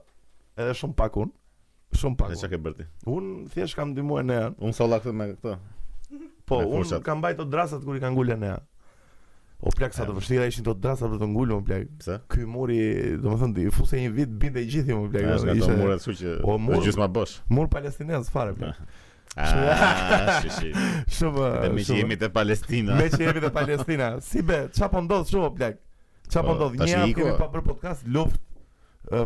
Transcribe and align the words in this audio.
edhe 0.56 0.74
shumë 0.80 0.96
pak 0.98 1.18
un 1.22 1.30
shumë 1.94 2.16
pak 2.24 2.34
çka 2.40 2.50
ke 2.56 2.62
bërë 2.64 2.76
ti 2.80 2.86
un 3.14 3.30
thjesht 3.52 3.78
kam 3.78 3.92
ndihmuar 3.92 4.24
ne 4.26 4.40
un 4.58 4.72
sa 4.76 4.88
lla 4.88 4.98
këtë 5.04 5.14
me 5.16 5.30
këtë 5.34 5.56
po 6.48 6.62
un 6.80 6.88
kam 7.06 7.22
bajtë 7.22 7.46
drasat 7.54 7.84
kur 7.86 8.00
i 8.00 8.02
kanë 8.02 8.16
ngulën 8.16 8.40
ne 8.42 8.56
O 9.62 9.70
plak 9.70 9.94
sa 9.94 10.02
të 10.08 10.14
vështira 10.16 10.46
ishin 10.50 10.64
të 10.66 10.72
drasa 10.82 11.06
për 11.06 11.20
të 11.20 11.26
ngullu, 11.30 11.56
o 11.60 11.64
plak. 11.66 11.84
Pse? 12.00 12.16
Ky 12.32 12.46
muri, 12.50 12.80
do 13.22 13.30
më 13.30 13.36
thënë, 13.44 13.62
i 13.62 13.72
fuse 13.76 14.00
një 14.00 14.08
vit, 14.16 14.32
binde 14.42 14.58
i 14.58 14.66
gjithi, 14.66 14.96
o 14.96 15.04
plak. 15.12 15.26
Ashtë 15.36 15.48
nga 15.48 15.54
ishe... 15.60 15.68
të 15.70 15.76
mure 15.78 15.98
të 16.00 16.04
suqë, 16.08 16.32
o 16.50 16.56
mur, 16.58 16.76
është 16.80 16.88
gjithë 16.88 17.02
ma 17.04 17.08
bësh. 17.18 17.34
Mur 17.58 17.68
palestinez, 17.76 18.30
fare, 18.34 18.56
plak. 18.58 18.82
Ah, 19.40 20.42
shumë, 20.44 21.06
shumë. 21.08 21.44
Dhe 21.62 21.68
me 21.72 21.80
që 21.88 21.94
jemi 21.96 22.16
të 22.20 22.28
Palestina. 22.34 22.98
me 22.98 23.06
që 23.08 23.20
jemi 23.22 23.40
të 23.40 23.48
Palestina. 23.54 24.08
Si 24.20 24.42
be, 24.44 24.58
qa 24.76 24.90
po 24.92 25.00
ndodhë, 25.06 25.28
shumë, 25.30 25.46
o 25.46 25.52
plak. 25.54 25.78
Qa 26.26 26.42
po, 26.44 26.50
po 26.50 26.56
ndodhë, 26.58 26.80
një 26.90 26.98
atë 26.98 27.14
kemi 27.16 27.32
pa 27.38 27.46
për 27.54 27.64
podcast, 27.64 28.04
luft, 28.12 28.36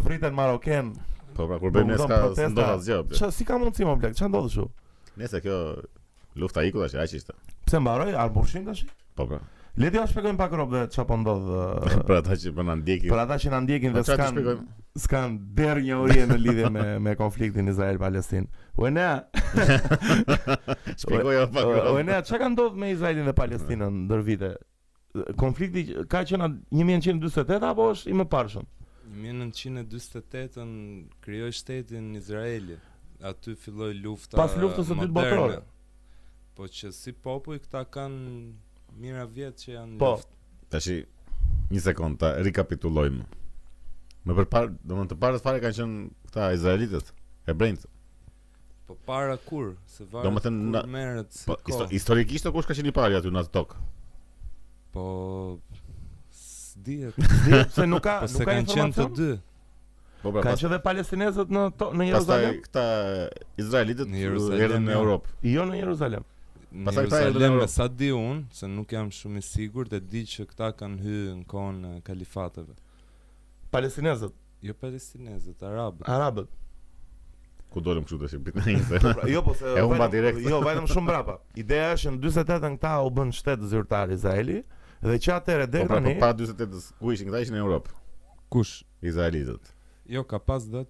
vriten 0.06 0.36
Maroken. 0.38 0.92
Po, 1.34 1.48
pra, 1.50 1.58
kur 1.58 1.74
bëjmë 1.74 1.96
neska, 1.96 2.20
ndodhë 2.52 2.68
asë 2.76 2.86
gjë, 2.92 3.00
plak. 3.10 3.34
Si 3.40 3.48
ka 3.48 3.58
mundësi, 3.58 3.88
o 3.90 3.96
plak, 3.98 4.14
qa 4.20 4.30
ndodhë, 4.30 4.52
shumë? 4.54 5.16
Nese, 5.24 5.42
kjo, 5.42 5.58
lufta 6.38 6.62
iku, 6.70 6.84
dhe 6.84 6.92
që, 6.94 7.02
aqishtë. 7.08 7.34
Pse 7.66 7.82
mbaroj, 7.82 8.14
arbushim, 8.28 8.68
dhe 8.70 8.78
Po, 9.18 9.26
pra. 9.32 9.42
Le 9.76 9.88
t'ja 9.92 10.06
shpjegojmë 10.08 10.38
pak 10.40 10.54
rob 10.56 10.70
dhe 10.72 10.82
ç'a 10.88 11.02
po 11.04 11.18
ndodh. 11.20 11.48
për 12.08 12.14
ata 12.22 12.36
që 12.40 12.52
po 12.56 12.64
na 12.64 12.78
ndjekin. 12.80 13.10
Për 13.12 13.20
ata 13.26 13.36
që 13.42 13.50
na 13.52 13.58
ndjekin 13.66 13.92
dhe 13.92 14.02
po, 14.02 14.06
s'kan 14.08 14.40
s'kan 15.04 15.34
derë 15.58 15.82
një 15.84 15.98
urie 16.00 16.22
në 16.30 16.38
lidhje 16.40 16.70
me 16.72 16.84
me 17.06 17.12
konfliktin 17.18 17.68
Izrael 17.68 17.98
Palestin. 18.00 18.46
Uena. 18.80 19.08
Shpjegoj 21.02 21.42
pak 21.52 21.68
rob. 21.68 21.92
Uena, 21.98 22.22
ka 22.24 22.48
ndodhë 22.54 22.80
me 22.82 22.90
Izraelin 22.94 23.28
dhe 23.28 23.36
Palestinën 23.36 24.00
ndër 24.08 24.24
vite? 24.30 24.52
Konflikti 25.42 25.84
ka 26.08 26.24
qenë 26.28 26.48
1948 26.80 27.68
apo 27.74 27.90
është 27.92 28.12
i 28.14 28.20
mëparshëm? 28.24 28.66
1948 29.20 30.60
në 30.64 30.98
krijoi 31.24 31.52
shtetin 31.60 32.08
Izraeli. 32.22 32.80
Aty 33.28 33.52
filloi 33.60 33.92
lufta. 34.00 34.40
Pas 34.40 34.56
luftës 34.60 34.88
të 34.88 34.98
dytë 35.04 35.16
botërore. 35.20 35.60
Po 36.56 36.64
që 36.64 36.94
si 36.96 37.12
popull 37.12 37.60
këta 37.64 37.84
kanë 37.92 38.40
Mira 39.00 39.24
vjet 39.28 39.58
që 39.60 39.72
janë 39.76 39.98
Po. 40.00 40.14
Tashi 40.72 41.02
një 41.72 41.82
sekondë 41.84 42.18
ta 42.22 42.30
rikapitulojmë. 42.46 43.26
Më 44.26 44.34
përpara, 44.40 44.72
domethënë 44.80 45.10
të 45.12 45.18
parët 45.22 45.44
fare 45.44 45.60
kanë 45.62 45.76
qenë 45.76 46.04
këta 46.30 46.46
izraelitët, 46.56 47.12
hebrejt. 47.46 47.84
Po 48.88 48.96
para 49.06 49.36
kur? 49.46 49.74
Se 49.90 50.04
varet. 50.06 50.26
Domethënë 50.26 50.70
na... 50.76 50.82
merret 50.96 51.38
po, 51.46 51.58
histo 51.68 51.88
historikisht 51.92 52.48
kush 52.54 52.68
ka 52.70 52.74
qenë 52.78 52.90
i 52.90 52.94
parë 52.96 53.20
aty 53.20 53.30
në 53.34 53.42
atë 53.44 53.54
tokë? 53.58 53.82
Po 54.96 55.08
Dihet, 56.86 57.16
se 57.72 57.86
nuk 57.88 58.02
ka, 58.04 58.18
po 58.20 58.28
nuk 58.36 58.42
ka 58.44 58.50
kanë 58.52 58.68
qenë 58.74 58.92
të 58.96 59.04
dy. 59.16 59.28
Po 60.20 60.32
pra, 60.34 60.42
ka 60.44 60.50
qenë 60.50 60.60
që 60.62 60.70
dhe 60.74 60.78
palestinezët 60.84 61.52
në 61.56 61.62
to, 61.80 61.86
në 61.96 62.06
Jeruzalem. 62.10 62.58
Pastaj 62.58 62.64
këta 62.66 63.62
izraelitët 63.64 64.12
erdhën 64.12 64.84
në 64.84 64.92
jo. 64.92 64.98
Europë. 64.98 65.32
Jo 65.54 65.64
në 65.70 65.80
Jeruzalem. 65.80 66.26
Pastaj 66.84 67.08
ta 67.08 67.20
lëm 67.32 67.54
me 67.56 67.66
sa 67.70 67.86
di 67.88 68.10
un, 68.12 68.44
se 68.52 68.68
nuk 68.68 68.90
jam 68.92 69.08
shumë 69.12 69.40
i 69.40 69.44
sigurt 69.46 69.94
e 69.96 70.00
di 70.02 70.22
që 70.28 70.44
këta 70.50 70.68
kanë 70.76 70.98
hyrë 71.04 71.32
në 71.38 71.46
kohën 71.48 71.78
e 71.88 71.92
kalifateve. 72.04 72.74
Palestinezët, 73.72 74.34
jo 74.66 74.74
palestinezët, 74.82 75.62
arabët. 75.70 76.04
Arabët. 76.12 76.52
Ku 77.72 77.82
dorëm 77.84 78.04
këtu 78.06 78.18
të 78.22 78.30
shpitë 78.34 78.66
në 78.66 78.74
Izrael. 78.76 79.24
Jo 79.32 79.42
po 79.46 79.54
se 79.56 79.72
e 79.72 79.84
humba 79.86 80.10
direkt. 80.12 80.42
Jo, 80.44 80.60
vajëm 80.64 80.86
shumë 80.92 81.10
brapa. 81.10 81.38
Ideja 81.64 81.94
është 81.96 82.10
që 82.12 82.14
në 82.18 82.22
48-ën 82.30 82.76
këta 82.78 82.92
u 83.08 83.12
bën 83.18 83.32
shtet 83.40 83.66
zyrtar 83.72 84.12
Izraeli 84.18 84.60
dhe 85.08 85.18
që 85.26 85.34
atëherë 85.38 85.70
deri 85.72 85.88
po 85.88 85.94
pra, 85.96 86.02
tani. 86.04 86.14
Po 86.14 86.28
pa 86.28 86.34
48-ës 86.38 86.90
ku 87.00 87.16
ishin 87.16 87.32
këta 87.32 87.44
ishin 87.46 87.56
në 87.58 87.64
Europë. 87.64 87.96
Kush? 88.54 88.76
Izraelitët. 89.10 89.72
Jo, 90.16 90.24
ka 90.28 90.38
pas 90.38 90.68
dhe 90.72 90.84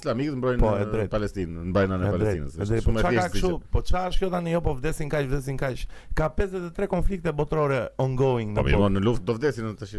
islamikët 0.00 0.38
mbrojnë 0.42 0.62
po, 0.64 0.74
Palestinën, 1.14 1.56
mbajnë 1.70 1.96
anë 1.98 2.12
Palestinës. 2.16 2.60
Po, 2.60 2.78
shumë 2.90 3.02
e 3.02 3.06
thjeshtë. 3.06 3.32
kështu, 3.38 3.52
po 3.76 3.84
çfarë 3.92 4.12
është 4.12 4.24
kjo 4.26 4.32
tani 4.36 4.52
jo 4.56 4.62
po 4.68 4.76
vdesin 4.76 5.12
kaq, 5.16 5.32
vdesin 5.32 5.62
kaq. 5.64 5.86
Ka 6.20 6.28
53 6.42 6.92
konflikte 6.96 7.32
botërore 7.40 7.80
ongoing 8.06 8.52
në 8.56 8.60
botë. 8.66 8.76
Po, 8.82 8.92
në 8.98 9.04
luftë 9.08 9.30
do 9.32 9.40
vdesin 9.40 9.72
tash. 9.80 9.98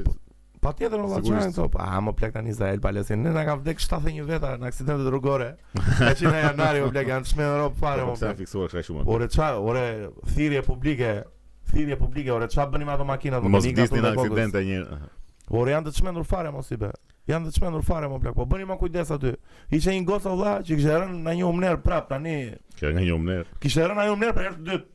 Pa 0.63 0.71
tjetër 0.73 1.01
në 1.03 1.07
vlaqarën 1.11 1.51
të 1.53 1.59
topë, 1.59 1.77
po, 1.77 1.81
a 1.85 1.99
më 2.01 2.13
plek 2.17 2.31
tani 2.33 2.49
një 2.49 2.53
Israel, 2.55 2.79
palestinë, 2.81 3.25
në 3.27 3.33
në 3.35 3.43
ka 3.45 3.55
vdek 3.59 3.81
71 3.83 4.25
veta 4.29 4.53
në 4.57 4.65
aksidente 4.71 5.03
të 5.05 5.11
rrugore, 5.13 5.49
e 5.77 6.09
që 6.17 6.31
në 6.33 6.39
janari 6.43 6.81
më 6.81 6.87
plek, 6.95 7.11
janë 7.13 7.27
të 7.27 7.31
shmejnë 7.33 7.51
në 7.51 7.59
ropë 7.63 7.81
pare, 7.83 8.07
po, 8.07 8.15
më 8.15 8.19
plek. 8.21 8.33
Në 8.33 8.39
fiksua 8.41 8.69
që 8.71 8.79
ka 8.79 8.83
shumë. 8.87 9.03
Ore 9.17 9.27
qa, 9.35 9.49
ore, 9.69 9.83
thirje 10.31 10.63
publike, 10.65 11.11
thirje 11.73 11.99
publike, 12.01 12.33
ore 12.39 12.49
qa 12.55 12.65
bënim 12.73 12.89
ato 12.95 13.05
makinat, 13.07 13.45
më 13.45 13.61
të 13.61 13.63
njëgat 13.67 13.95
të 13.97 14.03
aksidente 14.13 14.65
një 14.65 14.81
të 15.51 15.63
janë 15.73 15.85
të 15.85 15.93
të 15.93 15.99
të 16.17 16.57
të 16.57 16.65
si 16.71 16.81
të 16.85 16.91
Janë 17.27 17.49
të 17.49 17.57
çmendur 17.59 17.81
fare 17.83 18.07
më 18.07 18.21
plak, 18.23 18.37
po 18.37 18.45
bëni 18.47 18.63
më 18.69 18.75
kujdes 18.79 19.09
aty. 19.11 19.33
Ishte 19.75 19.91
një 19.91 20.05
gocë 20.07 20.31
vëlla 20.31 20.51
që 20.63 20.77
kishte 20.77 20.93
rënë 21.01 21.17
në 21.25 21.33
një 21.41 21.47
umner 21.49 21.73
prap 21.83 22.05
tani. 22.07 22.35
Kishte 22.79 22.87
rënë 22.87 23.01
në 23.01 23.03
një 23.09 23.15
umner. 23.17 23.49
Kishte 23.65 23.83
rënë 23.83 23.97
në 23.99 24.05
një 24.07 24.13
umner 24.13 24.35
për 24.37 24.45
herë 24.47 24.59
të 24.61 24.67
dytë. 24.69 24.87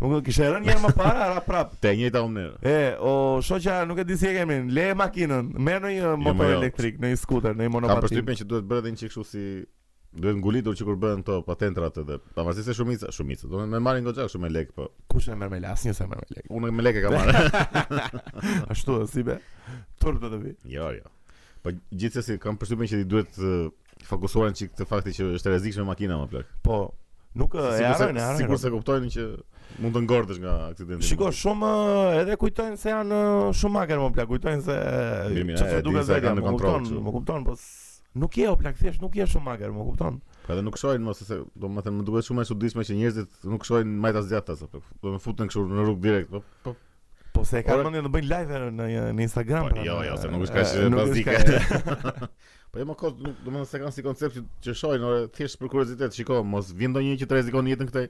Nuk 0.00 0.10
do 0.10 0.18
kishte 0.26 0.46
rënë 0.50 0.66
njëherë 0.66 0.80
më 0.84 0.88
parë, 0.98 1.20
ara 1.24 1.42
prap. 1.46 1.74
Te 1.82 1.92
njëjta 1.94 2.24
unë. 2.26 2.42
E, 2.66 2.74
o 3.08 3.12
shoqja 3.46 3.76
nuk 3.86 4.00
e 4.02 4.04
di 4.08 4.16
si 4.18 4.26
e 4.26 4.32
kemi, 4.40 4.56
le 4.74 4.88
makinën, 4.98 5.52
merr 5.62 5.84
në 5.84 5.92
një 5.92 6.00
jo, 6.00 6.14
motor 6.24 6.48
jo. 6.50 6.56
elektrik, 6.58 6.96
në 7.00 7.12
një 7.12 7.18
skuter, 7.20 7.54
në 7.54 7.68
një 7.68 7.72
monopatin. 7.76 8.00
Ka 8.02 8.06
përshtypjen 8.08 8.40
që 8.40 8.46
duhet 8.50 8.66
bërë 8.72 8.82
edhe 8.82 8.92
një 8.96 9.00
çik 9.04 9.12
kështu 9.12 9.24
si 9.30 9.42
duhet 10.24 10.40
ngulitur 10.40 10.74
që 10.78 10.88
kur 10.88 10.98
bëhen 11.04 11.22
këto 11.24 11.36
patentrat 11.46 12.00
edhe 12.02 12.18
pavarësisht 12.34 12.72
se 12.72 12.74
shumica, 12.78 13.12
shumica. 13.14 13.46
Do 13.54 13.62
me 13.70 13.80
marrin 13.86 14.06
goxhak 14.08 14.34
shumë 14.34 14.50
lek 14.56 14.74
po. 14.74 14.88
Kush 15.14 15.30
e 15.30 15.38
merr 15.38 15.54
me 15.54 15.62
lasnjë 15.62 15.94
se 16.00 16.08
merr 16.10 16.24
me 16.26 16.38
lek. 16.40 16.50
Unë 16.50 16.74
me 16.74 16.86
lek 16.88 16.98
e 16.98 17.06
kam 17.06 17.14
marrë. 17.14 18.02
Ashtu 18.74 18.98
si 19.14 19.22
be. 19.30 19.38
Turp 20.02 20.18
do 20.22 20.32
të 20.34 20.42
vi. 20.42 20.56
Jo, 20.74 20.90
jo. 20.98 21.06
Po 21.64 21.70
gjithsesi 22.02 22.36
kam 22.42 22.58
përshtypjen 22.60 22.90
që 22.92 23.00
ti 23.04 23.08
duhet 23.14 23.34
të 23.38 23.54
fokusohen 24.10 24.58
çik 24.58 24.74
të 24.78 24.86
fakti 24.90 25.14
që 25.18 25.30
është 25.38 25.54
rrezikshme 25.54 25.86
makina 25.90 26.18
më 26.24 26.30
plak. 26.34 26.52
Po, 26.66 26.78
nuk 27.40 27.54
e 27.58 27.64
harën, 27.66 27.90
e 27.90 27.94
harën. 27.98 28.22
Sigurisht 28.42 28.66
se 28.68 28.70
kuptojnë 28.74 29.10
që 29.16 29.24
mund 29.80 29.96
të 29.96 30.02
ngordesh 30.04 30.38
nga 30.42 30.52
aksidenti. 30.70 31.06
Shikoj 31.08 31.32
shumë 31.38 31.70
eh, 31.70 32.18
edhe 32.20 32.36
kujtojnë 32.40 32.78
se 32.80 32.92
janë 32.92 33.18
eh, 33.18 33.48
shumë 33.58 33.80
akër 33.82 34.02
më 34.04 34.10
plak, 34.16 34.28
kujtojnë 34.30 34.66
se 34.66 34.76
eh, 34.76 35.34
çfarë 35.58 35.82
duhet 35.86 36.08
të 36.10 36.20
bëjnë, 36.26 36.44
kupton, 36.48 36.88
më 37.08 37.14
kupton, 37.18 37.48
po 37.50 37.56
nuk 38.24 38.36
je 38.38 38.46
o 38.46 38.54
plak 38.58 38.76
thjesht, 38.78 39.02
nuk 39.02 39.16
je 39.18 39.26
shumë 39.34 39.54
akër, 39.56 39.72
më 39.74 39.86
kupton. 39.90 40.18
Po 40.46 40.54
edhe 40.54 40.64
nuk 40.66 40.78
shohin 40.80 41.04
mos 41.06 41.22
se 41.26 41.40
do 41.40 41.68
të 41.68 41.86
thënë 41.88 41.98
më 42.02 42.08
duhet 42.10 42.28
shumë 42.30 42.44
e 42.44 42.48
çuditshme 42.52 42.86
që 42.86 42.98
njerëzit 43.00 43.46
nuk 43.52 43.66
shohin 43.68 43.94
majta 44.04 44.22
zgjat 44.28 44.50
ato. 44.54 44.68
Po, 44.76 44.84
do 45.02 45.14
të 45.16 45.22
futen 45.24 45.50
kështu 45.50 45.66
në 45.70 45.86
rrugë 45.88 46.04
direkt. 46.08 46.34
Po 46.34 46.44
po. 46.68 46.76
po 47.34 47.44
se 47.48 47.64
kanë 47.66 47.86
mendje 47.88 48.04
të 48.06 48.12
bëjnë 48.14 48.32
live 48.34 48.62
në 48.78 48.90
në 49.18 49.26
Instagram. 49.26 49.68
Po, 49.68 49.74
pra, 49.74 49.88
jo, 49.88 49.98
jo, 50.06 50.20
se 50.20 50.30
nuk 50.30 50.46
është 50.46 50.60
kaq 50.60 50.70
e 50.70 50.92
pazike. 51.00 51.40
Po 52.74 52.80
jo 52.82 52.84
më 52.90 52.94
kot, 52.98 53.20
nuk 53.22 53.34
do 53.46 53.50
të 53.52 53.54
thënë 53.56 53.66
se 53.72 53.78
kanë 53.82 53.94
si 53.96 54.02
koncept 54.02 54.40
që 54.66 54.74
shohin, 54.78 55.04
thjesht 55.36 55.58
për 55.60 55.68
kuriozitet, 55.74 56.14
shikoj 56.16 56.42
mos 56.46 56.70
vjen 56.74 56.90
ndonjë 56.94 57.18
që 57.22 57.28
të 57.30 57.36
rrezikon 57.38 57.68
jetën 57.70 57.90
këtej. 57.92 58.08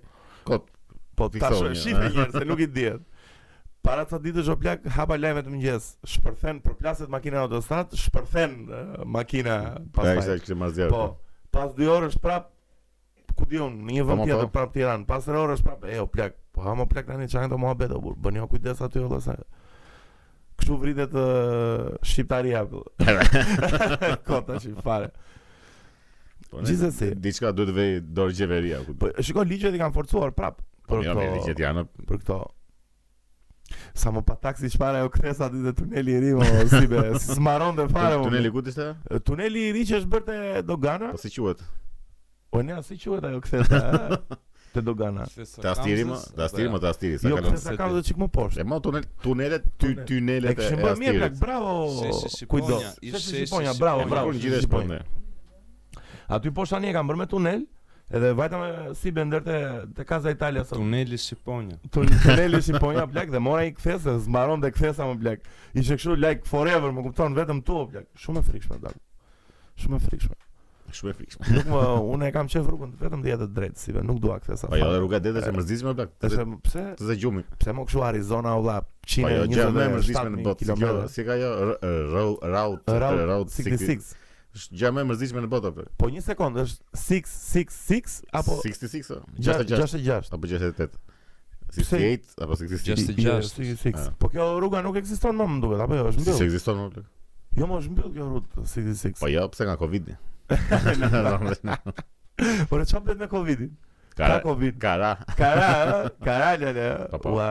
Kot, 0.49 0.69
Po 1.19 1.29
ti 1.31 1.39
thonë. 1.43 1.69
Tash 1.69 1.83
shifë 1.85 2.07
njerëz 2.15 2.39
se 2.39 2.45
nuk 2.49 2.63
i 2.65 2.69
diet. 2.71 3.03
Para 3.85 4.07
ca 4.09 4.17
ditësh 4.21 4.49
o 4.49 4.55
plak 4.57 4.87
hapa 4.97 5.17
lajmë 5.21 5.43
të 5.45 5.53
mëngjes, 5.53 5.89
shpërthen 6.15 6.63
për 6.65 6.77
plaset 6.79 7.11
makina 7.13 7.37
në 7.43 7.43
autostrad, 7.51 7.93
shpërthen 8.01 8.55
uh, 8.65 9.03
makina 9.13 9.59
po, 9.93 10.01
pas 10.01 10.25
pas. 10.25 10.81
Po, 10.95 11.03
pas 11.53 11.75
2 11.77 11.91
orësh 11.93 12.17
prap 12.25 12.47
ku 13.37 13.45
diun, 13.51 13.75
në 13.85 13.99
një 13.99 14.07
vend 14.09 14.25
tjetër 14.29 14.49
prap 14.55 14.73
Tiran, 14.73 15.05
pas 15.05 15.27
3 15.27 15.37
orësh 15.43 15.61
prap, 15.67 15.85
e 15.93 15.99
o 16.01 16.07
plak, 16.09 16.39
po 16.55 16.65
ha 16.65 16.73
më 16.79 16.87
plak 16.95 17.11
tani 17.13 17.29
çan 17.29 17.51
të 17.53 17.59
mua 17.61 17.75
bëto 17.77 18.01
bur, 18.01 18.17
bëni 18.25 18.41
o 18.41 18.49
kujdes 18.49 18.81
aty 18.87 19.03
o 19.05 19.21
sa. 19.21 19.37
Kështu 20.57 20.81
vritet 20.81 21.13
uh, 21.13 21.93
shqiptaria. 22.09 22.65
Kota 24.31 24.57
që 24.65 24.79
fare. 24.87 25.13
Po 26.49 26.63
Gjithsesi, 26.65 27.11
diçka 27.21 27.53
duhet 27.53 27.69
të 27.69 27.77
vë 27.83 27.87
dorë 28.17 28.39
gjeveria. 28.41 28.81
Po 28.97 29.13
shikoj 29.21 29.45
ligjet 29.51 29.77
i 29.77 29.83
kanë 29.83 29.93
forcuar 29.99 30.33
prap. 30.33 30.63
Për 30.85 30.99
po, 30.99 31.03
këto. 31.03 31.25
Mirë, 31.33 31.87
për 32.09 32.19
këto. 32.23 32.39
Sa 33.97 34.11
më 34.13 34.21
pa 34.29 34.35
taksi 34.45 34.69
çfarë 34.75 35.01
ajo 35.03 35.11
kthes 35.15 35.39
aty 35.47 35.63
te 35.65 35.73
tuneli 35.79 36.13
i 36.13 36.19
ri, 36.23 36.33
mo 36.37 36.45
si 36.69 36.83
be, 36.91 37.01
smaron 37.37 37.79
dhe 37.79 37.87
fare. 37.93 38.19
tuneli 38.21 38.51
ku 38.53 38.61
ishte? 38.69 38.91
Tuneli 39.27 39.63
i 39.71 39.73
ri 39.77 39.85
që 39.89 40.01
është 40.03 40.11
bërë 40.15 40.35
të 40.35 40.65
Dogana. 40.69 41.11
Po 41.17 41.23
si 41.23 41.31
quhet? 41.33 41.63
Po 42.55 42.61
nja, 42.63 42.83
si 42.87 42.99
quhet 43.01 43.25
ajo 43.31 43.41
kthesa? 43.47 43.81
te 44.75 44.83
Dogana. 44.91 45.25
Te 45.33 45.47
Astiri 45.73 46.05
më, 46.11 46.19
te 46.37 46.47
Astiri 46.47 46.71
më, 46.75 46.81
te 46.85 46.91
Astiri, 46.93 47.17
sa 47.17 47.25
kanë. 47.25 47.33
Jo, 47.65 47.77
ka 47.81 47.89
edhe 47.95 48.03
çik 48.11 48.21
më 48.21 48.29
poshtë. 48.37 48.61
E 48.61 48.69
mo 48.75 48.81
tunel, 48.85 49.07
tunelet 49.25 49.67
ty 49.81 49.95
astirit 49.95 50.33
E 50.37 50.55
Ekse 50.55 50.73
më 50.83 50.95
mirë, 51.01 51.21
plak, 51.23 51.39
bravo. 51.41 51.75
Kujdo. 52.55 52.83
Ishte 53.13 53.79
bravo, 53.81 54.07
bravo. 54.13 54.37
Gjithë 54.37 55.01
Aty 56.39 56.53
poshtë 56.57 56.77
tani 56.77 56.93
e 56.93 56.99
kanë 56.99 57.11
bërë 57.13 57.25
me 57.25 57.33
tunel. 57.37 57.65
Edhe 58.15 58.29
vajta 58.39 58.59
si 59.01 59.11
bender 59.11 59.41
të, 59.43 59.55
të 59.97 60.05
kaza 60.07 60.31
Italia 60.35 60.63
sot 60.63 60.79
Tuneli 60.79 61.17
Shqiponja 61.19 61.79
Tuneli 61.93 62.61
Shqiponja 62.63 63.09
plak 63.11 63.33
dhe 63.35 63.41
mora 63.43 63.65
i 63.67 63.73
këthese 63.75 64.13
Zmaron 64.27 64.63
dhe 64.63 64.71
me 64.71 65.09
më 65.09 65.17
plak 65.25 65.49
Ishe 65.83 65.97
këshu 65.99 66.15
like 66.23 66.47
forever 66.47 66.95
më 66.95 67.03
kupton 67.09 67.35
vetëm 67.35 67.63
tu 67.67 67.81
plak 67.91 68.07
Shumë 68.23 68.41
e 68.45 68.51
frikshme 68.53 68.79
dalë 68.85 69.03
Shumë 69.83 69.99
e 69.99 70.05
frikshme 70.07 70.35
Shumë 70.95 71.11
e 71.11 71.17
frikshme 71.19 71.57
Nuk 71.59 71.73
më, 71.75 71.83
unë 72.15 72.29
e 72.29 72.33
kam 72.37 72.51
qef 72.55 72.69
rrugën 72.71 72.95
vetëm 73.03 73.25
dhe 73.27 73.33
jetët 73.35 73.55
drejtë 73.57 73.83
Sive 73.83 74.05
nuk 74.07 74.21
dua 74.23 74.39
kthesa. 74.45 74.71
Pa 74.71 74.77
po 74.77 74.83
jo 74.85 74.93
dhe 74.95 75.01
rruga 75.03 75.19
dhe 75.25 75.33
dhe 75.39 75.43
që 75.49 75.55
mërzisme 75.59 75.97
plak 75.99 76.15
Të 76.23 76.33
pse, 76.69 76.85
të 77.01 77.09
zë 77.11 77.19
gjumi 77.25 77.43
Pse 77.65 77.75
më 77.81 77.89
këshu 77.89 78.05
Arizona 78.15 78.55
o 78.55 78.63
dha 78.69 78.79
127.000 79.11 79.25
km 79.25 79.25
Pa 79.25 79.33
jo 79.35 80.03
gjemë 80.05 80.37
në 80.37 80.45
botë 80.47 81.11
Si 81.19 81.27
ka 81.27 81.41
jo 81.41 81.55
Route 82.55 83.65
66 83.73 84.23
është 84.55 84.77
gjë 84.79 84.91
më 84.95 85.03
e 85.05 85.09
mërzitshme 85.09 85.43
në 85.45 85.51
botë. 85.51 85.73
Po 85.99 86.09
një 86.13 86.23
sekond, 86.25 86.61
është 86.63 87.01
666 87.01 88.21
apo 88.41 88.61
66? 88.61 89.11
66. 89.41 89.43
Apo 90.33 90.47
68. 90.47 90.91
68 91.75 92.37
apo 92.47 92.57
66 92.61 93.01
66 93.51 93.97
ah. 93.99 94.07
Po 94.23 94.29
kjo 94.31 94.45
rruga 94.63 94.79
nuk 94.87 94.95
ekziston 95.01 95.35
më 95.35 95.49
më 95.57 95.57
duket 95.65 95.81
apo 95.87 95.97
jo 95.99 96.05
është 96.13 96.23
mbyll. 96.23 96.37
Si 96.39 96.47
ekziston 96.47 96.83
më? 96.85 97.03
Jo 97.59 97.67
më 97.71 97.79
është 97.81 97.95
mbyll 97.97 98.13
kjo 98.15 98.27
rrugë 98.35 98.67
66. 98.73 99.17
Po 99.25 99.31
jo 99.33 99.47
pse 99.55 99.67
nga 99.69 99.75
Covidi. 99.81 100.15
Por 102.71 102.83
e 102.83 102.87
çfarë 102.91 103.17
me 103.25 103.29
Covidin? 103.33 103.73
Ka 104.15 104.37
Covid. 104.45 104.79
Kara. 104.79 105.13
Kara, 105.35 105.99
kara 106.23 106.53
le 106.63 106.71
le. 106.77 106.87
Po, 107.15 107.19
po. 107.27 107.35
Ua. 107.35 107.49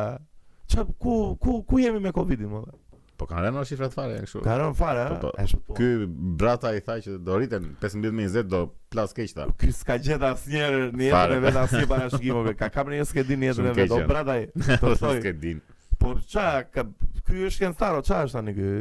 Çfarë 0.71 0.95
ku 1.03 1.17
ku 1.35 1.57
ku 1.67 1.83
jemi 1.83 1.99
me 2.03 2.15
Covidin 2.15 2.51
më? 2.53 2.63
Po 3.23 3.27
kanë 3.31 3.43
rënë 3.53 3.61
shifra 3.69 3.87
të 3.87 3.95
fare 3.95 4.15
kështu. 4.25 4.39
Kanë 4.43 4.59
rënë 4.59 4.75
fare. 4.77 5.03
Po, 5.13 5.29
po, 5.37 5.59
po. 5.69 5.75
Ky 5.77 5.85
brata 6.41 6.73
i 6.75 6.81
tha 6.83 6.97
që 7.05 7.13
do 7.23 7.37
rriten 7.39 7.69
15020 7.81 8.49
do 8.51 8.59
plas 8.91 9.13
keq 9.15 9.31
ta. 9.37 9.45
Ky 9.61 9.69
s'ka 9.71 9.95
gjet 10.03 10.25
asnjëherë 10.29 10.89
në 10.97 11.05
jetën 11.07 11.35
e 11.37 11.45
vet 11.45 11.59
asnjë 11.61 11.87
parashikim, 11.91 12.41
ka 12.59 12.67
kam 12.75 12.91
ne 12.91 12.99
s'ke 13.07 13.23
din 13.29 13.39
në 13.45 13.51
jetën 13.53 13.69
e 13.71 13.75
vet, 13.77 13.93
o 13.95 14.01
brata 14.09 14.35
i. 14.41 14.49
Po 14.81 14.91
s'ke 14.99 15.31
din. 15.39 15.61
Po 16.03 16.11
ç'a 16.33 16.49
ka 16.67 16.83
ky 17.29 17.45
është 17.47 17.63
kentaro, 17.63 18.03
ç'a 18.03 18.25
është 18.27 18.35
tani 18.41 18.55
ky? 18.57 18.71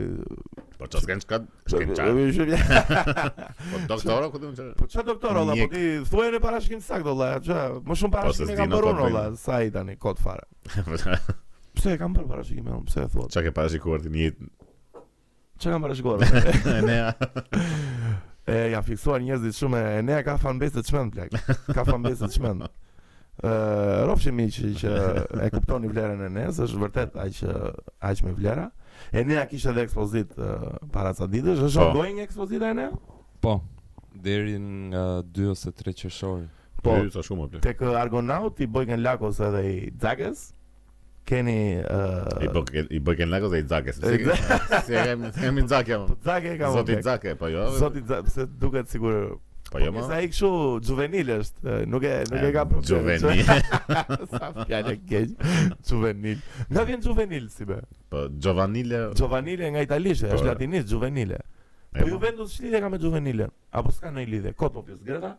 Po 0.80 0.90
ç'a 0.90 1.04
s'ken 1.04 1.22
ç'ka? 1.22 1.38
S'ken 1.70 1.94
ç'a. 1.94 2.08
Po 3.76 3.84
doktor, 3.94 4.26
ku 4.34 4.42
do 4.42 4.50
të 4.58 4.66
Po 4.82 4.90
ç'a 4.90 5.06
doktor, 5.12 5.38
valla, 5.38 5.54
po 5.62 5.70
ti 5.76 5.84
thuaj 6.10 6.26
në 6.34 6.42
parashikim 6.42 6.82
sakt, 6.82 7.06
valla, 7.06 7.36
ç'a? 7.46 7.68
Më 7.78 8.00
shumë 8.02 8.16
parashikim 8.16 8.50
po, 8.50 8.60
ka 8.64 8.68
bërë 8.74 8.98
valla, 9.04 9.24
sa 9.46 9.62
i 9.62 9.70
tani 9.78 9.94
kot 10.02 10.18
fare. 10.24 10.50
Pse 11.76 11.92
e 11.94 11.98
kam 12.00 12.12
bërë 12.14 12.28
parashikime 12.28 12.72
unë, 12.76 12.84
pse 12.90 13.04
e 13.06 13.08
thua? 13.12 13.28
Çka 13.32 13.42
ke 13.46 13.52
parashikuar 13.56 14.02
ti 14.04 14.10
një? 14.12 14.28
Çka 15.58 15.72
kam 15.74 15.86
parashikuar? 15.88 16.24
Ne. 16.84 16.98
e 18.52 18.56
ja 18.72 18.80
fiksuar 18.82 19.20
njerëzit 19.22 19.54
shumë 19.56 19.80
e 19.98 20.02
ne 20.02 20.18
ka 20.26 20.34
fanbase 20.42 20.74
të 20.78 20.82
çmend 20.90 21.14
plak. 21.16 21.36
Ka 21.72 21.84
fanbase 21.88 22.20
të 22.26 22.30
çmend. 22.36 22.64
Ë, 23.42 23.50
rofshi 24.08 24.30
mi 24.36 24.48
që, 24.52 24.70
që 24.82 24.94
e 25.46 25.50
kuptoni 25.54 25.88
vlerën 25.90 26.20
e 26.26 26.30
nes, 26.30 26.58
është 26.66 26.80
vërtet 26.84 27.14
aq 27.24 27.38
aq 28.10 28.22
me 28.26 28.34
vlera. 28.36 28.66
E 29.14 29.22
ne 29.24 29.38
a 29.40 29.46
kishte 29.48 29.70
edhe 29.72 29.84
ekspozit 29.86 30.34
uh, 30.38 30.74
para 30.92 31.14
sa 31.16 31.26
ditësh, 31.30 31.62
është 31.70 31.86
po. 31.96 32.02
një 32.04 32.26
ekspozit 32.28 32.62
e 32.66 32.72
ne? 32.80 32.88
Po. 33.40 33.60
Deri 34.12 34.58
nga 34.60 35.22
2 35.40 35.48
ose 35.56 35.72
3 35.72 35.94
qershori. 36.02 36.50
Po. 36.84 36.98
Ky 37.14 37.22
shumë 37.24 37.62
Tek 37.64 37.82
Argonaut 37.96 38.60
i 38.60 38.66
bojën 38.68 39.00
Lakos 39.06 39.38
edhe 39.40 39.62
i 39.70 39.78
Zagës. 40.02 40.50
Keni 41.26 41.78
uh... 41.78 42.40
i 42.44 42.48
bë 42.52 42.62
ke, 42.68 42.82
i 42.98 42.98
bë 43.08 43.14
ken 43.20 43.30
lagos 43.30 43.52
dhe 43.52 43.60
i 43.62 43.66
zakës. 43.70 44.00
Si 44.02 44.92
kemi 44.92 45.30
kemi 45.40 45.62
zakë. 45.70 45.98
Zakë 46.26 46.54
kam. 46.62 46.76
Zoti 46.78 46.96
zakë 47.06 47.34
po 47.38 47.50
jo. 47.52 47.66
Zoti 47.78 48.02
zakë 48.08 48.34
se 48.34 48.46
duket 48.64 48.90
sigur 48.90 49.14
po 49.72 49.78
jo. 49.80 49.92
Po, 49.94 50.02
sa 50.08 50.18
i 50.20 50.28
kshu 50.32 50.50
juvenil 50.84 51.30
është, 51.36 51.76
nuk 51.90 52.04
e 52.08 52.14
nuk 52.32 52.42
e 52.42 52.50
ka 52.56 52.64
problem. 52.72 52.90
Juvenil. 52.90 53.52
Sa 54.32 54.50
fjalë 54.66 54.96
e 54.96 54.98
ke? 54.98 55.20
Juvenil. 55.88 56.42
Nga 56.68 56.84
vjen 56.90 57.06
juvenil 57.06 57.46
si 57.54 57.66
bë? 57.70 57.78
Po 58.12 58.24
giovanile. 58.36 59.04
Giovanile 59.18 59.70
nga 59.76 59.86
italisht, 59.86 60.26
po. 60.26 60.34
është 60.40 60.48
latinisht 60.50 60.90
juvenile. 60.92 61.38
Po 61.94 62.08
Juventus 62.08 62.56
shli 62.56 62.74
ka 62.82 62.88
me 62.90 62.98
Gjuvenile, 63.00 63.46
apo 63.76 63.90
s'ka 63.92 64.08
në 64.14 64.22
i 64.22 64.26
lidhe, 64.32 64.52
po 64.56 64.70
popjus, 64.72 65.02
Greta? 65.04 65.34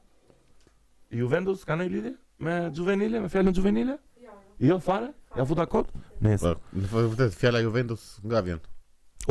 Juventus 1.09 1.63
s'ka 1.63 1.73
në 1.79 1.87
i 1.87 1.89
lidhe 1.89 2.11
me 2.45 2.57
Gjuvenile, 2.77 3.23
me 3.23 3.29
fjallën 3.33 3.55
Gjuvenile? 3.57 3.95
Jo, 4.21 4.35
jo. 4.67 4.77
fare? 4.79 5.07
Ja 5.37 5.45
futa 5.45 5.65
kot? 5.65 5.89
Nesër. 6.21 6.57
Po, 6.91 7.01
vërtet 7.09 7.33
fjala 7.37 7.57
Juventus 7.63 8.17
nga 8.23 8.41
vjen. 8.45 8.59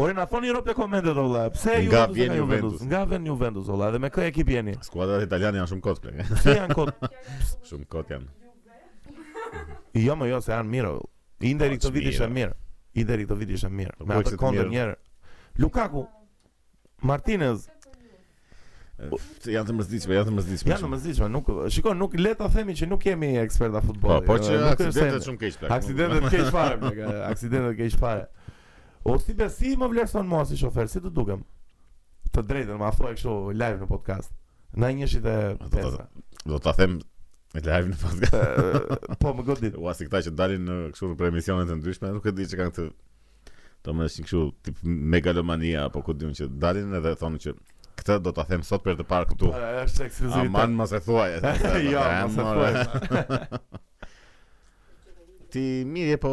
Ore 0.00 0.14
na 0.16 0.24
thoni 0.26 0.48
Europë 0.50 0.74
komentet 0.74 1.16
olla. 1.18 1.44
Pse 1.54 1.76
Juventus? 1.84 1.92
Nga 1.92 2.08
vjen 2.14 2.34
Juventus. 2.40 2.80
Nga 2.88 3.02
vjen 3.10 3.26
Juventus 3.30 3.68
olla. 3.68 3.90
Dhe 3.94 4.00
me 4.02 4.10
kë 4.10 4.24
ekip 4.30 4.48
jeni? 4.50 4.74
Skuadra 4.82 5.20
italiane 5.22 5.60
janë 5.60 5.70
shumë 5.74 5.84
kot 5.84 6.00
këngë. 6.02 6.26
Si 6.42 6.56
janë 6.56 6.76
kot? 6.78 7.06
shumë 7.68 7.86
kot 7.94 8.10
janë. 8.16 8.28
jo, 10.02 10.16
më 10.18 10.30
jo 10.32 10.40
se 10.42 10.54
janë 10.56 10.72
mirë. 10.74 10.92
Inderi 11.52 11.78
këtë 11.78 11.92
vit 11.94 12.10
ishte 12.12 12.28
mirë. 12.38 12.56
Inderi 13.02 13.28
këtë 13.28 13.38
vit 13.44 13.54
ishte 13.58 13.70
mirë. 13.70 13.94
Me 14.06 14.18
atë 14.18 14.40
kontër 14.42 14.72
një 14.74 14.80
herë. 14.82 14.98
Lukaku 15.62 16.06
Martinez 17.06 17.68
Se 18.96 19.08
po, 19.10 19.18
janë 19.50 19.66
të 19.70 19.74
mërzitshme, 19.76 20.14
janë 20.16 20.26
të 20.28 20.32
mërzitshme. 20.36 20.72
Janë 20.72 20.82
të 20.84 20.88
mërzitshme, 20.92 21.28
nuk 21.34 21.46
shikoj, 21.72 21.94
nuk 21.96 22.14
le 22.20 22.32
ta 22.36 22.48
themi 22.52 22.74
që 22.76 22.88
nuk 22.90 23.06
jemi 23.08 23.30
eksperta 23.40 23.80
futbolli. 23.82 24.24
Po, 24.26 24.34
po 24.36 24.44
që 24.44 24.58
aksidentet 24.68 25.24
shumë 25.26 25.40
keq 25.40 25.56
pak. 25.62 25.72
Aksidentet 25.78 26.28
keq 26.32 26.50
fare, 26.52 26.92
aksidentet 27.30 27.78
keq 27.78 27.96
fare. 28.00 28.26
O 29.08 29.16
si 29.18 29.34
be 29.38 29.48
si 29.50 29.72
më 29.80 29.88
vlerëson 29.94 30.28
mua 30.30 30.44
si 30.48 30.58
shofer, 30.60 30.90
si 30.92 31.00
të 31.02 31.10
dukem? 31.16 31.40
Të 32.36 32.44
drejtën, 32.50 32.76
ma 32.80 32.92
thua 32.94 33.14
e 33.14 33.16
kështu 33.16 33.32
live 33.60 33.80
në 33.80 33.88
podcast. 33.90 34.36
Na 34.80 34.92
një 34.92 35.02
njëshit 35.06 35.26
e 35.32 35.38
pesa. 35.72 36.06
Do 36.46 36.60
të 36.64 36.76
them 36.78 37.00
me 37.56 37.64
live 37.64 37.90
në 37.94 37.98
podcast. 38.04 39.10
po, 39.24 39.34
më 39.40 39.44
godit. 39.48 39.76
Ua 39.82 39.96
si 39.98 40.06
që 40.12 40.32
dalin 40.38 40.62
në 40.68 40.76
kështu 40.94 41.10
në 41.14 41.18
premisionet 41.24 41.68
të 41.72 41.80
ndryshme, 41.80 42.12
nuk 42.14 42.28
e 42.30 42.36
di 42.36 42.46
që 42.52 42.60
kanë 42.60 42.76
të... 42.78 42.86
Do 43.84 43.90
më 43.98 44.06
kështu 44.14 44.40
tip 44.64 44.80
megalomania, 44.86 45.88
apo 45.88 46.04
këtë 46.06 46.28
që 46.38 46.46
dalin 46.62 46.94
edhe 47.00 47.12
thonë 47.20 47.40
Që, 47.42 47.56
këtë 48.02 48.16
do 48.24 48.32
ta 48.34 48.42
them 48.48 48.62
sot 48.66 48.82
për 48.84 48.96
të 49.00 49.04
parë 49.08 49.28
këtu. 49.32 49.50
Është 49.84 50.04
ekskluziv. 50.08 50.38
Aman 50.42 50.74
mos 50.78 50.92
e 50.92 51.00
thuaj. 51.04 51.36
Jo, 51.90 52.04
mos 52.26 52.38
e 52.38 52.50
thuaj. 52.58 53.56
Ti 55.52 55.64
mirë 55.86 56.16
po 56.22 56.32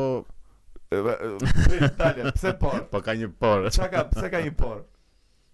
Italia, 0.89 2.31
pse 2.33 2.55
po? 2.59 2.71
Po 2.91 3.01
ka 3.05 3.13
një 3.19 3.29
por. 3.37 3.67
Çka 3.71 3.89
ka? 3.93 4.05
Pse 4.09 4.31
ka 4.33 4.39
një 4.41 4.53
por? 4.57 4.79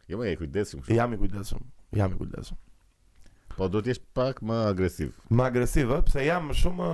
Jo 0.07 0.19
më 0.21 0.29
e 0.31 0.37
kujdesum. 0.39 0.85
Ja 0.93 1.07
më 1.11 1.17
kujdesum. 1.23 1.65
Ja 1.97 2.07
më 2.11 2.19
kujdesum. 2.21 2.59
Po 3.55 3.67
do 3.71 3.81
të 3.83 3.91
jesh 3.93 4.01
pak 4.15 4.39
më 4.45 4.61
agresiv. 4.69 5.11
Më 5.33 5.49
agresiv, 5.49 5.91
pse 6.07 6.23
jam 6.27 6.47
shumë 6.55 6.87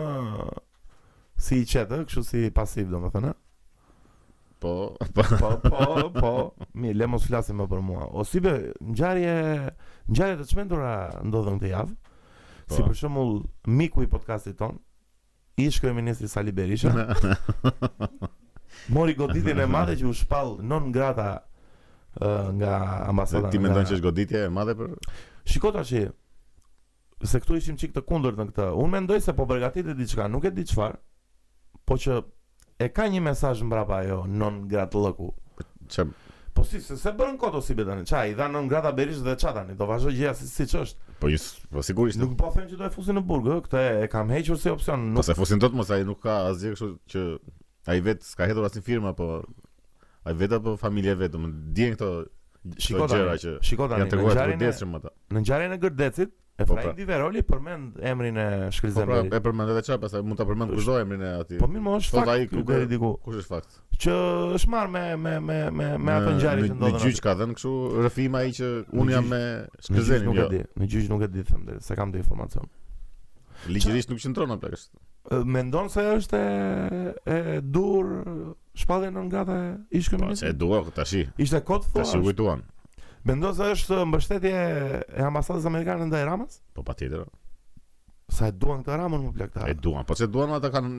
si 1.42 1.62
i 1.64 1.68
qetë, 1.70 2.04
kështu 2.10 2.26
si 2.28 2.50
pasiv, 2.56 2.90
domethënë. 2.94 3.34
Po, 4.62 4.94
po, 5.14 5.22
po, 5.38 5.50
po, 5.70 6.12
po. 6.22 6.32
Mi, 6.74 6.94
le 6.94 7.06
mos 7.10 7.24
flasim 7.26 7.58
më 7.58 7.66
për 7.72 7.80
mua. 7.82 8.04
Ose 8.22 8.38
be, 8.46 8.52
ngjarje, 8.92 9.32
ngjarje 10.14 10.36
të 10.38 10.44
çmendura 10.52 10.92
ndodhën 11.26 11.56
këtë 11.58 11.70
javë. 11.72 11.96
Po. 11.98 12.76
Si 12.76 12.84
për 12.86 12.98
shembull 13.00 13.32
miku 13.80 14.04
i 14.06 14.10
podcast-it 14.12 14.60
ton, 14.60 14.76
ish 15.66 15.82
kryeministri 15.82 16.30
Sali 16.30 16.54
Berisha. 16.54 16.94
Mori 18.94 19.16
goditjen 19.18 19.64
e 19.64 19.66
madhe 19.66 19.96
që 19.98 20.06
u 20.12 20.14
shpall 20.22 20.60
non 20.62 20.92
grata 20.94 21.32
uh, 21.42 22.52
nga 22.62 22.76
ambasada. 23.10 23.50
Ti 23.50 23.62
mendon 23.66 23.90
që 23.90 23.96
është 23.98 24.06
goditje 24.08 24.44
e 24.46 24.52
madhe 24.60 24.76
për 24.78 24.92
Shikoj 25.56 25.74
tash 25.80 25.96
se 27.32 27.42
këtu 27.42 27.58
ishim 27.58 27.82
çik 27.82 27.98
të 27.98 28.06
kundërt 28.10 28.38
në 28.42 28.46
këtë. 28.52 28.70
Unë 28.78 28.94
mendoj 29.00 29.24
se 29.26 29.34
po 29.38 29.50
përgatitet 29.50 29.98
diçka, 30.02 30.30
nuk 30.34 30.46
e 30.50 30.54
di 30.54 30.68
çfarë, 30.70 31.02
po 31.90 31.98
që 32.02 32.20
e 32.84 32.90
ka 32.94 33.06
një 33.10 33.22
mesazh 33.22 33.62
mbrapa 33.64 34.02
ajo 34.02 34.24
non 34.28 34.64
grat 34.68 34.94
lëku. 34.94 35.32
Çem. 35.92 36.14
Po 36.56 36.66
si 36.68 36.82
se 36.84 36.98
se 37.00 37.14
bën 37.16 37.38
koto 37.40 37.62
si 37.64 37.76
bëdanë. 37.78 38.04
Çaj, 38.08 38.32
i 38.32 38.36
dha 38.36 38.48
non 38.52 38.68
grata 38.70 38.92
Berish 38.96 39.22
dhe 39.24 39.38
ça 39.40 39.54
tani 39.56 39.76
do 39.80 39.88
vazhdo 39.88 40.12
gjëja 40.12 40.34
si 40.36 40.48
siç 40.50 40.74
është. 40.84 41.14
Po 41.22 41.30
jis, 41.32 41.46
po 41.72 41.84
sigurisht. 41.86 42.20
Nuk 42.20 42.36
po 42.40 42.50
them 42.56 42.68
që 42.68 42.80
do 42.82 42.90
e 42.90 42.94
fusin 42.96 43.16
në 43.20 43.24
burg, 43.28 43.48
këtë 43.70 43.84
e 44.04 44.10
kam 44.12 44.34
hequr 44.34 44.58
si 44.60 44.72
opsion. 44.74 45.00
Po 45.06 45.14
nuk... 45.14 45.20
Po 45.22 45.26
se 45.30 45.36
fusin 45.38 45.62
dot 45.64 45.74
mos 45.78 45.92
ai 45.94 46.04
nuk 46.08 46.20
ka 46.26 46.42
asgjë 46.52 46.74
kështu 46.76 46.92
që 47.14 47.26
ai 47.94 48.02
vet 48.08 48.28
s'ka 48.28 48.50
hedhur 48.50 48.68
asnjë 48.68 48.84
firmë 48.90 49.14
apo 49.14 49.30
ai 50.28 50.36
vet 50.38 50.58
apo 50.60 50.76
familje 50.82 51.16
vet, 51.22 51.38
do 51.38 51.48
të 51.78 51.96
këto 51.98 52.12
Shiko 52.78 53.08
që 53.10 53.26
janë 53.26 54.06
tani, 54.12 54.22
në 54.22 54.22
ngjarjen 54.22 54.60
në 55.32 55.40
ngjarjen 55.42 55.72
e 55.74 55.78
gërdecit, 55.82 56.34
E 56.62 56.66
po 56.66 56.74
pra, 56.76 56.90
Indi 56.92 57.06
pra. 57.06 57.14
Veroli 57.16 57.42
përmend 57.48 58.00
emrin 58.12 58.38
e 58.40 58.46
Shkrizemberit. 58.74 59.30
Po 59.30 59.30
pra, 59.32 59.40
e 59.40 59.44
përmend 59.46 59.74
edhe 59.74 59.84
çfarë, 59.88 60.02
pastaj 60.04 60.24
mund 60.26 60.40
ta 60.40 60.46
përmend 60.50 60.74
kushdo 60.76 60.98
emrin 61.02 61.22
e 61.26 61.32
atij. 61.42 61.60
Po 61.62 61.70
mirë, 61.72 61.96
është 61.98 62.16
po 62.16 62.22
fakt. 62.22 62.32
Ai 62.32 62.50
Kush 62.50 63.40
është 63.42 63.48
fakt? 63.54 63.78
Që 64.02 64.18
është 64.60 64.72
marrë 64.76 64.92
me 64.96 65.04
me 65.26 65.36
me 65.48 65.60
me 65.80 65.90
me 66.02 66.16
atë 66.18 66.34
ngjarje 66.36 66.70
që 66.70 66.80
ndodhën 66.80 66.98
Në 66.98 67.06
gjyq 67.06 67.22
ka 67.26 67.36
dhënë 67.40 67.58
kështu 67.58 67.76
rëfima 68.08 68.42
ai 68.44 68.52
që 68.58 68.70
un 69.02 69.14
jam 69.16 69.30
me 69.32 69.42
Shkrizemberin. 69.80 70.28
Nuk 70.30 70.42
e 70.42 70.42
jo. 70.42 70.50
di. 70.52 70.66
Në 70.82 70.90
gjyq 70.96 71.10
nuk 71.14 71.24
e 71.28 71.32
di 71.38 71.46
them 71.50 71.64
deri, 71.70 71.82
se 71.86 71.98
kam 72.00 72.14
të 72.14 72.22
informacion. 72.24 72.70
Ligjërisht 73.70 74.10
nuk 74.12 74.22
qëndron 74.24 74.56
apo 74.58 74.72
kështu. 74.74 75.02
Mendon 75.46 75.90
se 75.94 76.04
është 76.18 76.40
e, 77.30 77.38
dur 77.62 78.08
shpallën 78.82 79.18
në 79.20 79.26
nga 79.30 79.44
dhe 79.50 79.60
Po, 80.18 80.30
se 80.36 80.50
dua 80.54 80.80
Ishte 81.38 81.60
kot 81.62 81.86
Mendoj 83.24 83.54
se 83.56 83.66
është 83.76 83.98
mbështetje 84.10 84.52
e 84.52 85.26
ambasadës 85.28 85.68
amerikane 85.70 86.08
ndaj 86.10 86.24
Ramës? 86.30 86.56
Po 86.78 86.82
patjetër. 86.88 87.28
Sa 88.38 88.50
e 88.50 88.54
duan 88.64 88.82
këtë 88.82 88.98
Ramën 89.02 89.28
më 89.28 89.34
plagtar. 89.38 89.68
E 89.70 89.78
duan, 89.88 90.08
po 90.10 90.18
se 90.22 90.30
duan 90.38 90.56
ata 90.58 90.72
kanë 90.78 90.96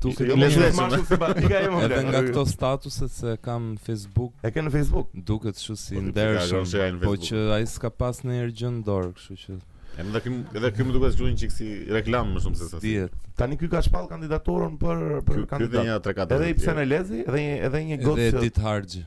Tu 0.00 0.10
ke 0.16 0.26
më 0.40 0.46
jo, 0.52 0.64
shumë 0.76 0.98
simpatika 1.08 1.58
e 1.60 1.68
mund. 1.72 1.84
Edhe 1.86 2.00
nga 2.08 2.20
këto 2.24 2.42
statuse 2.48 3.08
se 3.12 3.34
kam 3.44 3.74
Facebook. 3.84 4.32
E 4.48 4.52
ke 4.54 4.62
në 4.64 4.72
Facebook? 4.76 5.10
Duket 5.28 5.56
kështu 5.58 5.76
si 5.82 6.00
ndershëm. 6.06 7.00
Po, 7.02 7.14
po 7.14 7.28
që 7.28 7.42
ai 7.58 7.66
s'ka 7.68 7.90
pas 8.00 8.20
në 8.24 8.36
erë 8.44 8.54
gjën 8.60 8.78
dor, 8.86 9.10
kështu 9.18 9.36
që. 9.42 9.58
Edhe 10.00 10.22
kë 10.24 10.32
edhe 10.60 10.70
kë 10.76 10.86
më 10.88 10.94
duket 10.96 11.18
gjuhën 11.20 11.36
çiksi 11.42 11.68
reklam 11.96 12.32
më 12.34 12.42
shumë 12.46 12.60
se 12.60 12.68
sa. 12.72 12.80
Diet. 12.84 13.14
Tani 13.40 13.60
ky 13.60 13.68
ka 13.72 13.82
shpall 13.86 14.08
kandidaturën 14.12 14.76
për 14.80 15.04
për 15.30 15.44
kandidat. 15.52 16.12
Edhe 16.30 16.50
i 16.50 16.56
pse 16.58 16.76
në 16.80 16.88
lezi 16.88 17.22
edhe 17.26 17.42
një 17.46 17.56
edhe 17.70 17.84
një 17.92 18.00
gocë. 18.04 18.28
Edhe 18.30 18.44
Edit 18.44 18.60
Harxhi. 18.66 19.04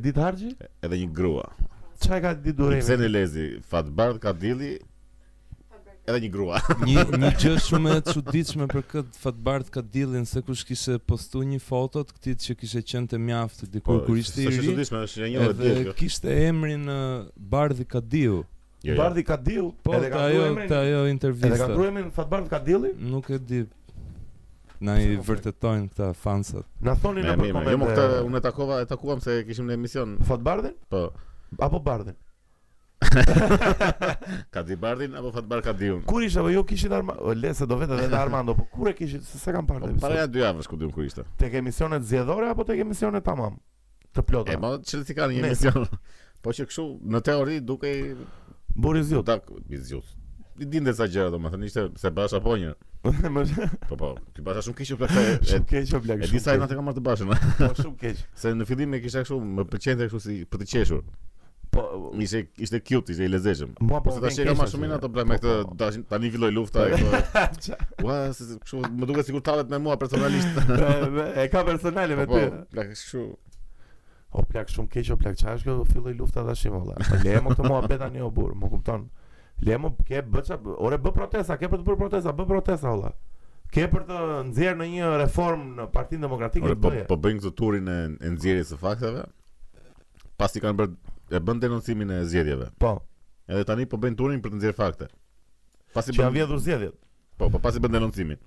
Edit 0.00 0.20
Harxhi? 0.26 0.52
Edhe 0.86 1.00
një 1.04 1.10
grua. 1.20 1.46
Çfarë 2.00 2.22
ka 2.26 2.34
ditë 2.46 2.58
durimi? 2.62 2.82
Pse 2.82 2.98
në 3.02 3.08
lezi 3.14 3.48
Fatbard 3.70 4.18
Kadilli, 4.22 4.74
edhe 6.10 6.26
një 6.26 6.30
grua. 6.34 6.60
një 6.88 7.04
një 7.22 7.30
gjë 7.40 7.54
shumë 7.64 7.94
e 7.98 8.04
çuditshme 8.10 8.66
për 8.70 8.86
këtë 8.92 9.22
fatbart 9.22 9.70
ka 9.74 9.82
dillin 9.94 10.26
se 10.28 10.42
kush 10.46 10.64
kishte 10.68 10.98
postuar 11.10 11.46
një 11.50 11.60
foto 11.64 12.02
të 12.06 12.16
këtij 12.18 12.36
që 12.46 12.56
kishte 12.60 12.82
qenë 12.92 13.10
të 13.14 13.20
mjaft 13.26 13.66
dikur 13.74 14.00
po, 14.00 14.06
kur 14.08 14.20
ishte 14.22 14.42
i 14.44 14.48
ri. 14.48 14.52
Është 14.52 14.62
e 14.62 14.70
çuditshme, 14.70 15.02
është 15.06 15.20
e 15.20 15.32
njëjta 15.32 15.66
gjë. 15.66 15.98
Kishte 16.00 16.36
emrin 16.46 16.86
Bardhi 17.54 17.86
Kadiu. 17.94 18.40
Jo, 18.80 18.94
jo. 18.94 18.96
Bardhi 18.96 19.26
Kadiu, 19.28 19.66
po 19.84 19.94
edhe 19.98 20.08
ka 20.12 20.22
ajo 20.28 20.46
te 20.70 20.76
ajo 20.78 21.00
intervista. 21.10 21.52
Edhe 21.52 21.60
ka 21.66 21.74
thurë 21.76 21.90
emrin 21.92 22.08
Fatbart 22.16 22.48
Kadilli? 22.52 22.94
Nuk 23.12 23.28
e 23.30 23.38
di. 23.40 23.64
Na 24.80 24.94
i 24.96 25.10
vërtetojnë 25.20 25.90
këta 25.90 26.06
fansat. 26.16 26.64
Na 26.86 26.94
thonin 26.96 27.26
në 27.28 27.34
jo, 27.34 27.50
komente. 27.60 27.68
Jo, 27.74 27.80
më 27.82 27.88
këtë 27.90 28.06
unë 28.30 28.40
takova, 28.46 28.78
e 28.80 28.86
takuam 28.88 29.20
se 29.20 29.34
kishim 29.44 29.68
në 29.68 29.74
emision 29.76 30.14
Fatbardin? 30.24 30.72
Po. 30.90 31.02
Apo 31.66 31.82
Bardin? 31.84 32.16
Ka 34.54 34.62
di 34.62 34.76
bardin 34.76 35.14
apo 35.16 35.30
fat 35.32 35.44
ka 35.64 35.72
di 35.72 35.88
Kur 36.06 36.22
ishte 36.22 36.40
apo 36.40 36.50
jo 36.52 36.64
kishit 36.64 36.92
arma? 36.92 37.14
Lese 37.22 37.40
le 37.42 37.54
se 37.54 37.66
do 37.66 37.78
vetë 37.80 37.98
edhe 38.04 38.16
Armando, 38.18 38.54
po 38.54 38.64
kur 38.74 38.90
e 38.90 38.94
kishit 38.94 39.24
se 39.24 39.38
s'e 39.38 39.52
kam 39.54 39.66
parë 39.66 39.86
atë. 39.88 39.94
Po, 39.94 40.04
para 40.04 40.26
dy 40.28 40.42
javësh 40.44 40.68
ku 40.68 40.76
diun 40.78 40.92
kur 40.92 41.04
ishte. 41.08 41.24
Tek 41.40 41.54
emisionet 41.62 42.04
zgjedhore 42.04 42.50
apo 42.52 42.64
tek 42.68 42.80
emisionet 42.84 43.24
tamam? 43.24 43.56
Të 44.14 44.24
plotë. 44.28 44.54
E 44.54 44.60
mo 44.60 44.74
çel 44.84 45.04
ti 45.08 45.16
kanë 45.16 45.36
një 45.36 45.46
emision. 45.46 45.84
Po 46.42 46.54
që 46.56 46.68
kështu 46.70 46.86
në 47.14 47.22
teori 47.28 47.60
dukej 47.70 47.96
burri 48.76 49.02
zjut. 49.06 49.26
Tak, 49.28 49.48
i 49.70 49.78
zjut. 49.90 50.12
I 50.60 50.66
din 50.68 50.84
dhe 50.84 50.92
sa 50.92 51.06
gjera 51.08 51.32
do 51.32 51.38
më 51.40 51.54
thënë, 51.54 51.68
ishte 51.70 51.84
se 51.96 52.10
basha 52.12 52.36
po 52.44 52.52
një 52.60 52.74
Po 53.88 53.96
po, 53.96 54.10
ti 54.36 54.44
basha 54.44 54.60
shumë 54.66 54.76
keqë 54.76 54.98
plakë 55.00 55.22
Shumë 55.48 55.68
keqë 55.70 56.00
plakë 56.04 56.26
E 56.26 56.28
disa 56.34 56.52
e 56.52 56.60
natë 56.60 56.74
të 56.74 56.80
kamar 56.82 56.98
të 56.98 57.04
bashën 57.06 57.32
Po 57.32 57.70
shumë 57.78 57.96
keqë 58.02 58.26
Se 58.42 58.52
në 58.58 58.66
fillim 58.68 58.98
e 58.98 59.00
kisha 59.00 59.22
këshu, 59.24 59.38
më 59.40 59.64
pëlqente 59.72 60.10
të 60.12 60.20
si 60.20 60.36
për 60.52 60.60
të 60.60 60.68
qeshur 60.74 61.00
Po, 61.70 62.10
ishte 62.18 62.40
ishte 62.64 62.78
cute, 62.88 63.12
ishte 63.12 63.24
i 63.26 63.30
lezhëm. 63.30 63.74
Po, 63.78 63.98
po 64.04 64.14
tash 64.22 64.40
e 64.42 64.46
kam 64.48 64.58
më 64.58 64.66
shumë 64.72 64.88
në 64.90 64.96
ato 64.96 65.08
plan 65.14 65.28
me 65.28 65.36
këtë 65.38 65.52
po, 65.68 65.74
po. 65.78 66.00
tani 66.10 66.30
filloi 66.34 66.50
lufta 66.50 66.86
e 66.90 66.96
këtu. 66.96 67.76
Ua, 68.06 68.16
kështu 68.32 68.80
më 68.82 69.08
duket 69.10 69.28
sikur 69.28 69.44
tallet 69.46 69.70
me 69.70 69.78
mua 69.84 69.94
personalisht. 70.00 70.58
e 71.38 71.44
ka 71.52 71.62
personale 71.68 72.16
me 72.18 72.26
po, 72.26 72.40
ty. 72.40 72.48
Po, 72.50 72.64
bla 72.74 72.86
kështu. 72.88 73.22
O 74.34 74.42
plak 74.50 74.70
shumë 74.74 74.90
keq, 74.96 75.12
o 75.14 75.18
plak 75.20 75.38
çash 75.40 75.62
këtu 75.68 75.86
filloi 75.92 76.16
lufta 76.18 76.42
tash 76.48 76.64
më 76.66 76.74
valla. 76.74 76.96
Po 77.06 77.20
lejmë 77.22 77.54
këtu 77.54 77.68
mua 77.70 77.84
bë 77.86 78.00
tani 78.02 78.24
o 78.26 78.32
burr, 78.34 78.56
më 78.64 78.72
kupton. 78.74 79.06
Lemo 79.62 79.92
ke 80.08 80.22
bë 80.26 80.42
ça, 80.50 80.58
orë 80.64 80.98
bë 81.06 81.12
protesta, 81.20 81.58
ke 81.60 81.68
për 81.70 81.84
të 81.84 81.86
bërë 81.92 82.00
protesta, 82.02 82.32
bë 82.34 82.48
protesta 82.50 82.88
valla. 82.90 83.14
Ke 83.70 83.86
për 83.92 84.08
të 84.08 84.16
nxjerë 84.50 84.78
në 84.82 84.88
një 84.96 85.10
reform 85.22 85.68
në 85.78 85.84
Partinë 85.94 86.26
Demokratike 86.26 86.72
të 86.72 86.80
Bëjë. 86.82 87.04
Po 87.06 87.20
bëjnë 87.22 87.42
këtë 87.44 87.56
turin 87.60 87.92
e 87.92 88.00
nxjerrjes 88.32 88.72
së 88.72 88.78
fakteve. 88.82 89.28
Pasti 90.40 90.62
kanë 90.64 90.78
bërë 90.80 91.09
e 91.30 91.36
bën 91.46 91.58
denoncimin 91.60 92.10
e 92.10 92.24
zgjedhjeve. 92.28 92.66
Po. 92.82 92.90
Edhe 93.52 93.64
tani 93.68 93.86
po 93.90 93.98
bëjnë 94.02 94.18
turin 94.18 94.40
për 94.42 94.52
të 94.54 94.58
nxjerr 94.60 94.78
fakte. 94.80 95.06
Pasi 95.94 96.14
bën 96.16 96.32
vjedhur 96.34 96.58
zgjedhjet. 96.62 96.96
Po, 97.38 97.48
po 97.54 97.60
pasi 97.62 97.82
bën 97.82 97.94
denoncimin. 97.94 98.40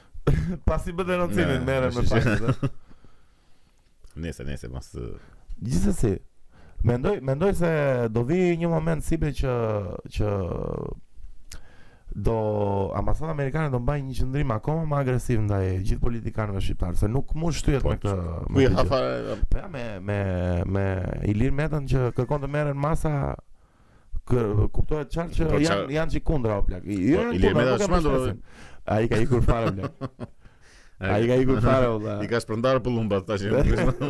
pasi 0.70 0.92
bën 0.96 1.08
denoncimin 1.08 1.64
merren 1.68 1.94
me 1.96 2.04
fakte. 2.10 2.52
Eh. 2.52 2.68
Nëse, 4.26 4.44
nëse 4.44 4.68
mos 4.68 4.90
eh. 5.00 5.08
gjithsesi. 5.64 6.12
Mendoj, 6.84 7.20
mendoj 7.24 7.54
se 7.56 7.68
do 8.12 8.26
vi 8.28 8.42
një 8.60 8.68
moment 8.68 9.00
sipër 9.06 9.32
që 9.38 9.52
që 10.16 10.28
do 12.14 12.92
ambasadat 12.94 13.30
amerikane 13.34 13.70
do 13.72 13.78
mbaj 13.80 14.02
një 14.04 14.16
qendrim 14.18 14.50
akoma 14.52 14.84
më 14.90 14.96
agresiv 15.00 15.40
ndaj 15.46 15.64
gjithë 15.80 16.02
politikanëve 16.02 16.60
shqiptarë, 16.60 16.98
se 17.00 17.08
nuk 17.08 17.32
mund 17.40 17.56
shtyhet 17.56 17.82
po, 17.84 17.94
me 17.94 18.00
këtë. 18.00 18.16
me 18.52 18.66
po 19.52 19.62
me 19.72 19.84
me, 20.08 20.18
me 20.74 20.84
Ilir 21.32 21.52
që 21.92 22.04
kërkon 22.18 22.44
të 22.44 22.50
merren 22.52 22.76
masa 22.76 23.14
kuptohet 24.28 25.10
çfarë 25.10 25.30
që 25.38 25.48
po, 25.54 25.62
janë 25.68 25.88
janë 25.96 26.10
çikundra 26.18 26.58
o 26.60 26.66
plak. 26.68 26.84
Jo, 26.86 27.30
Ilir 27.32 27.54
Metan 27.56 27.80
s'mendoj. 27.86 28.28
Ai 28.86 29.08
ka 29.08 29.16
ikur 29.24 29.42
fare 29.42 29.72
o 29.72 29.76
plak. 29.78 30.00
A 31.02 31.18
i 31.18 31.26
ka 31.28 31.34
i 31.34 31.44
fare 31.62 31.88
u 31.90 32.00
I 32.24 32.28
ka 32.30 32.38
shpërndarë 32.42 32.82
për 32.84 32.94
lumba 32.94 33.18
të 33.26 33.38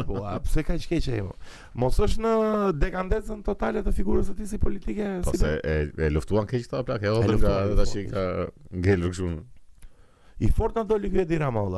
Po, 0.09 0.19
a 0.29 0.35
pëse 0.45 0.65
ka 0.67 0.77
që 0.83 0.91
keqe 0.91 1.19
imo 1.23 1.33
Mos 1.81 1.99
është 2.07 2.25
në 2.25 2.33
dekandecën 2.83 3.43
totale 3.47 3.83
të 3.87 3.95
figurës 3.99 4.29
të 4.33 4.37
ti 4.41 4.49
si 4.53 4.59
politike 4.61 5.09
Po 5.27 5.35
se 5.39 5.55
e, 5.63 5.77
e 5.97 6.11
luftuan 6.13 6.49
keqe 6.51 6.69
ta 6.73 6.83
plak 6.87 7.07
E 7.09 7.13
odhën 7.15 7.39
po, 7.39 7.41
po. 7.41 7.77
ka 7.77 7.83
dhe 7.83 8.03
i 8.03 8.05
ka 8.13 8.27
ngellur 8.83 9.15
këshun 9.15 9.39
I 10.43 10.51
fort 10.59 10.77
në 10.79 10.85
doli 10.93 11.13
e 11.23 11.27
dirama 11.33 11.63
u 11.69 11.73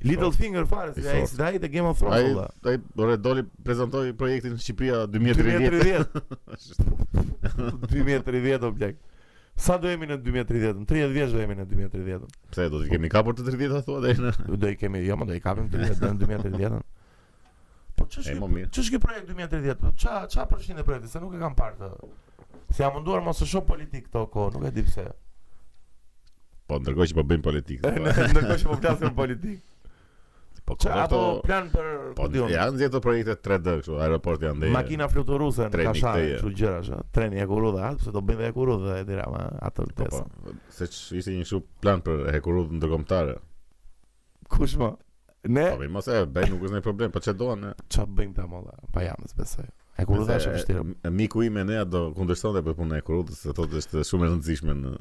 Little 0.00 0.30
Finger 0.30 0.64
fare 0.70 0.92
si 0.94 1.02
ai 1.10 1.24
sidai 1.26 1.58
the 1.58 1.66
Game 1.68 1.84
of 1.88 1.98
Thrones. 1.98 2.36
Ai 2.62 2.76
do 2.78 2.92
dorë 3.00 3.16
doli 3.18 3.42
prezantoi 3.66 4.12
projektin 4.14 4.54
Shqipëria 4.54 5.08
2030. 5.10 6.06
2030 7.98 8.68
o 8.68 8.70
bleg. 8.78 8.94
Sa 9.58 9.74
do 9.78 9.90
jemi 9.90 10.06
në 10.06 10.16
2030-ën? 10.22 10.84
30 10.86 11.14
vjeç 11.16 11.32
do 11.34 11.40
jemi 11.42 11.56
në 11.58 11.64
2030-ën. 11.72 12.28
Pse 12.52 12.66
do 12.70 12.80
të 12.84 12.92
kemi 12.92 13.08
kapur 13.10 13.34
të 13.34 13.46
30-ën 13.48 13.82
thua 13.88 14.02
deri 14.04 14.30
Do 14.62 14.68
i 14.70 14.76
kemi, 14.78 15.00
jo, 15.06 15.16
më 15.18 15.26
do 15.26 15.34
i 15.34 15.40
kapim 15.42 15.66
të 15.72 15.80
30 15.80 16.12
në 16.14 16.18
2030-ën. 16.22 16.82
Po 17.98 18.06
ç'është? 18.06 18.36
Ç'është 18.68 18.94
ky 18.94 19.00
projekt 19.02 19.32
2030? 19.32 19.82
Po 19.82 19.90
ç'a 19.98 20.20
ç'a 20.30 20.44
përfshin 20.52 20.78
në 20.78 20.84
projektin, 20.86 21.10
se 21.16 21.22
nuk 21.24 21.34
e 21.34 21.40
kam 21.42 21.56
parë 21.58 21.74
të. 21.80 21.88
Se 22.70 22.84
jam 22.84 22.94
munduar 23.00 23.24
mos 23.26 23.42
të 23.42 23.48
shoh 23.50 23.66
politik 23.72 24.06
këto 24.12 24.22
kohë, 24.36 24.54
nuk 24.60 24.68
e 24.68 24.72
di 24.78 24.84
pse. 24.86 25.08
Po 26.70 26.78
ndërkohë 26.78 27.10
që 27.10 27.18
po 27.18 27.26
bëjmë 27.32 27.46
politikë. 27.48 27.92
ndërkohë 27.98 28.60
që 28.62 28.70
po 28.70 28.78
flasim 28.84 29.18
politikë. 29.18 29.64
Po 30.68 30.76
çka 30.76 31.04
ato 31.08 31.40
plan 31.48 31.68
për 31.72 31.86
po 32.18 32.26
di 32.28 32.42
unë. 32.44 32.52
Janë 32.52 33.00
projekte 33.00 33.36
3D 33.44 33.74
kështu, 33.80 33.94
aeroporti 34.04 34.44
janë 34.50 34.68
Makina 34.74 35.06
fluturuse 35.08 35.68
në 35.72 35.80
Kashan, 35.86 36.18
kështu 36.34 36.50
gjëra 36.58 36.82
ashtu. 36.82 36.98
Treni 37.16 37.40
e 37.40 37.46
Kurudha, 37.48 37.92
pse 37.96 38.12
do 38.12 38.20
bëjnë 38.28 38.50
e 38.50 38.50
Kurudha 38.52 38.98
e 39.00 39.06
Tirana 39.08 39.46
atë 39.70 39.86
të 39.88 39.96
po, 39.96 40.04
tesë. 40.04 40.20
Po, 40.28 40.56
se 40.78 40.88
ishte 41.20 41.36
një 41.38 41.46
shup 41.48 41.70
plan 41.84 42.04
për 42.04 42.26
e 42.34 42.42
Kurudhë 42.44 42.76
ndërkombëtare. 42.82 43.38
Kush 44.52 44.76
më? 44.82 44.90
Ne. 45.56 45.66
Po 45.72 45.88
mos 45.94 46.10
e 46.12 46.20
bëj, 46.36 46.50
nuk 46.52 46.66
është 46.68 46.74
ndonjë 46.74 46.88
problem, 46.90 47.14
po 47.16 47.22
çe 47.24 47.32
do 47.40 47.48
ne. 47.62 47.72
Ça 47.88 48.04
bëjmë 48.04 48.36
ta 48.36 48.44
molla? 48.52 48.76
Pa 48.92 49.06
jam 49.08 49.24
të 49.24 49.38
besoj. 49.40 49.70
E 49.96 50.04
Kurudha 50.10 50.36
është 50.36 50.56
vështirë. 50.58 50.84
Miku 51.16 51.46
im 51.48 51.62
e 51.64 51.64
nea 51.72 51.88
do 51.88 52.10
kundërshtonte 52.18 52.60
për 52.68 52.76
punën 52.82 53.00
e 53.00 53.04
Kurudhës, 53.08 53.40
se 53.48 53.56
thotë 53.56 53.80
është 53.80 54.04
shumë 54.10 54.28
e 54.28 54.30
rëndësishme 54.34 54.76
në 54.84 54.96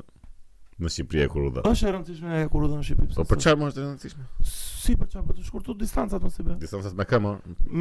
në 0.77 0.91
Shqipëri 0.93 1.24
e 1.25 1.29
kur 1.31 1.46
u 1.48 1.50
dha. 1.53 1.63
Është 1.65 1.88
e 1.88 1.91
rëndësishme 1.96 2.39
e 2.43 2.48
kur 2.53 2.65
u 2.65 2.67
dha 2.69 2.77
në 2.77 2.84
Shqipëri. 2.86 3.13
Po 3.17 3.24
për 3.31 3.39
çfarë 3.41 3.65
është 3.72 3.81
e 3.81 3.86
rëndësishme? 3.88 4.25
Si 4.48 4.93
për 5.00 5.10
çfarë? 5.12 5.25
Për 5.25 5.31
po 5.34 5.39
të 5.39 5.46
shkurtu 5.48 5.74
distancat 5.79 6.22
mos 6.25 6.38
i 6.41 6.46
bë. 6.46 6.57
Distancat 6.62 6.98
me 7.00 7.05
këmë. 7.10 7.31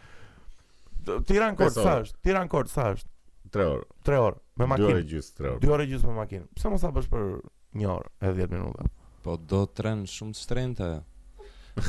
Tiranë 1.29 1.55
kort 1.62 1.79
sa 1.79 1.96
është? 2.03 2.19
Tiranë 2.27 2.51
kort 2.51 2.74
sa 2.74 2.89
është? 2.91 3.07
3 3.55 3.69
orë. 3.72 3.86
3 4.10 4.19
orë 4.27 4.41
me 4.60 4.67
makinë. 4.67 4.89
2 4.91 4.98
orë 4.98 5.05
gjys 5.13 5.29
3 5.39 5.53
orë. 5.55 5.62
2 5.63 5.74
orë 5.77 5.86
gjys 5.93 6.03
me 6.10 6.17
makinë. 6.17 6.46
Pse 6.60 6.74
mos 6.74 6.84
sa 6.84 6.91
bësh 6.91 7.07
për 7.13 7.29
një 7.76 7.88
orë 7.92 8.12
e 8.28 8.34
dhjetë 8.38 8.54
minuta. 8.56 8.86
Po 9.26 9.36
do 9.36 9.64
tren 9.76 10.06
shumë 10.10 10.36
të 10.38 10.44
shtrejnë 10.46 10.90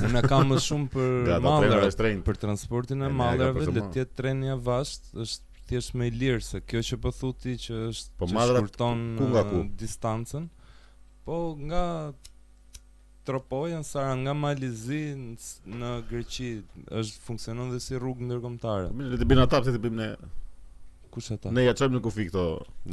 Unë 0.05 0.21
e 0.21 0.25
kam 0.29 0.51
më 0.53 0.59
shumë 0.61 0.91
për 0.93 1.31
mallrave, 1.47 2.15
për 2.27 2.39
transportin 2.43 3.05
e, 3.05 3.09
e 3.11 3.15
mallrave, 3.21 3.67
le 3.73 3.85
të 3.87 4.03
jetë 4.03 4.19
treni 4.19 4.51
i 4.51 4.53
avast, 4.53 5.11
është 5.17 5.63
thjesht 5.71 5.95
më 5.97 6.09
i 6.11 6.17
lirë 6.23 6.43
se 6.45 6.61
kjo 6.69 6.83
që 6.91 6.99
po 7.05 7.13
thuti 7.17 7.55
që 7.63 7.79
është 7.89 8.13
po 8.21 8.29
madhra, 8.33 8.61
shkurton 8.65 9.03
ku 9.17 9.29
nga 9.33 9.43
ku? 9.49 9.63
Uh, 9.65 9.71
distancën. 9.81 10.49
Po 11.25 11.39
nga 11.69 11.85
Tropojën 13.29 13.85
Sara 13.85 14.13
nga 14.21 14.33
Malizi 14.37 15.13
në 15.17 15.91
Greqi 16.09 16.51
është 16.97 17.25
funksionon 17.27 17.73
dhe 17.73 17.81
si 17.85 17.97
rrugë 18.01 18.29
ndërkombëtare. 18.29 18.93
Po, 18.93 19.09
le 19.13 19.19
të 19.21 19.27
bëjmë 19.31 19.49
atë, 19.49 19.63
pse 19.67 19.77
të 19.77 19.83
bëjmë 19.87 20.05
ne 20.05 20.11
kush 21.19 21.33
ata? 21.35 21.51
Ne 21.57 21.65
ja 21.67 21.73
çojmë 21.77 21.99
në 21.99 22.05
kufi 22.07 22.25
këto. 22.29 22.45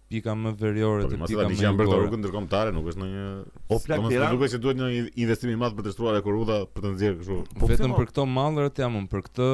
pika 0.07 0.37
më 0.39 0.53
veriore 0.61 1.09
te 1.11 1.17
po, 1.19 1.27
pika 1.27 1.43
më. 1.43 1.57
Po, 1.57 1.57
mëse 1.57 1.73
për 1.81 1.91
rrugën 1.91 2.23
ndërkombëtare 2.23 2.75
nuk 2.77 2.87
është 2.93 3.03
ndonjë 3.03 3.27
O, 3.27 3.67
po, 3.73 3.81
plak 3.83 3.89
tira. 3.89 4.05
Domethënë 4.05 4.31
rrugës 4.37 4.55
që 4.55 4.63
duhet 4.63 4.79
një 4.79 4.91
investim 5.25 5.51
i 5.51 5.59
madh 5.65 5.75
për 5.81 5.89
të 5.89 5.97
shtruar 5.97 6.21
e 6.21 6.23
korruda 6.29 6.61
për 6.71 6.87
të 6.87 6.95
nxjerrë 6.95 7.21
kështu. 7.25 7.41
Po, 7.59 7.73
vetëm 7.73 7.99
për 7.99 8.13
këto 8.13 8.29
mallrat 8.39 8.83
jamun, 8.85 9.11
për 9.11 9.27
këtë 9.27 9.51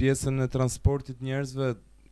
pjesën 0.00 0.40
e 0.40 0.48
transportit 0.48 1.20
njerëzve 1.20 1.68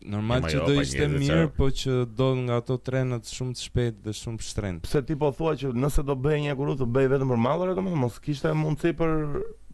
Normal 0.09 0.45
që 0.47 0.54
jo, 0.54 0.66
do 0.66 0.75
ishte 0.78 1.07
mirë, 1.11 1.49
po 1.57 1.66
që 1.75 1.95
do 2.14 2.26
nga 2.45 2.61
ato 2.61 2.76
trenët 2.88 3.26
shumë 3.35 3.57
të 3.57 3.64
shpejt 3.66 3.97
dhe 4.04 4.12
shumë 4.14 4.45
shtrenët. 4.47 4.85
Pse 4.87 5.00
ti 5.02 5.16
po 5.18 5.33
thua 5.35 5.57
që 5.59 5.73
nëse 5.75 6.04
do 6.07 6.14
bëj 6.23 6.37
një 6.45 6.52
kurrë, 6.61 6.76
do 6.78 6.87
bëj 6.95 7.09
vetëm 7.16 7.33
për 7.35 7.40
mallore, 7.47 7.73
domethënë 7.75 7.99
mos 8.04 8.21
kishte 8.23 8.52
mundësi 8.54 8.92
për 9.00 9.16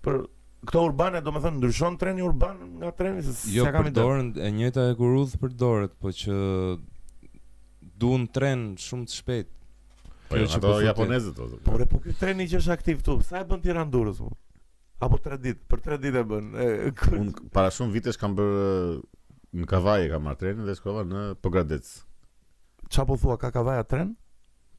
për 0.06 0.16
këto 0.70 0.84
urbane, 0.88 1.20
domethënë 1.26 1.58
ndryshon 1.60 1.98
treni 2.00 2.24
urban 2.24 2.56
nga 2.80 2.94
treni 2.96 3.20
se 3.26 3.36
jo, 3.52 3.66
sa 3.68 3.74
kam 3.76 3.90
dorën, 3.92 4.30
e 4.46 4.48
njëjta 4.62 4.86
e 4.94 4.96
kurrës 5.00 5.36
për 5.44 5.52
dorët, 5.60 5.98
po 6.00 6.12
që 6.22 6.38
duan 8.00 8.24
tren 8.38 8.62
shumë 8.80 9.04
të 9.10 9.18
shpejt. 9.20 9.52
Po 10.30 10.40
jo, 10.40 10.48
ato 10.56 10.72
japonezët. 10.88 11.44
Po 11.68 11.76
re 11.82 11.90
po 11.92 12.00
ky 12.00 12.16
treni 12.22 12.48
që 12.48 12.62
është 12.62 12.78
aktiv 12.78 13.04
këtu, 13.04 13.18
sa 13.28 13.44
e 13.44 13.48
bën 13.52 13.60
Tiranë 13.68 13.92
durës? 13.92 14.24
Po? 14.24 14.32
Apo 15.04 15.18
3 15.20 15.36
ditë, 15.40 15.62
për 15.68 15.80
3 15.86 15.98
ditë 16.00 16.20
e 16.22 16.26
bën. 16.30 16.46
Un 17.18 17.28
para 17.54 17.72
shumë 17.74 17.92
vitesh 17.98 18.16
kam 18.20 18.34
bër 18.38 18.54
në 19.54 19.66
Kavaj 19.70 20.06
kam 20.10 20.24
marr 20.26 20.38
trenin 20.40 20.64
dhe 20.66 20.74
shkova 20.78 21.02
në 21.08 21.24
Pogradec. 21.44 21.90
Çfarë 22.90 23.10
po 23.12 23.18
thua 23.20 23.36
ka 23.40 23.50
Kavaja 23.54 23.84
tren? 23.88 24.14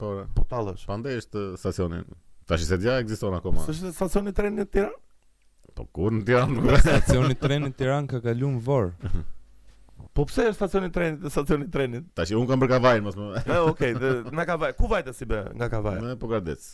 Po. 0.01 0.09
Po 0.35 0.45
tallesh. 0.49 0.87
Pandej 0.89 1.19
po 1.19 1.21
është 1.23 1.45
stacionin. 1.61 2.05
Tash 2.45 2.65
se 2.67 2.77
dia 2.81 2.97
ekziston 3.03 3.37
akoma. 3.37 3.63
Tash 3.67 3.77
është 3.83 3.93
stacioni 3.95 4.33
treni 4.37 4.63
në 4.63 4.67
Tiranë? 4.73 4.99
Po 5.77 5.85
kur 5.93 6.13
në 6.15 6.25
Tiranë, 6.27 6.59
kur 6.65 6.79
stacioni 6.87 7.37
treni 7.45 7.69
në 7.69 7.75
Tiranë 7.79 8.11
ka 8.13 8.23
kaluar 8.25 8.59
vor. 8.69 8.89
Po 10.15 10.25
pse 10.29 10.49
është 10.49 10.55
stacioni 10.61 10.89
trenit, 10.95 11.23
stacioni 11.33 11.65
trenit? 11.71 12.07
Tash 12.17 12.33
un 12.37 12.49
kam 12.49 12.61
për 12.63 12.73
Kavajin 12.75 13.05
mos 13.05 13.15
më. 13.19 13.31
Ë, 13.45 13.61
okay, 13.69 13.93
na 14.33 14.45
Kavaj. 14.47 14.73
Ku 14.79 14.89
vajte 14.91 15.13
si 15.15 15.27
bë 15.29 15.45
nga 15.53 15.69
Kavaja. 15.71 16.01
Në 16.03 16.17
Pogradec. 16.21 16.65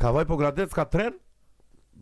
Kavaj 0.00 0.26
Pogradec 0.30 0.72
ka 0.74 0.86
tren? 0.90 1.14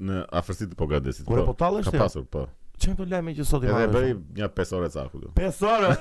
në 0.01 0.23
afërsitë 0.41 0.79
të 0.79 0.89
gadesit. 0.95 1.27
Kur 1.29 1.43
po 1.47 1.55
tallesh? 1.59 1.91
Ka 1.91 2.05
pasur 2.07 2.25
po. 2.31 2.47
Çem 2.79 2.95
do 2.95 3.03
lajmë 3.11 3.33
që 3.35 3.45
sot 3.49 3.65
i 3.67 3.71
marrë. 3.75 3.89
Edhe 3.89 3.95
bëri 3.97 4.17
një 4.39 4.49
5 4.55 4.73
orë 4.79 4.89
caku. 4.95 5.21
5 5.35 5.61
orë. 5.67 5.95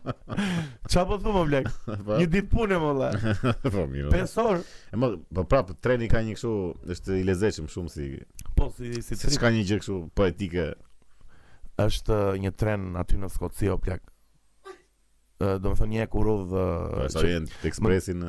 Ça 0.92 1.02
po 1.08 1.16
thua 1.18 1.32
më 1.34 1.42
blek? 1.48 1.70
Po. 2.06 2.18
një 2.22 2.28
ditë 2.30 2.50
punë 2.52 2.78
më 2.78 2.90
valla. 2.90 3.32
po 3.74 3.86
mirë. 3.90 4.12
5 4.14 4.36
orë. 4.44 4.60
E 4.94 5.00
më 5.02 5.10
po 5.40 5.46
prapë 5.50 5.74
treni 5.82 6.06
ka 6.12 6.22
një 6.22 6.36
kështu, 6.38 6.52
është 6.94 7.18
i 7.18 7.24
lezetshëm 7.26 7.66
shumë 7.74 7.94
si 7.96 8.06
Po 8.56 8.70
si 8.78 9.02
si 9.02 9.18
tren. 9.18 9.38
Ka 9.42 9.50
një 9.56 9.64
gjë 9.70 9.80
kështu 9.82 9.96
poetike. 10.14 10.68
Është 11.82 12.14
uh, 12.22 12.28
një 12.44 12.54
tren 12.60 12.92
aty 13.02 13.18
në 13.20 13.32
Skoci 13.34 13.68
o 13.74 13.80
blek. 13.82 14.06
Uh, 15.42 15.56
do 15.60 15.72
të 15.74 15.80
thonë 15.82 15.94
një 15.98 16.06
kurudh. 16.14 16.46
Po 16.54 17.02
uh, 17.02 17.08
është 17.10 17.24
orient 17.24 17.58
ekspresin 17.66 18.22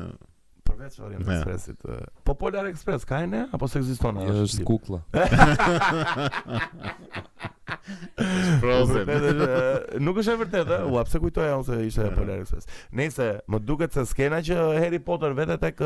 përveç 0.68 0.98
Orient 1.06 1.24
Expressit. 1.28 1.84
Po 2.28 2.34
Polar 2.38 2.64
Express 2.70 3.04
ka 3.08 3.22
ne 3.26 3.46
apo 3.54 3.68
se 3.68 3.78
ekziston 3.80 4.18
ajo? 4.18 4.32
Është 4.44 4.64
kukulla. 4.68 5.02
Nuk 10.02 10.16
është 10.20 10.32
e 10.32 10.36
vërtetë, 10.42 10.76
u 10.88 10.90
pse 11.04 11.18
kujtoja 11.20 11.54
unë 11.60 11.66
se 11.68 11.74
ishte 11.88 12.04
Polar 12.16 12.38
Express. 12.42 12.66
Nëse 12.98 13.28
më 13.52 13.58
duket 13.68 13.92
se 13.96 14.02
skena 14.10 14.38
që 14.44 14.56
Harry 14.82 15.00
Potter 15.04 15.32
vetë 15.38 15.56
tek 15.64 15.76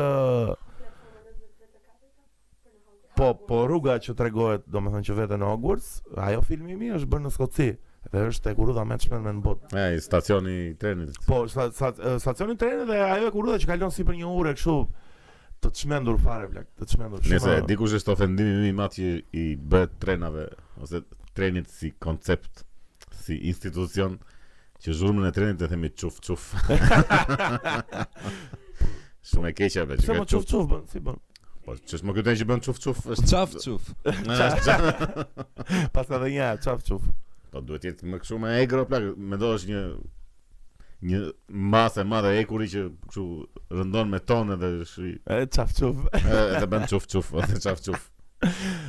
Po, 3.13 3.27
po 3.45 3.59
rruga 3.69 3.95
që 4.01 4.11
të 4.17 4.21
regohet, 4.25 4.63
do 4.73 4.81
thënë 4.81 5.05
që 5.05 5.13
vete 5.19 5.35
në 5.37 5.45
Hogwarts, 5.45 5.99
ajo 6.17 6.39
filmi 6.43 6.73
mi 6.79 6.87
është 6.95 7.09
bërë 7.11 7.23
në 7.27 7.31
Skoci, 7.35 7.67
dhe 8.11 8.23
është 8.29 8.51
e 8.51 8.55
kurudha 8.57 8.83
me 8.85 8.97
çmend 8.99 9.25
me 9.25 9.31
në 9.37 9.41
botë. 9.45 9.69
Ja, 9.77 9.85
i 9.95 10.01
stacioni 10.03 10.53
i 10.67 10.73
trenit. 10.79 11.15
Po, 11.27 11.43
sta 11.51 11.69
sta 11.71 11.91
stacioni 12.19 12.55
i 12.57 12.59
trenit 12.59 12.85
dhe 12.89 12.97
ajo 13.05 13.29
e 13.29 13.33
kurudha 13.35 13.59
që 13.61 13.69
kalon 13.73 13.93
sipër 13.95 14.17
një 14.19 14.33
ure 14.35 14.53
kështu 14.57 14.75
të 15.63 15.69
çmendur 15.79 16.17
fare 16.21 16.49
vlak, 16.51 16.67
të 16.79 16.89
çmendur 16.91 17.23
shumë. 17.23 17.39
Nëse 17.39 17.55
dikush 17.69 17.93
është 18.01 18.11
ofendim 18.13 18.49
i 18.51 18.67
imi 18.73 18.89
që 18.97 19.09
i 19.39 19.45
bëhet 19.57 19.95
trenave 20.03 20.49
ose 20.83 21.03
trenit 21.33 21.69
si 21.71 21.93
koncept, 22.03 22.65
si 23.23 23.37
institucion 23.49 24.19
që 24.83 24.97
zhurmën 24.99 25.29
e 25.29 25.35
trenit 25.35 25.63
e 25.63 25.71
themi 25.71 25.93
çuf 25.95 26.19
çuf. 26.23 26.49
Shumë 29.23 29.53
keq 29.55 29.77
apo 29.79 29.95
çuf 30.03 30.25
çuf, 30.27 30.45
çuf 30.51 30.65
bën, 30.67 30.81
si 30.91 30.99
bën. 30.99 31.21
Po, 31.63 31.77
çes 31.87 32.01
më 32.03 32.11
kujtën 32.17 32.35
që 32.43 32.49
bën 32.51 32.63
çuf 32.67 32.81
çuf, 32.83 32.97
çaf 33.31 33.53
çuf. 33.63 33.87
Pastaj 35.95 36.59
çaf 36.67 36.83
çuf. 36.83 37.07
Po 37.53 37.61
duhet 37.61 37.83
të 37.85 37.89
jetë 37.91 38.07
më 38.09 38.17
kështu 38.23 38.37
më 38.41 38.51
egër 38.63 38.81
plak, 38.89 39.03
më 39.13 39.37
do 39.37 39.49
të 39.51 39.57
ishte 39.59 39.73
një 39.73 39.81
një 41.09 41.19
masë 41.75 41.99
e 42.01 42.05
madhe 42.09 42.31
ekuri 42.41 42.69
që 42.71 42.81
kështu 43.03 43.25
rëndon 43.77 44.09
me 44.09 44.19
tonë 44.29 44.55
edhe 44.57 44.69
është 44.85 45.11
E 45.35 45.37
çaf 45.57 45.75
çuf. 45.77 45.99
E 46.17 46.39
të 46.57 46.69
bën 46.71 46.87
çuf 46.93 47.05
çuf, 47.13 47.29
të 47.51 47.59
çaf 47.67 47.83
çuf. 47.85 48.07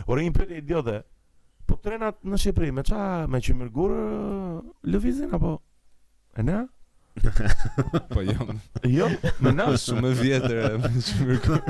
Ora 0.08 0.22
një 0.24 0.32
periudhë 0.38 0.62
idiotë. 0.62 0.96
Po 1.68 1.76
trenat 1.84 2.24
në 2.24 2.40
Shqipëri, 2.40 2.72
me 2.76 2.84
ça, 2.88 3.04
me 3.34 3.40
çimërgur 3.44 3.92
lëvizin 4.92 5.36
apo? 5.36 5.58
E 6.38 6.42
na? 6.44 6.64
po 8.10 8.20
jo. 8.24 8.36
Jo, 8.90 9.06
më 9.42 9.52
na 9.54 9.66
shumë 9.78 10.10
vjetër 10.18 10.54
e 10.64 10.70
më 10.82 10.90
shumë 11.08 11.36
kur. 11.44 11.60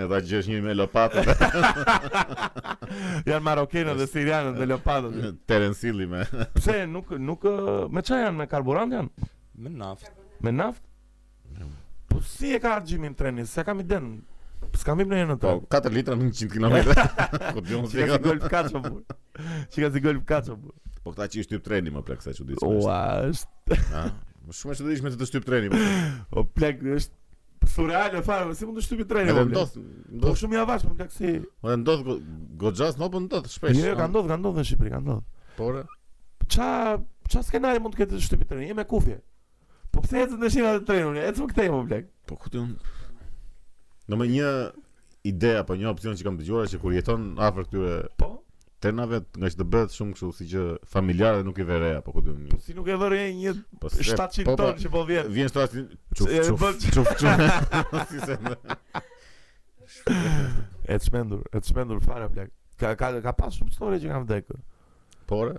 Edha 0.00 0.20
gjesh 0.24 0.48
një 0.48 0.62
me 0.64 0.74
lopatën. 0.76 1.28
janë 3.28 3.42
marokenë 3.44 3.94
dhe 3.98 4.06
sirianë 4.08 4.54
me 4.58 4.66
lopatën. 4.70 5.36
Terencilli 5.48 6.06
me. 6.08 6.22
Pse 6.56 6.80
nuk 6.88 7.12
nuk 7.20 7.44
me 7.92 8.00
çfarë 8.02 8.24
janë 8.28 8.38
me 8.40 8.46
karburant 8.50 8.96
janë? 8.96 9.28
Me 9.60 9.70
naftë. 9.76 10.16
Me 10.44 10.52
naftë? 10.56 11.68
Po 12.08 12.22
si 12.24 12.54
e 12.56 12.60
ka 12.62 12.78
argjimin 12.80 13.14
treni? 13.16 13.44
Se 13.46 13.64
kam 13.66 13.80
iden. 13.84 14.14
S'ka 14.74 14.94
mi 14.98 15.04
mënejë 15.06 15.28
në 15.30 15.34
to 15.40 15.50
po, 15.60 15.68
4 15.72 15.90
litra 15.94 16.16
në 16.18 16.32
100 16.34 16.50
km 16.50 16.74
Ko 17.54 17.60
t'jo 17.62 17.78
më 17.84 17.86
Qika 17.92 18.08
si 18.10 18.22
gëllë 18.26 18.42
për 18.42 18.50
kaqo 18.50 18.80
po 18.82 18.90
bur 18.90 19.16
si 19.70 19.80
gëllë 20.02 20.18
për 20.18 20.26
kaqo 20.32 20.56
Po 21.04 21.12
këta 21.14 21.28
që 21.30 21.40
ishtë 21.44 21.54
t'yp 21.54 21.64
treni 21.64 21.94
më 21.94 22.02
për 22.04 22.18
kësaj 22.18 22.34
që 22.38 22.46
disë 22.50 22.70
Ua 22.74 22.98
është 23.30 23.78
Më 24.48 24.54
shumë 24.56 24.74
është 24.74 24.84
dëshme 24.88 25.10
të 25.12 25.18
të 25.20 25.26
shtyp 25.28 25.46
treni. 25.48 25.68
Po. 25.72 25.86
O 26.38 26.44
plak, 26.56 26.80
është 26.98 27.68
surreal 27.68 28.16
e 28.16 28.22
fare, 28.24 28.48
si 28.56 28.64
mund 28.64 28.78
të 28.80 28.84
shtypi 28.86 29.04
treni? 29.10 29.32
Edhe 29.34 29.44
ndodh, 29.50 29.74
ndodh. 30.08 30.24
Po, 30.24 30.32
shumë 30.40 30.56
i 30.56 30.64
vash, 30.68 30.86
po 30.88 30.94
plak 30.96 31.12
si. 31.12 31.34
Edhe 31.42 31.76
ndodh 31.82 32.08
goxhas, 32.62 32.96
no 33.00 33.10
po 33.12 33.20
ndodh 33.26 33.50
shpesh. 33.52 33.76
Jo, 33.76 33.90
jo, 33.90 33.98
ka 34.00 34.06
ndodh, 34.08 34.30
ka 34.32 34.38
ndodh 34.40 34.62
në 34.62 34.64
Shqipëri, 34.70 34.94
ka 34.94 35.02
ndodh. 35.04 35.24
Por 35.60 35.84
ça 36.48 36.70
ça 37.28 37.42
skenari 37.44 37.80
mund 37.84 37.92
të 37.92 38.02
ketë 38.06 38.14
të 38.16 38.24
shtypi 38.24 38.48
treni? 38.48 38.70
E 38.72 38.78
me 38.78 38.86
kufje. 38.88 39.18
Po 39.92 40.00
pse 40.04 40.22
ecën 40.24 40.40
në 40.40 40.50
shina 40.54 40.72
të 40.78 40.86
trenit? 40.88 41.20
Ecëm 41.28 41.50
kthej 41.52 41.68
më 41.68 41.76
po, 41.76 41.84
plak. 41.92 42.08
Po 42.30 42.38
ku 42.40 42.52
ti? 42.54 42.64
Do 44.08 44.16
më 44.16 44.30
një 44.32 44.52
ide 45.28 45.54
apo 45.60 45.76
një 45.76 45.90
opsion 45.92 46.16
që 46.16 46.24
kam 46.24 46.38
dëgjuar 46.40 46.70
që 46.72 46.80
kur 46.80 46.94
jeton 46.96 47.32
afër 47.36 47.66
këtyre 47.68 47.96
Po 48.20 48.27
tena 48.82 49.06
nga 49.10 49.18
që 49.50 49.58
të 49.58 49.64
bëhet 49.72 49.94
shumë 49.94 50.14
kështu 50.16 50.28
si 50.38 50.46
që 50.52 50.62
familjarë 50.90 51.44
nuk 51.46 51.58
i 51.62 51.66
vë 51.66 51.78
re 51.82 51.90
apo 51.98 52.12
ku 52.14 52.22
do 52.22 52.34
një 52.38 52.58
si 52.62 52.76
nuk 52.76 52.86
e 52.94 52.98
vë 53.00 53.08
re 53.10 53.22
një 53.34 53.54
700 53.82 54.46
po 54.46 54.54
po, 54.54 54.54
po, 54.54 54.56
ton 54.60 54.78
që 54.82 54.90
po 54.94 55.02
vjen 55.08 55.30
vjen 55.34 55.50
sot 55.50 55.74
çuf 56.14 56.50
çuf 56.84 57.10
çuf 57.18 57.24
et 60.94 61.02
çmendur 61.06 61.42
et 61.58 61.64
çmendur 61.66 62.02
fara 62.04 62.30
plak 62.30 62.52
ka 62.78 62.92
ka 63.00 63.10
ka 63.24 63.34
pas 63.40 63.54
shumë 63.58 63.72
histori 63.74 63.98
që 64.04 64.12
kam 64.14 64.28
dhënë 64.30 64.60
por 65.28 65.56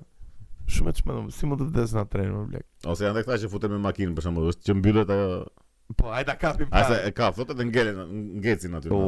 shumë 0.72 0.96
çmendur 1.02 1.34
si 1.36 1.50
mund 1.50 1.66
të 1.66 1.70
vdes 1.74 1.96
në 1.98 2.08
tren 2.14 2.32
më 2.38 2.46
plak 2.56 2.94
ose 2.94 3.10
janë 3.10 3.26
këta 3.26 3.42
që 3.44 3.52
futen 3.52 3.76
me 3.76 3.84
makinë 3.90 4.16
për 4.16 4.30
shembull 4.30 4.56
që 4.56 4.80
mbyllet 4.80 5.16
ajo 5.18 5.32
Po, 5.98 6.14
ai 6.14 6.24
ta 6.26 6.36
kapim 6.36 6.66
pa. 6.70 6.78
Asa 6.84 7.00
e 7.02 7.10
ka 7.18 7.32
thotë 7.34 7.56
të 7.58 7.66
ngelen, 7.66 8.02
ngecin 8.44 8.76
aty. 8.78 8.92
Po, 8.94 9.00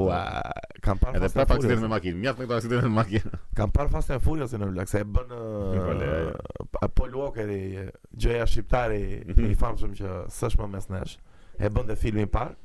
kam 0.81 0.97
parë. 0.97 1.19
Edhe 1.19 1.27
pa 1.35 1.45
aksident 1.45 1.83
me 1.83 1.89
makinë. 1.91 2.17
Mjaft 2.23 2.41
me 2.41 2.47
aksident 2.55 2.87
me 2.87 2.93
makinë. 2.95 3.39
Kam 3.59 3.69
parë 3.75 3.91
fasta 3.93 4.17
e 4.17 4.23
furia 4.23 4.47
në 4.49 4.69
vlak 4.71 4.89
sa 4.89 5.03
e 5.03 5.05
bën 5.05 5.35
apo 6.87 7.07
luqe 7.11 7.45
di 7.45 7.59
gjëja 8.17 8.47
shqiptare 8.49 8.97
mhm. 9.29 9.51
i 9.51 9.59
famshëm 9.61 9.93
që 10.01 10.15
s'është 10.39 10.61
më 10.63 10.69
mes 10.73 10.89
nesh. 10.95 11.15
E 11.61 11.69
bën 11.69 11.91
te 11.93 11.99
filmi 12.01 12.25
i 12.25 12.31
parë. 12.37 12.57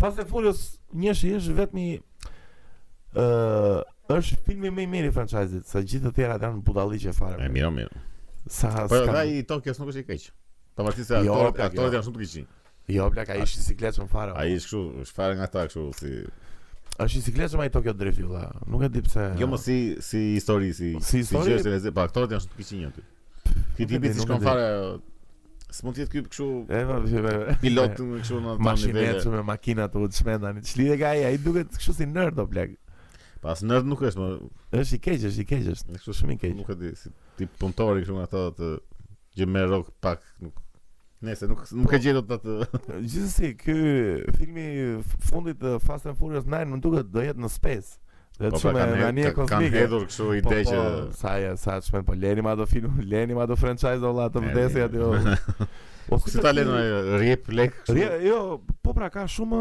Fast 0.00 0.20
e 0.20 0.28
Furious 0.28 0.78
njësh 0.96 1.22
i 1.28 1.32
jesh 1.34 1.50
vetëm 1.56 1.80
i 1.84 1.88
ë 3.16 3.26
është 4.16 4.38
filmi 4.46 4.68
më 4.72 4.84
i 4.84 4.88
mirë 4.92 5.08
i 5.08 5.12
franchise-it, 5.16 5.68
sa 5.68 5.80
gjithë 5.84 6.08
të 6.10 6.14
tjerat 6.18 6.42
janë 6.46 6.60
budalliqe 6.66 7.12
fare. 7.16 7.38
E 7.44 7.48
Mirë, 7.52 7.68
mirë. 7.76 8.00
Sa 8.48 8.70
ska. 8.84 8.88
Po 8.92 9.02
ai 9.20 9.42
Tokyo 9.48 9.72
s'u 9.76 9.84
kishte 9.88 10.06
keq. 10.08 10.26
Tomasi 10.76 11.04
sa 11.08 11.20
ato 11.20 11.42
ato 11.56 11.88
janë 11.92 12.06
shumë 12.06 12.16
të 12.22 12.28
këqij. 12.30 12.50
Jo, 12.88 13.10
bla, 13.10 13.24
ka 13.26 13.36
ishi 13.38 13.62
siklet 13.62 13.98
më 14.02 14.08
fare. 14.10 14.32
Ai 14.36 14.56
është 14.56 14.70
kështu, 14.70 15.02
është 15.04 15.16
fare 15.18 15.36
nga 15.38 15.46
ta 15.52 15.64
kështu 15.70 15.84
si 16.00 16.12
është 17.02 17.18
i 17.18 17.22
siklet 17.24 17.54
më 17.56 17.68
i 17.68 17.72
Tokyo 17.74 17.92
Drift 17.96 18.20
valla. 18.20 18.50
Nuk 18.70 18.82
e 18.84 18.90
di 18.92 19.02
pse. 19.06 19.26
Jo, 19.40 19.46
më 19.52 19.58
si 19.62 19.76
si 20.06 20.22
histori 20.34 20.72
si 20.74 20.90
si 21.10 21.22
histori. 21.22 21.56
Si 21.60 21.70
gjëse, 21.70 21.92
pa 21.92 22.02
po, 22.02 22.10
aktorët 22.10 22.34
janë 22.34 22.44
shumë 22.44 22.54
të 22.54 22.60
kishin 22.60 22.84
njëti. 22.84 23.06
Ti 23.78 23.88
ti 23.92 24.12
si 24.18 24.24
shkon 24.26 24.42
fare. 24.44 24.66
S'mund 25.72 25.96
të 25.96 26.02
jetë 26.02 26.16
ky 26.16 26.22
kështu. 26.26 26.48
E 26.68 26.82
va, 26.90 26.98
po, 27.02 27.22
po, 27.28 27.54
pilot 27.62 28.02
më 28.08 28.20
kështu 28.24 28.40
në 28.40 28.54
atë 28.54 28.58
nivel. 28.58 28.66
Ma 28.66 28.74
shihet 28.82 29.30
me 29.36 29.44
makina 29.52 29.86
të 29.92 30.02
udhshme 30.08 30.36
tani. 30.42 30.64
Ç'lidhe 30.72 30.98
ka 31.00 31.14
ai? 31.14 31.22
Ai 31.30 31.38
duket 31.46 31.70
kështu 31.78 31.96
si 32.00 32.08
nerd 32.10 32.42
o 32.44 32.48
bla. 32.50 32.66
Pas 33.42 33.62
nerd 33.66 33.88
nuk 33.90 34.02
është, 34.06 34.26
më 34.26 34.82
është 34.82 34.98
i 34.98 35.04
keq, 35.06 35.24
është 35.30 35.42
i 35.42 35.46
keq 35.54 35.70
është. 35.76 36.00
Kështu 36.02 36.18
shumë 36.20 36.36
i 36.36 36.42
keq. 36.44 36.58
Nuk 36.60 36.74
e 36.74 36.80
di 36.82 36.92
si 36.98 37.14
ti 37.38 37.48
puntori 37.62 38.02
kështu 38.04 38.18
nga 38.18 38.28
ato 38.28 38.46
të 38.58 38.74
gjë 39.40 39.48
me 39.54 39.64
rok 39.70 39.90
pak 40.04 40.22
nuk 40.44 40.60
Nëse 41.22 41.46
nuk 41.46 41.60
nuk 41.70 41.86
po, 41.90 41.94
e 41.94 42.00
gjetot 42.02 42.32
atë. 42.34 42.54
Gjithsesi, 43.04 43.52
ky 43.58 43.74
filmi 44.38 44.64
fundit 45.28 45.60
të 45.60 45.76
Fast 45.84 46.08
and 46.10 46.18
Furious 46.18 46.48
9 46.50 46.72
më 46.74 46.80
duket 46.84 47.12
do 47.14 47.22
jetë 47.22 47.42
në 47.44 47.50
space. 47.54 47.94
Do 48.40 48.48
po, 48.50 48.56
të 48.56 48.62
thonë 48.64 48.74
pra, 48.74 48.88
në 48.90 49.06
anë 49.06 49.32
kozmike. 49.36 49.52
Kan 49.52 49.66
hedhur 49.76 50.06
kështu 50.10 50.26
po, 50.26 50.34
ide 50.40 50.50
po, 50.50 50.58
që 50.72 50.80
sa 51.20 51.36
ja 51.38 51.52
sa 51.62 51.76
të 51.78 52.02
po 52.08 52.16
lenim 52.18 52.48
ato 52.50 52.66
filmin, 52.66 53.06
lenim 53.12 53.38
ato 53.44 53.58
franchise 53.60 54.02
valla 54.02 54.26
të 54.34 54.44
vdesë 54.48 54.88
aty. 54.88 55.68
Po 56.02 56.16
si 56.18 56.40
ta 56.42 56.50
lënë 56.50 56.78
rrip 57.20 57.46
lek. 57.54 57.76
Jo, 58.26 58.56
po 58.82 58.90
pra 58.92 59.06
ka 59.14 59.22
shumë 59.30 59.60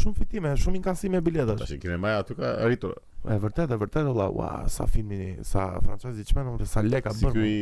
shumë 0.00 0.18
fitime, 0.18 0.54
shumë 0.58 0.80
inkasime 0.80 1.20
biletash. 1.22 1.60
Tash 1.68 1.78
kinë 1.80 2.00
maja 2.02 2.24
aty 2.24 2.34
ka 2.34 2.50
arritur. 2.64 2.96
Është 3.22 3.38
vërtet, 3.44 3.70
e 3.70 3.78
vërtet 3.78 4.08
valla, 4.08 4.26
wa, 4.34 4.48
sa 4.74 4.88
filmi, 4.90 5.36
sa 5.46 5.68
franchise 5.86 6.26
çmendon, 6.32 6.66
sa 6.66 6.82
lek 6.82 7.06
ka 7.06 7.14
bërë. 7.14 7.30
Si 7.30 7.38
ky 7.38 7.54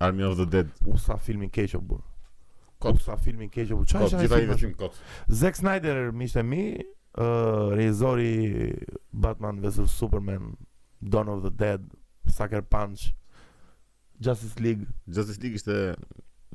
Army 0.00 0.24
of 0.24 0.36
the 0.36 0.44
Dead. 0.46 0.68
U 0.86 0.96
sa 0.96 1.16
filmin 1.16 1.50
keq 1.50 1.74
u 1.78 1.80
bën. 1.80 2.02
Kot 2.78 3.00
sa 3.00 3.16
filmin 3.16 3.48
keq 3.50 3.72
u 3.72 3.78
bën. 3.80 3.88
Çfarë 3.92 4.10
është? 4.10 4.20
Gjithaj 4.24 4.48
vetëm 4.52 4.74
kot. 4.78 4.98
Zack 5.28 5.56
Snyder, 5.56 6.10
mi, 6.12 6.28
ë 6.28 7.24
uh, 7.24 7.70
regjizori 7.72 8.72
Batman 9.12 9.62
vs 9.64 9.88
Superman, 9.90 10.50
Dawn 11.00 11.28
of 11.32 11.42
the 11.46 11.50
Dead, 11.62 11.86
Sucker 12.28 12.60
Punch, 12.62 13.06
Justice 14.20 14.60
League. 14.60 14.84
Justice 15.06 15.40
League 15.42 15.56
ishte 15.60 15.78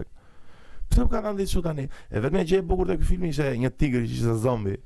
Pse 0.86 1.00
nuk 1.02 1.08
ka 1.10 1.18
ndalë 1.18 1.44
çu 1.50 1.58
tani? 1.64 1.82
E 2.14 2.20
vetme 2.22 2.44
gjë 2.46 2.60
e 2.60 2.62
bukur 2.62 2.86
të 2.86 2.94
ky 3.00 3.06
filmi 3.08 3.32
ishte 3.32 3.48
një 3.58 3.70
tigër 3.74 4.04
që 4.06 4.12
ishte 4.20 4.36
zombi. 4.38 4.76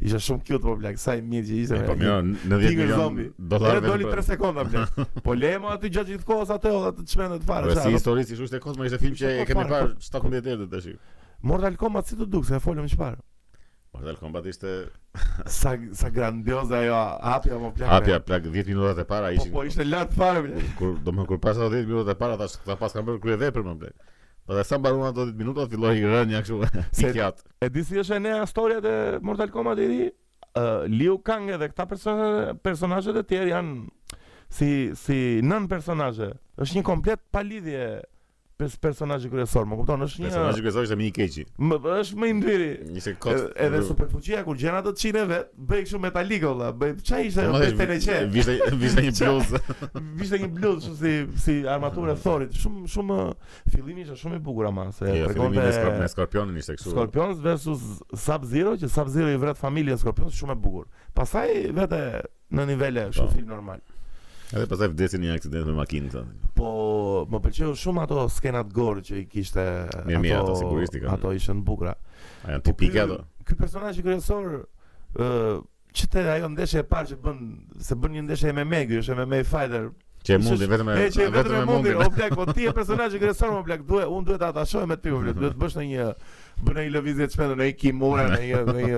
Isha 0.00 0.16
shumë 0.24 0.44
cute 0.48 0.58
po 0.64 0.72
blak, 0.80 0.96
sa 1.00 1.12
i 1.18 1.20
mirë 1.20 1.44
që 1.48 1.56
ishte. 1.62 1.78
Po 1.84 1.94
mirë, 2.00 2.20
në 2.48 2.58
10 2.62 2.78
milion 2.78 3.18
dollarë. 3.52 3.80
Ne 3.82 3.88
doli 3.90 4.06
3 4.08 4.22
sekonda 4.30 4.62
blak 4.64 4.94
Po 5.26 5.34
lejmë 5.36 5.74
aty 5.74 5.90
gjatë 5.92 6.14
gjithë 6.14 6.26
kohës 6.30 6.52
ato 6.54 6.70
edhe 6.78 6.92
të 7.00 7.04
çmendë 7.12 7.36
të 7.42 7.48
fare. 7.50 7.68
Po 7.74 7.82
si 7.84 7.92
histori 7.98 8.22
si 8.24 8.38
ishte 8.38 8.60
kosma 8.64 8.86
ishte 8.88 9.00
film 9.02 9.18
që 9.20 9.32
e 9.34 9.42
po, 9.42 9.50
kemi 9.50 9.66
parë 9.74 9.90
17 10.06 10.48
herë 10.52 10.62
të 10.62 10.68
tash. 10.72 10.94
Mortal 11.50 11.76
Kombat 11.82 12.08
si 12.08 12.16
të 12.16 12.30
duk, 12.32 12.46
se 12.48 12.56
e 12.56 12.62
folëm 12.64 12.86
çfarë? 12.94 13.18
parë. 13.18 13.98
Mortal 13.98 14.16
Kombat 14.22 14.48
ishte... 14.54 14.72
sa, 15.58 15.74
sa 16.00 16.10
grandioza 16.16 16.80
jo, 16.86 16.96
apja 17.34 17.58
më 17.60 17.72
plakë. 17.74 17.90
Apja 17.98 18.20
plakë, 18.24 18.54
po, 18.54 18.64
minutat 18.70 19.04
e 19.04 19.04
para 19.12 19.34
po, 19.34 19.36
ishin... 19.36 19.52
Po, 19.52 19.58
po, 19.60 19.66
ishte 19.68 19.84
lart 19.90 20.16
parë, 20.16 20.46
Kur 20.80 20.96
Do 21.04 21.12
më 21.18 21.28
kur 21.28 21.42
pasat 21.44 21.76
10 21.76 21.92
minutat 21.92 22.16
e 22.16 22.20
para, 22.24 22.40
ta, 22.40 22.48
ta 22.64 22.80
pas 22.80 22.96
kam 22.96 23.04
bërë 23.12 23.20
kërë 23.26 23.38
dhe 23.44 23.52
më 23.60 23.76
Po 24.50 24.56
dhe 24.58 24.64
sa 24.66 24.78
mbaruan 24.82 25.08
ato 25.12 25.26
10 25.30 25.36
minuta, 25.38 25.62
filloi 25.70 26.00
rënja 26.02 26.40
kështu. 26.42 26.80
Se 26.98 27.12
kjat. 27.14 27.44
E 27.62 27.68
di 27.70 27.84
si 27.86 28.00
është 28.02 28.16
ne 28.18 28.32
historia 28.40 28.80
e 28.82 28.94
Mortal 29.22 29.52
Kombat 29.54 29.78
i 29.78 29.86
ri? 29.86 29.98
Uh, 30.58 30.88
Liu 30.90 31.20
Kang 31.22 31.46
edhe 31.54 31.68
këta 31.70 31.86
persona 31.86 32.24
personazhet 32.64 33.20
e 33.20 33.22
tjerë 33.30 33.52
janë 33.52 34.16
si 34.56 34.72
si 34.98 35.20
nën 35.46 35.68
personazhe. 35.70 36.32
Është 36.66 36.80
një 36.80 36.84
komplet 36.90 37.22
palidhje 37.36 37.84
pesë 38.60 38.78
personazhe 38.82 39.30
kryesor, 39.32 39.64
më 39.68 39.76
kupton, 39.80 40.02
është 40.04 40.20
një 40.22 40.26
personazh 40.28 40.62
kryesor 40.64 40.86
është 40.86 40.96
më 41.00 41.04
i 41.06 41.10
keqi. 41.16 41.44
Më 41.70 41.78
është 41.96 42.18
më 42.22 42.28
i 42.28 42.34
ndyri. 42.40 42.68
Nisë 42.94 43.14
kot. 43.22 43.44
Edhe 43.64 43.80
superfuqia 43.86 44.42
kur 44.46 44.58
gjen 44.60 44.76
ato 44.80 44.92
çinë 45.02 45.24
vet, 45.30 45.52
bëj 45.70 45.82
kështu 45.86 46.00
metalik 46.04 46.46
olla, 46.50 46.68
bëj 46.76 46.94
çfarë 47.08 47.28
ishte 47.30 47.44
ajo 47.44 47.70
për 47.80 47.92
TNC. 47.92 48.18
Vishte 48.34 48.56
vishte 48.82 49.04
një 49.06 49.14
bluzë. 49.20 49.60
Vishte 50.20 50.40
një 50.44 50.50
bluzë 50.58 50.90
ose 50.92 51.12
si 51.26 51.44
si 51.44 51.56
armaturë 51.74 52.16
thorit, 52.24 52.58
shumë 52.62 52.88
shumë 52.94 53.20
fillimi 53.74 54.04
ishte 54.06 54.18
shumë 54.20 54.40
i 54.40 54.42
bukur 54.50 54.68
ama 54.70 54.88
se 54.96 55.08
jo, 55.14 55.30
tregonte 55.30 55.70
me 56.00 56.10
Skorpionin 56.10 56.58
ishte 56.60 56.76
kështu. 56.78 56.92
Skorpion 56.96 57.32
versus 57.44 57.86
Sub 58.26 58.44
Zero, 58.50 58.76
që 58.80 58.92
Sub 58.94 59.08
Zero 59.14 59.32
i 59.34 59.38
vret 59.40 59.58
familjen 59.60 59.98
Skorpion 60.00 60.32
shumë 60.36 60.58
e 60.58 60.62
bukur. 60.66 60.90
Pastaj 61.16 61.56
vete 61.78 62.04
në 62.54 62.68
nivele, 62.74 63.08
kështu 63.14 63.26
po. 63.30 63.34
film 63.38 63.50
normal. 63.54 63.80
Edhe 64.50 64.66
pastaj 64.66 64.90
vdesin 64.92 65.22
në 65.22 65.28
një 65.30 65.36
aksident 65.38 65.68
me 65.70 65.76
makinë. 65.78 66.22
Po, 66.58 66.70
më 67.30 67.38
pëlqeu 67.44 67.74
shumë 67.80 68.02
ato 68.04 68.24
skenat 68.32 68.70
gore 68.74 69.02
që 69.06 69.20
i 69.22 69.24
kishte 69.30 69.62
ato. 69.62 70.06
Mirë, 70.10 70.38
ato 70.38 70.70
kanë. 70.90 71.10
Ato 71.14 71.32
ishin 71.36 71.62
bukura. 71.66 71.94
Ai 72.44 72.56
janë 72.58 72.64
tipike 72.68 73.02
ato. 73.04 73.20
Ky 73.46 73.56
personazh 73.60 74.00
i 74.02 74.06
kryesor 74.06 74.48
ë 75.14 75.58
që 75.90 76.06
te 76.12 76.22
ajo 76.36 76.48
ndeshje 76.52 76.84
e 76.84 76.86
parë 76.86 77.10
që 77.12 77.16
bën 77.24 77.40
se 77.82 77.96
bën 77.98 78.14
një 78.18 78.26
ndeshje 78.28 78.52
MMA, 78.56 78.84
ky 78.90 79.00
është 79.02 79.16
MMA 79.18 79.40
fighter. 79.48 79.90
Që 80.26 80.36
mundi 80.44 80.66
vetëm 80.68 80.90
e 80.92 80.96
mundi. 81.00 81.24
Vetëm 81.38 81.56
e 81.56 81.62
mundi. 81.70 81.94
O 81.96 82.06
blek, 82.14 82.34
po 82.36 82.44
ti 82.52 82.66
je 82.68 82.74
personazh 82.76 83.16
i 83.16 83.22
kryesor, 83.22 83.54
o 83.56 83.62
blek, 83.66 83.82
duhet, 83.88 84.10
un 84.12 84.26
duhet 84.28 84.42
ta 84.42 84.50
tashoj 84.54 84.84
me 84.86 84.98
ty, 85.00 85.14
duhet 85.32 85.56
bësh 85.58 85.78
në 85.80 85.86
një 85.90 86.06
bënë 86.64 86.84
i 86.88 86.92
lëvizje 86.92 87.26
të 87.30 87.36
shmenë, 87.36 87.56
në 87.60 87.66
i 87.70 87.74
kimura, 87.78 88.26
në 88.34 88.84
i 88.84 88.88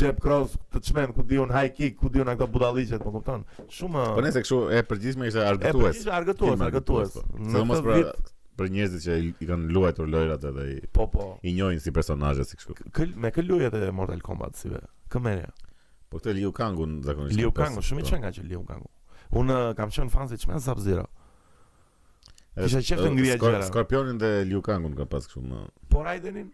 gjep 0.00 0.20
cross 0.22 0.56
të 0.72 0.82
shmenë, 0.88 1.14
ku 1.16 1.24
diun 1.28 1.52
high 1.52 1.70
kick, 1.74 1.98
ku 2.00 2.10
diun 2.12 2.28
akto 2.32 2.46
budalicet, 2.50 3.02
po 3.04 3.12
kupton, 3.14 3.44
shumë... 3.72 4.04
Po 4.16 4.24
nëse 4.24 4.42
këshu 4.44 4.60
e 4.72 4.82
përgjizme 4.88 5.28
ishte 5.30 5.42
argëtues. 5.44 5.76
E 5.76 5.86
përgjizme 5.92 6.14
argëtues, 6.18 6.62
argëtues. 6.68 7.16
Po. 7.18 7.42
Në 7.48 7.64
të 7.70 7.82
vit... 7.98 8.30
Për 8.52 8.68
njerëzit 8.68 9.00
që 9.06 9.14
i 9.40 9.46
kanë 9.48 9.70
luajtur 9.72 10.08
lojrat 10.12 10.42
edhe 10.50 10.64
i 10.74 10.74
po 10.92 11.06
po 11.08 11.24
i 11.48 11.54
njohin 11.56 11.80
si 11.80 11.88
personazhe 11.96 12.44
si 12.44 12.58
kështu. 12.60 12.74
Me 13.16 13.30
kë 13.32 13.46
luajë 13.48 13.70
te 13.72 13.80
Mortal 13.96 14.20
Kombat 14.20 14.58
si 14.60 14.68
ve? 14.68 14.82
Këmerë. 15.10 15.46
Po 16.12 16.20
këtë 16.20 16.34
Liu 16.36 16.50
Kangun 16.58 16.98
zakonisht. 17.06 17.32
Liu 17.40 17.48
po, 17.48 17.62
Kangu 17.62 17.80
po. 17.80 17.86
shumë 17.88 18.04
i 18.04 18.10
çenga 18.10 18.28
që 18.36 18.44
Liu 18.50 18.60
Kangu. 18.68 18.90
Unë 19.40 19.56
kam 19.80 19.94
qenë 19.96 20.12
fan 20.12 20.28
si 20.30 20.36
çmen 20.44 20.60
Sub 20.60 20.84
Zero. 20.84 21.06
Kisha 22.60 22.84
qefë 22.92 23.08
ngrija 23.16 23.38
gjera 23.40 23.64
Skorpionin 23.72 24.20
dhe 24.20 24.34
Liu 24.44 24.60
Kangun 24.62 25.00
ka 25.00 25.08
pas 25.14 25.24
këshu 25.32 25.40
më 25.48 25.64
Por 25.96 26.12
Aidenin? 26.12 26.52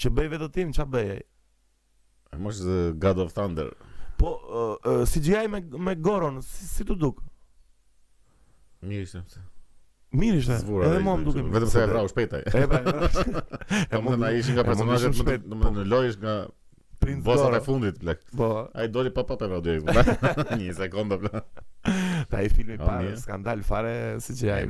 Që 0.00 0.10
bëj 0.12 0.30
vetë 0.34 0.48
tim, 0.54 0.72
qa 0.76 0.84
bëj? 0.92 1.10
E 2.34 2.38
mos 2.42 2.60
the 2.60 2.80
God 3.00 3.20
of 3.24 3.32
Thunder. 3.36 3.70
Po, 4.20 4.34
si 5.08 5.20
uh, 5.20 5.42
uh, 5.42 5.50
me 5.52 5.60
me 5.86 5.94
Goron, 5.96 6.40
si, 6.44 6.66
si 6.68 6.84
tu 6.88 6.96
duk? 6.96 7.20
Mirë 8.88 9.06
është 9.06 9.20
atë. 9.24 9.44
Mirë 10.16 10.40
është. 10.40 10.58
Edhe 10.88 11.00
mua 11.04 11.14
më 11.20 11.26
duket. 11.28 11.48
Vetëm 11.52 11.72
se 11.72 11.82
e 11.84 11.88
rrau 11.90 12.10
shpejt 12.12 12.34
ai. 12.38 12.42
E 12.44 12.66
pra. 12.70 12.80
E 13.84 14.02
mund 14.04 14.22
të 14.24 14.30
ishin 14.40 14.58
ka 14.60 14.64
personazhe 14.68 15.10
më 15.16 15.38
të 15.46 15.60
më 15.62 15.72
në 15.78 15.86
lojësh 15.92 16.18
nga 16.24 16.34
Prince 17.04 17.24
Goron. 17.26 17.46
Vosa 17.50 17.62
fundit, 17.66 18.02
lek. 18.08 18.24
Po. 18.36 18.50
Ai 18.76 18.88
doli 18.92 19.12
pa 19.16 19.24
pa 19.28 19.36
pa 19.40 19.48
vë 19.52 19.62
dorë. 19.64 19.96
Një 20.60 20.76
sekundë 20.80 21.20
bla. 21.24 21.44
Ta 22.32 22.44
i 22.46 22.52
filmi 22.52 22.76
pa 22.80 23.00
skandal 23.20 23.64
fare 23.68 23.96
si 24.24 24.36
gjaj. 24.44 24.68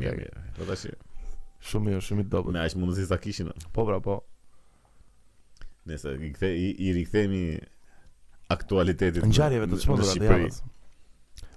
Po 0.59 0.67
tash. 0.71 0.89
Shumë, 1.67 1.99
shumë 2.05 2.27
i 2.27 2.31
dobët. 2.31 2.55
Ne 2.59 2.67
as 2.67 2.79
mund 2.79 2.95
të 2.99 3.09
zakishin. 3.15 3.53
Po, 3.73 3.87
bra 3.89 4.01
po. 4.05 4.19
Nëse 5.87 6.17
i 6.27 6.33
kthe 6.35 6.49
i, 6.57 6.69
i 6.87 6.93
rikthemi 6.97 7.43
aktualitetit 8.55 9.23
në 9.23 9.29
ngjarjeve 9.31 9.69
të 9.73 9.79
çmendura 9.85 10.15
të 10.19 10.27
javës. 10.29 10.57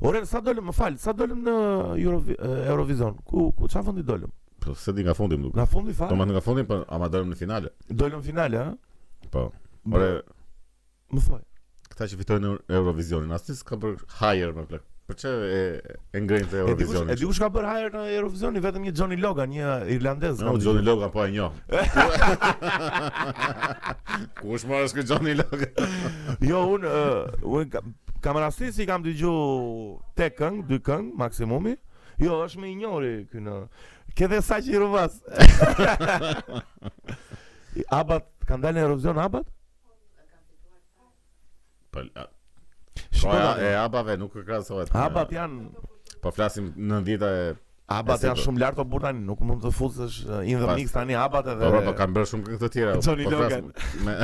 Ore, 0.10 0.22
sa 0.30 0.42
dolëm, 0.46 0.68
më 0.70 0.74
fal, 0.78 0.98
sa 1.04 1.14
dolëm 1.20 1.40
në 1.48 1.56
Eurovi, 2.04 2.36
Eurovision? 2.70 3.18
Ku 3.30 3.48
ku 3.58 3.70
çfarë 3.74 3.90
fundi 3.90 4.06
dolëm? 4.08 4.32
Po 4.64 4.76
se 4.76 4.94
di 4.96 5.06
nga 5.08 5.16
fundi 5.18 5.38
më 5.40 5.48
duket. 5.50 5.58
Nga 5.60 5.68
fundi 5.74 5.96
fal. 5.98 6.12
Domethënë 6.14 6.36
nga 6.38 6.44
fundi, 6.46 6.66
po 6.70 6.78
ama 6.96 7.10
dolëm 7.12 7.34
në 7.34 7.40
finale. 7.40 7.74
Dolëm 7.92 8.22
në 8.22 8.28
finale, 8.30 8.62
ha? 8.62 9.26
Po. 9.36 9.46
Ore, 9.96 10.10
më 11.16 11.26
thoj. 11.26 11.42
Këta 11.94 12.08
që 12.14 12.20
fitojnë 12.22 12.54
Eurovisionin, 12.80 13.34
asnjë 13.40 13.58
s'ka 13.64 13.80
bër 13.84 13.98
higher 14.22 14.54
më 14.60 14.68
plak. 14.72 14.89
Për 15.10 15.18
që 15.18 15.30
e, 15.50 15.62
e 16.14 16.20
ngrejnë 16.22 16.48
të 16.52 16.58
Eurovisionin? 16.64 17.08
E 17.10 17.16
di 17.18 17.26
kush 17.26 17.40
ka 17.42 17.48
bërë 17.54 17.70
hajër 17.74 17.96
në 17.98 18.02
Eurovisionin? 18.14 18.62
Vetëm 18.62 18.84
një 18.86 18.92
Johnny 19.00 19.18
Logan, 19.18 19.50
një 19.50 19.70
Irlandez 19.96 20.44
Jo, 20.44 20.52
no, 20.52 20.62
Johnny 20.62 20.84
Logan, 20.86 21.10
po 21.10 21.26
e 21.26 21.32
njo 21.34 21.48
Kush 24.44 24.68
më 24.70 24.82
është 24.86 25.00
këtë 25.00 25.10
Johnny 25.10 25.34
Logan? 25.40 25.92
jo, 26.52 26.62
unë 26.76 26.94
uh, 26.94 27.50
un, 27.56 27.94
Kam 28.22 28.38
rasti 28.44 28.70
si 28.76 28.86
kam 28.86 29.02
dëgju 29.08 29.34
gju 29.34 30.16
Te 30.20 30.30
këngë, 30.38 30.66
dy 30.70 30.80
këngë, 30.92 31.14
maksimumi 31.26 31.74
Jo, 32.22 32.38
është 32.46 32.62
me 32.62 32.70
i 32.70 32.78
njori 32.84 33.14
kënë 33.34 33.58
Këtë 34.20 34.38
e 34.38 34.44
sa 34.46 34.62
që 34.62 34.76
i 34.78 34.82
rëvas 34.86 35.18
Abat, 37.98 38.30
kanë 38.46 38.68
dalë 38.68 38.78
në 38.78 38.86
Eurovision 38.88 39.26
Abat? 39.26 39.50
Po, 41.90 42.06
Shkoda 43.12 43.58
e 43.62 43.76
abave 43.76 44.16
nuk 44.20 44.34
e 44.36 44.44
krahasohet. 44.46 44.92
Abat 44.96 45.32
janë 45.34 45.88
po 46.24 46.32
flasim 46.36 46.70
90-a 46.78 47.30
e 47.30 47.46
abat 47.94 48.26
janë 48.28 48.44
shumë 48.44 48.62
lart 48.62 48.80
o 48.82 48.86
po 48.86 48.98
burrën, 48.98 49.24
nuk 49.26 49.42
mund 49.46 49.64
të 49.66 49.72
futesh 49.74 50.20
in 50.44 50.60
the 50.62 50.68
mix 50.76 50.94
tani 50.94 51.18
abat 51.18 51.50
edhe. 51.54 51.64
Po, 51.72 51.80
po 51.80 51.90
po 51.90 51.96
kanë 51.98 52.16
bërë 52.18 52.30
shumë 52.34 52.50
këto 52.50 52.68
të 52.68 52.70
tjera. 52.76 53.00
Po 53.00 53.16
Logan 53.24 53.72
me 54.06 54.16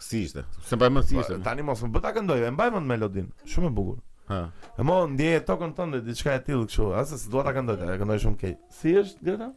Si 0.00 0.22
ishte? 0.26 0.44
Se 0.66 0.78
mbaj 0.78 0.90
më 0.96 1.02
si 1.06 1.18
ishte. 1.20 1.38
Ba, 1.40 1.48
tani 1.50 1.64
mos 1.66 1.82
më 1.84 1.90
bëta 1.96 2.12
këndoj, 2.16 2.44
e 2.48 2.52
mbaj 2.56 2.70
më 2.76 2.80
melodin. 2.88 3.26
Shumë 3.52 3.68
e 3.70 3.74
bukur. 3.78 3.98
Ha. 4.30 4.38
Mo 4.86 5.00
ndjeje 5.14 5.42
tokën 5.50 5.74
tënde 5.76 6.00
diçka 6.06 6.36
e 6.38 6.44
tillë 6.46 6.68
kështu, 6.70 6.90
Ase 7.00 7.18
se 7.20 7.28
dua 7.32 7.44
ta 7.46 7.52
këndoj, 7.56 7.82
e 7.82 7.98
këndoj 8.00 8.20
shumë 8.26 8.40
keq. 8.44 8.62
Si 8.80 8.94
është 9.02 9.26
Jonita? 9.28 9.50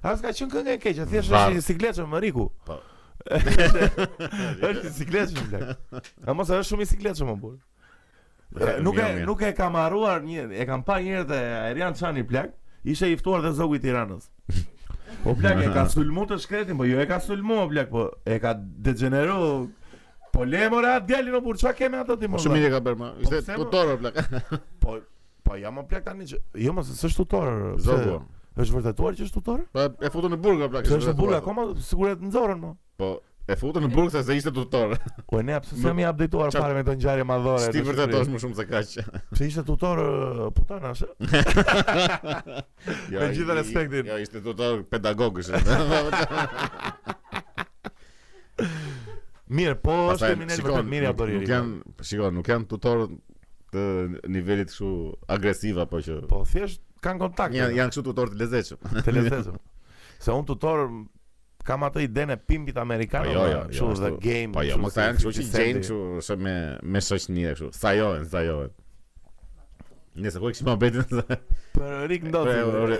Ha 0.00 0.14
ska 0.16 0.32
çon 0.32 0.48
këngë 0.48 0.78
e 0.78 0.80
keq, 0.80 1.02
thjesht 1.12 1.28
është 1.32 1.60
sikletshëm 1.66 2.16
Riku. 2.24 2.48
Po 2.64 2.80
është 4.60 4.90
bicikletshëm 4.90 5.48
bler. 5.50 5.72
A 6.26 6.34
mos 6.36 6.50
është 6.52 6.68
shumë 6.70 6.82
bicikletshëm 6.86 7.30
apo? 7.34 7.52
Eh, 8.56 8.76
nuk 8.84 8.98
e 9.02 9.08
nuk 9.26 9.42
e 9.42 9.52
kam 9.58 9.74
harruar 9.78 10.22
një, 10.22 10.48
e 10.62 10.66
kam 10.68 10.84
parë 10.86 11.06
një 11.06 11.16
herë 11.16 11.28
te 11.30 11.40
Erian 11.72 11.96
Çani 11.98 12.22
plak, 12.26 12.52
ishte 12.84 13.08
i 13.10 13.16
ftuar 13.18 13.42
te 13.44 13.52
zogu 13.58 13.76
i 13.76 13.82
Tiranës. 13.82 14.28
Po 15.24 15.34
plak 15.34 15.64
e 15.64 15.70
ka 15.74 15.88
sulmu 15.90 16.26
të 16.30 16.38
shkretin, 16.44 16.78
po 16.78 16.86
jo 16.86 17.00
e 17.02 17.06
ka 17.10 17.18
sulmu 17.22 17.60
o 17.64 17.66
plak, 17.72 17.90
po 17.90 18.06
e 18.24 18.38
ka 18.42 18.52
degeneru 18.58 19.68
Po 20.36 20.42
le 20.44 20.66
më 20.68 20.80
rrat 20.82 21.04
djali 21.08 21.30
në 21.32 21.38
burë, 21.40 21.60
qa 21.64 21.70
keme 21.72 21.96
ato 22.02 22.12
ti 22.20 22.28
më 22.28 22.36
rrat? 22.36 22.44
Shumit 22.44 22.66
e 22.66 22.68
ka 22.68 22.80
bërë 22.84 22.98
ma, 23.00 23.06
po 23.16 23.22
ishte 23.24 23.38
po, 23.54 23.64
tutor 23.64 23.92
o 23.94 24.00
plak 24.02 24.18
Po, 24.84 24.96
po 25.46 25.56
ja 25.56 25.70
më 25.72 25.86
plak 25.88 26.04
tani 26.10 26.26
që, 26.28 26.40
jo 26.66 26.74
më 26.76 26.84
se 26.84 26.96
së 26.98 27.08
është 27.08 27.16
tutor 27.22 27.54
Zogu 27.82 28.18
është 28.60 28.76
vërtetuar 28.76 29.16
që 29.16 29.24
është 29.30 29.36
tutor? 29.40 29.62
Po 29.72 29.86
e 30.04 30.10
futu 30.12 30.30
në 30.34 30.38
burë 30.44 30.60
ka 30.66 30.70
plak 30.74 30.90
Se 30.90 30.98
është 31.00 31.14
burë 31.18 31.38
akoma, 31.40 31.70
sigur 31.88 32.10
e 32.12 32.18
të 32.20 32.28
nëzorën 32.28 32.60
më 32.66 32.74
Po 32.96 33.16
e 33.46 33.54
futën 33.54 33.84
në 33.84 33.88
burg 33.92 34.10
se 34.10 34.22
ishte 34.34 34.50
tutor. 34.52 34.96
Po 35.30 35.38
ne 35.46 35.56
pse 35.62 35.76
se 35.78 35.86
jam 35.86 36.00
i 36.02 36.06
updateuar 36.08 36.50
fare 36.54 36.74
me 36.74 36.82
këtë 36.86 36.96
ngjarje 36.98 37.26
madhore. 37.28 37.68
Ti 37.72 37.82
vërtet 37.86 38.10
tosh 38.14 38.30
më 38.32 38.40
shumë 38.44 38.56
se 38.58 38.64
kaq. 38.70 38.94
Pse 39.34 39.46
ishte 39.50 39.62
tutor 39.68 40.00
putana 40.56 40.90
se? 40.98 41.06
jo, 43.12 43.20
me 43.20 43.30
gjithë 43.36 43.58
respektin. 43.60 44.08
Jo, 44.10 44.18
ishte 44.24 44.42
tutor 44.44 44.80
pedagogësh. 44.92 45.52
Mirë, 49.46 49.76
po 49.78 49.94
është 50.10 50.32
më 50.34 50.54
shikon, 50.56 50.72
vëtet 50.72 50.88
mirë 50.90 51.08
a 51.12 51.14
bërë 51.20 51.34
Nuk 51.38 51.46
janë, 51.52 51.74
po. 51.86 51.92
po, 52.00 52.06
shikon, 52.08 52.34
nuk 52.40 52.48
janë 52.50 52.66
tutor 52.72 53.04
të 53.70 53.82
nivelit 54.34 54.72
shu 54.74 54.88
agresiva, 55.30 55.84
po 55.90 56.00
që... 56.02 56.16
Po, 56.32 56.40
thjesht, 56.50 56.80
kanë 57.04 57.20
kontakt. 57.22 57.54
Janë, 57.54 57.76
janë 57.78 57.94
shu 57.94 58.02
tutor 58.10 58.32
të 58.34 58.40
lezeqëm. 58.42 58.96
të 59.06 59.14
lezeqëm. 59.20 59.60
Se 60.24 60.32
unë 60.34 60.48
tutor 60.50 60.88
kam 61.66 61.82
atë 61.86 62.04
idenë 62.06 62.36
e 62.36 62.40
pimbit 62.48 62.76
amerikan 62.80 63.26
apo 63.26 63.34
jo, 63.34 63.42
jo, 63.50 63.60
jo, 63.60 63.68
kështu 63.74 63.94
the 64.02 64.10
game 64.24 64.54
po 64.54 64.62
jo 64.66 64.78
më 64.80 64.90
kanë 64.94 64.98
thënë 64.98 65.18
kështu 65.18 65.32
që 65.36 65.44
jeni 65.44 65.84
kështu 65.84 66.00
se 66.28 66.36
me 66.46 66.54
me 66.94 67.02
sosni 67.02 67.44
kështu 67.48 67.70
sa 67.80 67.92
jo 67.98 68.12
en 68.22 68.30
sa 68.34 68.44
jo 68.46 68.60
Në 70.16 70.30
sa 70.32 70.40
kohë 70.40 70.72
bëti 70.80 71.02
në 71.12 71.24
për 71.76 71.90
Rick 72.10 72.22
Ndot. 72.24 72.48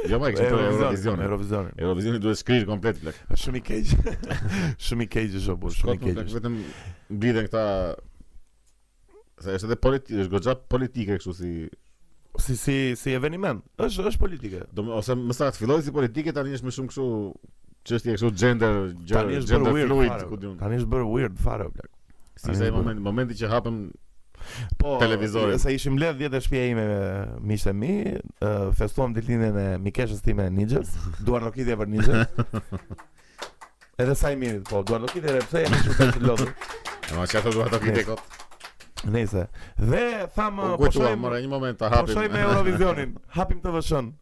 Jo 0.05 0.19
më 0.21 0.33
këtu 0.37 0.49
në 0.59 0.65
Eurovision. 0.75 1.23
Eurovision. 1.25 1.71
Eurovisioni 1.81 2.21
duhet 2.21 2.37
të 2.37 2.41
shkrij 2.43 2.65
komplet 2.69 2.99
plak. 3.01 3.21
Është 3.33 3.39
shumë 3.47 3.57
i 3.57 3.63
keq. 3.71 3.95
Shumë 4.85 5.07
i 5.07 5.09
keq 5.15 5.39
është 5.41 5.55
apo 5.55 5.71
shumë 5.79 5.95
i 5.97 6.03
keq. 6.03 6.21
Vetëm 6.35 6.59
bëjën 7.23 7.47
këta 7.49 7.63
Se 9.47 9.55
është 9.57 9.71
edhe 9.71 9.79
politike, 9.89 10.21
është 10.27 10.35
gojja 10.35 10.57
politike 10.77 11.17
kështu 11.17 11.35
si 11.39 11.53
si 12.49 12.59
si 12.67 12.77
si 13.01 13.17
eventi 13.17 13.41
më. 13.41 13.55
Është 13.89 14.11
është 14.13 14.23
politike. 14.27 14.67
Domethënë 14.77 15.01
ose 15.01 15.17
më 15.23 15.39
sa 15.41 15.49
të 15.55 15.63
filloi 15.65 15.81
si 15.89 15.97
politike 15.97 16.37
tani 16.37 16.53
është 16.59 16.69
më 16.69 16.77
shumë 16.77 16.93
kështu 16.93 17.09
çështje 17.87 18.15
kështu 18.17 18.31
gender 18.35 18.75
gender 19.05 19.87
fluid 19.87 20.25
ku 20.31 20.39
diun. 20.43 20.57
Tani 20.59 20.81
është 20.81 20.91
bërë 20.93 21.07
weird 21.13 21.39
fare 21.43 21.69
o 21.69 21.71
plak. 21.75 21.91
Si 22.41 22.55
sa 22.59 22.71
moment 22.75 23.01
momenti 23.01 23.37
që 23.39 23.51
hapëm 23.53 23.77
po 24.81 24.97
televizorin. 25.03 25.59
Sa 25.63 25.73
ishim 25.75 25.97
lehtë 26.01 26.25
vjetë 26.25 26.43
shtëpia 26.43 26.73
ime 26.73 26.87
miqtë 27.53 27.75
mi, 27.75 27.95
festuam 28.79 29.15
ditëlindjen 29.17 29.57
e 29.63 29.69
Mikeshës 29.87 30.21
time 30.27 30.45
e 30.51 30.55
Ninjës, 30.57 30.93
duar 31.29 31.47
rokitje 31.47 31.79
për 31.81 31.93
Ninjën. 31.95 32.27
Edhe 34.03 34.13
sa 34.21 34.29
i 34.35 34.37
mirë, 34.41 34.61
po, 34.69 34.83
duar 34.85 35.01
rokitje 35.07 35.31
edhe 35.33 35.41
pse 35.49 35.63
jemi 35.65 35.79
shumë 35.87 36.09
të 36.19 36.21
lodhur. 36.29 36.51
Ma 37.17 37.25
çka 37.27 37.41
thotë 37.47 37.57
duar 37.57 37.71
rokitje 37.73 38.03
kot. 38.11 38.43
Nejse. 39.15 39.47
Dhe 39.81 40.05
thamë, 40.37 40.75
po 40.83 40.93
shojmë, 40.99 41.33
një 41.47 41.51
moment 41.55 41.81
ta 41.81 41.89
po 41.89 41.97
hapim. 42.03 42.13
Po 42.13 42.19
shojmë 42.21 42.43
Eurovisionin. 42.45 43.17
Hapim 43.39 43.65
TV-shën. 43.65 44.13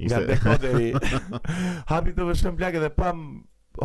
Nga 0.00 0.20
dekoderi. 0.26 0.92
Hapi 1.92 2.14
të 2.16 2.28
vëshëm 2.30 2.56
plak 2.60 2.78
edhe 2.80 2.88
pam 2.96 3.24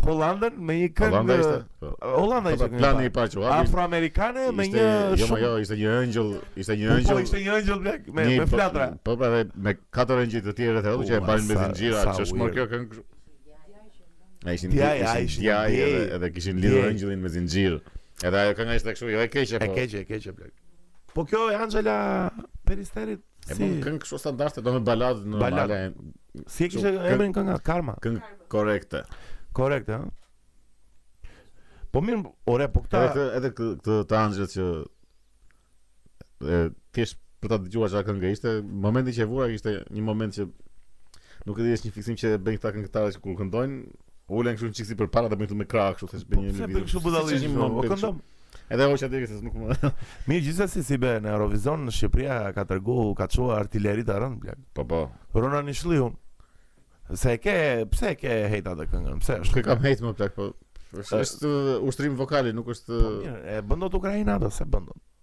Hollandën 0.03 0.55
me 0.67 0.75
një 0.81 0.87
këngë. 0.97 1.15
Hollanda 1.15 1.35
ishte. 1.39 1.57
Po. 1.81 1.89
Hollanda 2.11 2.51
ishte. 2.51 2.65
Po, 2.71 2.79
plani 2.81 3.05
i 3.07 3.11
parë 3.15 3.43
Afroamerikane 3.57 4.47
me 4.55 4.65
një 4.71 4.87
Jo, 5.21 5.29
jo, 5.39 5.51
ishte 5.63 5.77
një 5.79 5.93
engjël, 6.03 6.31
ishte 6.59 6.75
një 6.81 6.89
engjël. 6.95 7.13
Po 7.13 7.23
ishte 7.27 7.43
një 7.45 7.55
engjël 7.61 7.83
plak 7.85 8.09
me 8.17 8.25
me 8.27 8.37
po- 8.41 8.49
flatra. 8.55 8.89
Po 9.07 9.15
pra 9.21 9.29
dhe 9.37 9.43
me 9.67 9.75
katër 9.97 10.23
engjëj 10.25 10.43
të 10.49 10.55
tjerë 10.59 10.83
thellë 10.87 11.07
që 11.11 11.15
e 11.15 11.21
bajnë 11.29 11.47
me 11.51 11.59
zinxhira, 11.61 12.01
që 12.17 12.25
është 12.27 12.41
më 12.41 12.49
kjo 12.57 12.67
këngë. 12.73 12.99
Ja, 14.47 14.51
ishin 14.53 14.75
ja, 14.77 14.89
ja, 14.95 15.13
ishin 15.23 15.43
ja, 15.47 15.61
edhe 15.67 16.31
kishin 16.35 16.59
lirë 16.63 16.83
engjëllin 16.91 17.23
me 17.23 17.31
zinxhir. 17.33 17.79
Edhe 18.27 18.43
ajo 18.43 18.53
kënga 18.59 18.75
ishte 18.81 18.93
kështu, 18.97 19.13
jo 19.15 19.23
e 19.23 19.31
keqe 19.33 19.57
po. 19.63 19.71
E 19.71 19.73
keqe, 19.79 19.99
e 20.03 20.11
keqe 20.11 20.35
plak. 20.37 20.51
Po 21.15 21.23
kjo 21.27 21.47
e 21.51 21.55
Angela 21.63 21.95
Peristerit 22.67 23.23
E 23.47 23.53
mund 23.55 23.77
të 23.79 23.83
këngë 23.85 23.99
kështu 24.03 24.17
standarde 24.19 24.59
të 24.59 24.63
baladë 24.65 24.83
balade 24.83 25.25
normale. 25.33 25.77
Si 26.51 26.65
e 26.65 26.69
kishte 26.71 26.91
emrin 27.11 27.35
kënga 27.35 27.53
Karma? 27.67 27.93
Këngë 28.03 28.31
korrekte. 28.51 29.03
Korrekte, 29.57 29.99
ëh. 29.99 31.33
Po 31.95 32.01
mirë, 32.03 32.21
ore 32.53 32.67
po 32.73 32.81
këta 32.85 33.03
edhe 33.13 33.27
edhe 33.39 33.51
këto 33.57 33.99
të 34.11 34.17
anxhët 34.19 34.51
që 34.55 34.65
e 36.51 36.59
thjesht 36.95 37.21
për 37.41 37.53
ta 37.53 37.59
dëgjuar 37.63 37.93
çka 37.93 38.03
këngë 38.09 38.33
ishte, 38.35 38.57
momenti 38.87 39.15
që 39.15 39.23
e 39.25 39.29
vura 39.31 39.47
kishte 39.53 39.77
një 39.95 40.03
moment 40.09 40.35
që 40.37 40.49
nuk 41.47 41.59
e 41.63 41.67
di 41.69 41.75
është 41.77 41.87
një 41.87 41.95
fiksim 41.97 42.19
që 42.19 42.35
bën 42.43 42.59
këta 42.59 42.73
këngëtarë 42.75 43.15
që 43.15 43.23
kur 43.23 43.37
këndojnë, 43.39 43.79
ulen 44.37 44.57
kështu 44.59 44.73
një 44.73 44.77
çiksi 44.81 44.99
përpara 44.99 45.31
dhe 45.31 45.39
bëjnë 45.39 45.47
këtu 45.53 45.59
me 45.63 45.69
krah 45.73 45.93
kështu 45.95 46.11
thjesht 46.11 46.27
bën 46.27 46.43
po 46.43 46.43
një 46.43 46.57
video. 46.57 46.65
Po 46.65 46.67
pse 46.67 46.75
bëj 46.77 46.89
kështu 46.89 47.05
budallizëm, 47.07 47.57
po 47.61 47.91
këndom. 47.93 48.19
Edhe 48.67 48.83
hoqë 48.91 49.05
atë 49.07 49.11
dikës, 49.19 49.43
nuk 49.45 49.53
më. 49.61 49.75
Mirë, 50.27 50.43
gjithsesi 50.49 50.81
si 50.83 50.97
bën 50.99 51.21
në 51.23 51.31
Eurovision 51.33 51.85
në 51.87 51.93
Shqipëri, 51.95 52.29
ka 52.55 52.65
tregu, 52.67 52.97
ka 53.15 53.27
çuar 53.31 53.61
artilleri 53.61 54.03
të 54.07 54.17
rënd 54.23 54.41
blaq. 54.43 54.65
Po 54.75 54.83
po. 54.89 54.99
Rona 55.39 55.61
Nishliu. 55.63 56.09
Sa 57.15 57.31
e 57.31 57.37
ke, 57.39 57.53
pse 57.93 58.09
e 58.11 58.17
ke 58.19 58.33
hejta 58.51 58.73
të 58.75 58.89
këngën? 58.91 59.21
Pse 59.23 59.37
është? 59.45 59.55
Ke 59.55 59.63
kam 59.69 59.85
hejtë 59.87 60.03
më 60.03 60.11
blaq, 60.19 60.33
po, 60.35 60.49
po. 60.51 61.03
Është 61.03 61.51
ushtrim 61.87 62.17
vokali, 62.19 62.51
nuk 62.55 62.73
është. 62.73 62.89
Po, 62.99 63.13
mirë, 63.21 63.45
e 63.55 63.61
bën 63.69 63.85
dot 63.85 63.95
Ukraina 64.01 64.35
apo 64.35 64.51
se 64.57 64.67
bën 64.67 64.89
dot? 64.91 65.15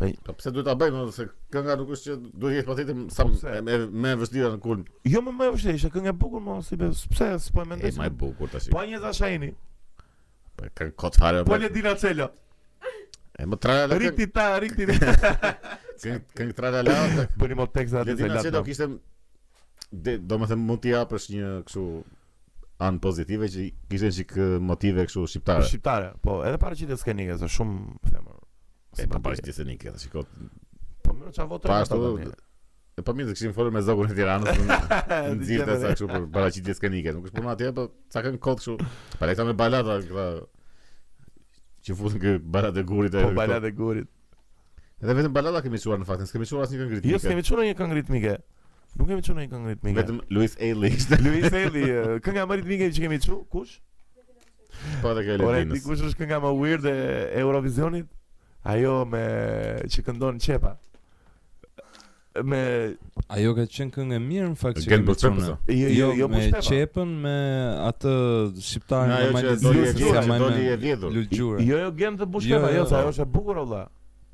Me... 0.00 0.10
Po 0.26 0.34
pse 0.36 0.50
duhet 0.52 0.66
ta 0.68 0.76
bëjmë 0.80 1.00
ose 1.06 1.16
se 1.22 1.26
kënga 1.52 1.78
nuk 1.82 1.90
është 1.96 2.10
që 2.10 2.36
duhet 2.44 2.56
jetë 2.58 2.68
patjetër 2.68 3.00
sa 3.12 3.24
po, 3.28 3.40
me 3.68 3.74
me 4.04 4.12
vështira 4.20 4.48
në 4.54 4.60
kulm. 4.64 4.84
Jo 5.12 5.20
më 5.24 5.34
më 5.40 5.48
vështirë, 5.56 5.80
është 5.80 5.90
kënga 5.96 6.12
e 6.12 6.16
bukur, 6.20 6.44
më 6.44 6.60
si 6.68 6.80
pse 7.12 7.28
s'po 7.46 7.58
po 7.60 7.64
e 7.64 7.68
mendoj. 7.72 7.90
Është 7.92 8.00
më 8.04 8.08
e 8.08 8.14
bukur 8.24 8.52
tash. 8.52 8.70
Po 8.72 8.84
një 8.88 9.00
dashajini. 9.04 9.50
Po 10.56 10.70
kërkot 10.80 11.20
fare. 11.20 11.44
Po 11.48 11.58
le 11.60 11.68
dinë 11.76 11.92
atë 11.92 12.14
E 13.42 13.46
më 13.50 13.56
tra 13.58 13.72
la 13.74 13.86
la. 13.90 13.96
Rikti 13.98 14.26
ta, 14.30 14.44
rikti. 14.62 14.86
Këng 16.02 16.26
këng 16.38 16.52
tra 16.58 16.70
la 16.74 16.82
la, 16.86 16.94
bëni 17.40 17.56
më 17.58 17.64
tekst 17.74 17.96
atë 17.98 18.14
se 18.20 18.28
la. 18.30 18.38
Do 18.46 18.60
të 18.60 18.62
kishte 18.68 18.86
de, 20.06 20.14
do 20.30 20.38
më 20.40 20.48
thënë 20.52 20.66
mund 20.68 20.82
t'i 20.84 20.92
japësh 20.94 21.26
një 21.34 21.50
kështu 21.66 21.86
an 22.86 23.00
pozitive 23.02 23.48
që 23.54 23.66
kishte 23.90 24.12
sik 24.20 24.36
motive 24.70 25.08
kështu 25.10 25.24
shqiptare. 25.34 25.66
Shqiptare, 25.72 26.12
po, 26.22 26.38
edhe 26.46 26.60
para 26.62 26.78
qitë 26.78 27.00
skenike, 27.02 27.34
është 27.40 27.50
shumë 27.56 27.82
themër. 28.14 28.38
Si 29.00 29.08
pa 29.10 29.20
para 29.26 29.40
qitë 29.42 29.56
skenike, 29.58 29.90
atë 29.90 30.04
shikot. 30.06 30.38
Po 31.02 31.18
më 31.18 31.34
çfarë 31.34 31.54
votë? 31.56 31.74
Pastu 31.74 32.32
E 32.92 33.02
po 33.02 33.14
mirë 33.16 33.32
të 33.32 33.38
kishim 33.40 33.52
folur 33.56 33.72
me 33.74 33.80
zogun 33.82 34.10
e 34.12 34.14
Tiranës. 34.14 34.58
Nxirtë 35.32 35.78
sa 35.82 35.94
kështu 35.96 36.06
për 36.10 36.26
paraqitje 36.34 36.74
skenike, 36.76 37.14
nuk 37.16 37.30
është 37.30 37.38
puna 37.40 37.54
atje, 37.56 37.70
po 37.78 37.86
sa 38.12 38.20
kanë 38.22 38.40
kohë 38.46 38.58
kështu. 38.60 38.74
Para 39.16 39.32
këta 39.32 39.46
me 39.48 39.54
balada 39.56 39.94
këta 40.04 40.26
që 41.86 41.96
futën 41.98 42.20
kë 42.22 42.32
balat 42.54 42.78
e 42.78 42.84
gurit 42.86 43.14
Po 43.16 43.30
balat 43.36 43.64
e 43.66 43.70
gurit 43.74 44.08
Edhe 45.02 45.14
vetëm 45.18 45.32
balada 45.34 45.58
kemi 45.64 45.80
quar 45.82 45.98
në 45.98 46.06
faktin, 46.06 46.28
s'kemi 46.30 46.46
quar 46.46 46.62
asë 46.66 46.76
një 46.76 46.80
këngë 46.84 46.96
ritmike 47.00 47.12
Jo, 47.16 47.20
s'kemi 47.24 47.44
quar 47.46 47.66
një 47.66 47.76
këngë 47.80 47.96
ritmike 47.98 48.34
Nuk 48.92 49.08
kemi 49.08 49.24
quar 49.26 49.40
një 49.40 49.48
këngë 49.54 49.72
ritmike 49.72 49.96
Vetëm 49.98 50.20
Luis 50.36 50.54
Ailey 50.62 51.18
Luis 51.26 51.48
Ailey, 51.62 52.04
kënga 52.22 52.46
më 52.52 52.60
ritmike 52.60 52.90
që 52.96 53.04
kemi 53.06 53.18
quar, 53.26 53.42
kush? 53.50 53.74
Po 55.02 55.16
dhe 55.18 55.26
ke 55.26 55.40
Ora 55.42 55.64
ti 55.72 55.82
kush 55.82 56.06
është 56.10 56.22
kënga 56.22 56.38
më 56.46 56.54
weird 56.60 56.86
e 56.86 56.94
Eurovisionit? 57.42 58.06
Ajo 58.70 58.94
me 59.10 59.24
që 59.90 60.06
këndon 60.06 60.38
qepa 60.42 60.76
me 62.42 62.94
ajo 63.28 63.52
ka 63.56 63.64
qen 63.70 63.90
këngë 63.92 64.18
mirë 64.22 64.48
në 64.52 64.56
fakt 64.56 64.80
që 64.82 64.98
jo 65.04 65.56
jo 65.68 65.88
jo 65.98 66.10
jo 66.20 66.28
me 66.32 66.42
çepën 66.64 67.14
me 67.24 67.34
atë 67.90 68.12
shqiptarin 68.60 69.12
me 69.12 69.32
manizën 69.36 70.36
doli 70.40 70.66
e 70.72 70.76
vjedhur 70.82 71.18
jo 71.62 71.80
jo 71.84 71.90
gem 71.98 72.16
të 72.20 72.28
bushë 72.34 72.54
ajo 72.56 72.68
jo, 72.68 72.76
jo, 72.80 72.86
sa 72.88 73.02
ajo 73.02 73.12
është 73.12 73.24
e 73.26 73.30
bukur 73.34 73.60
valla 73.62 73.82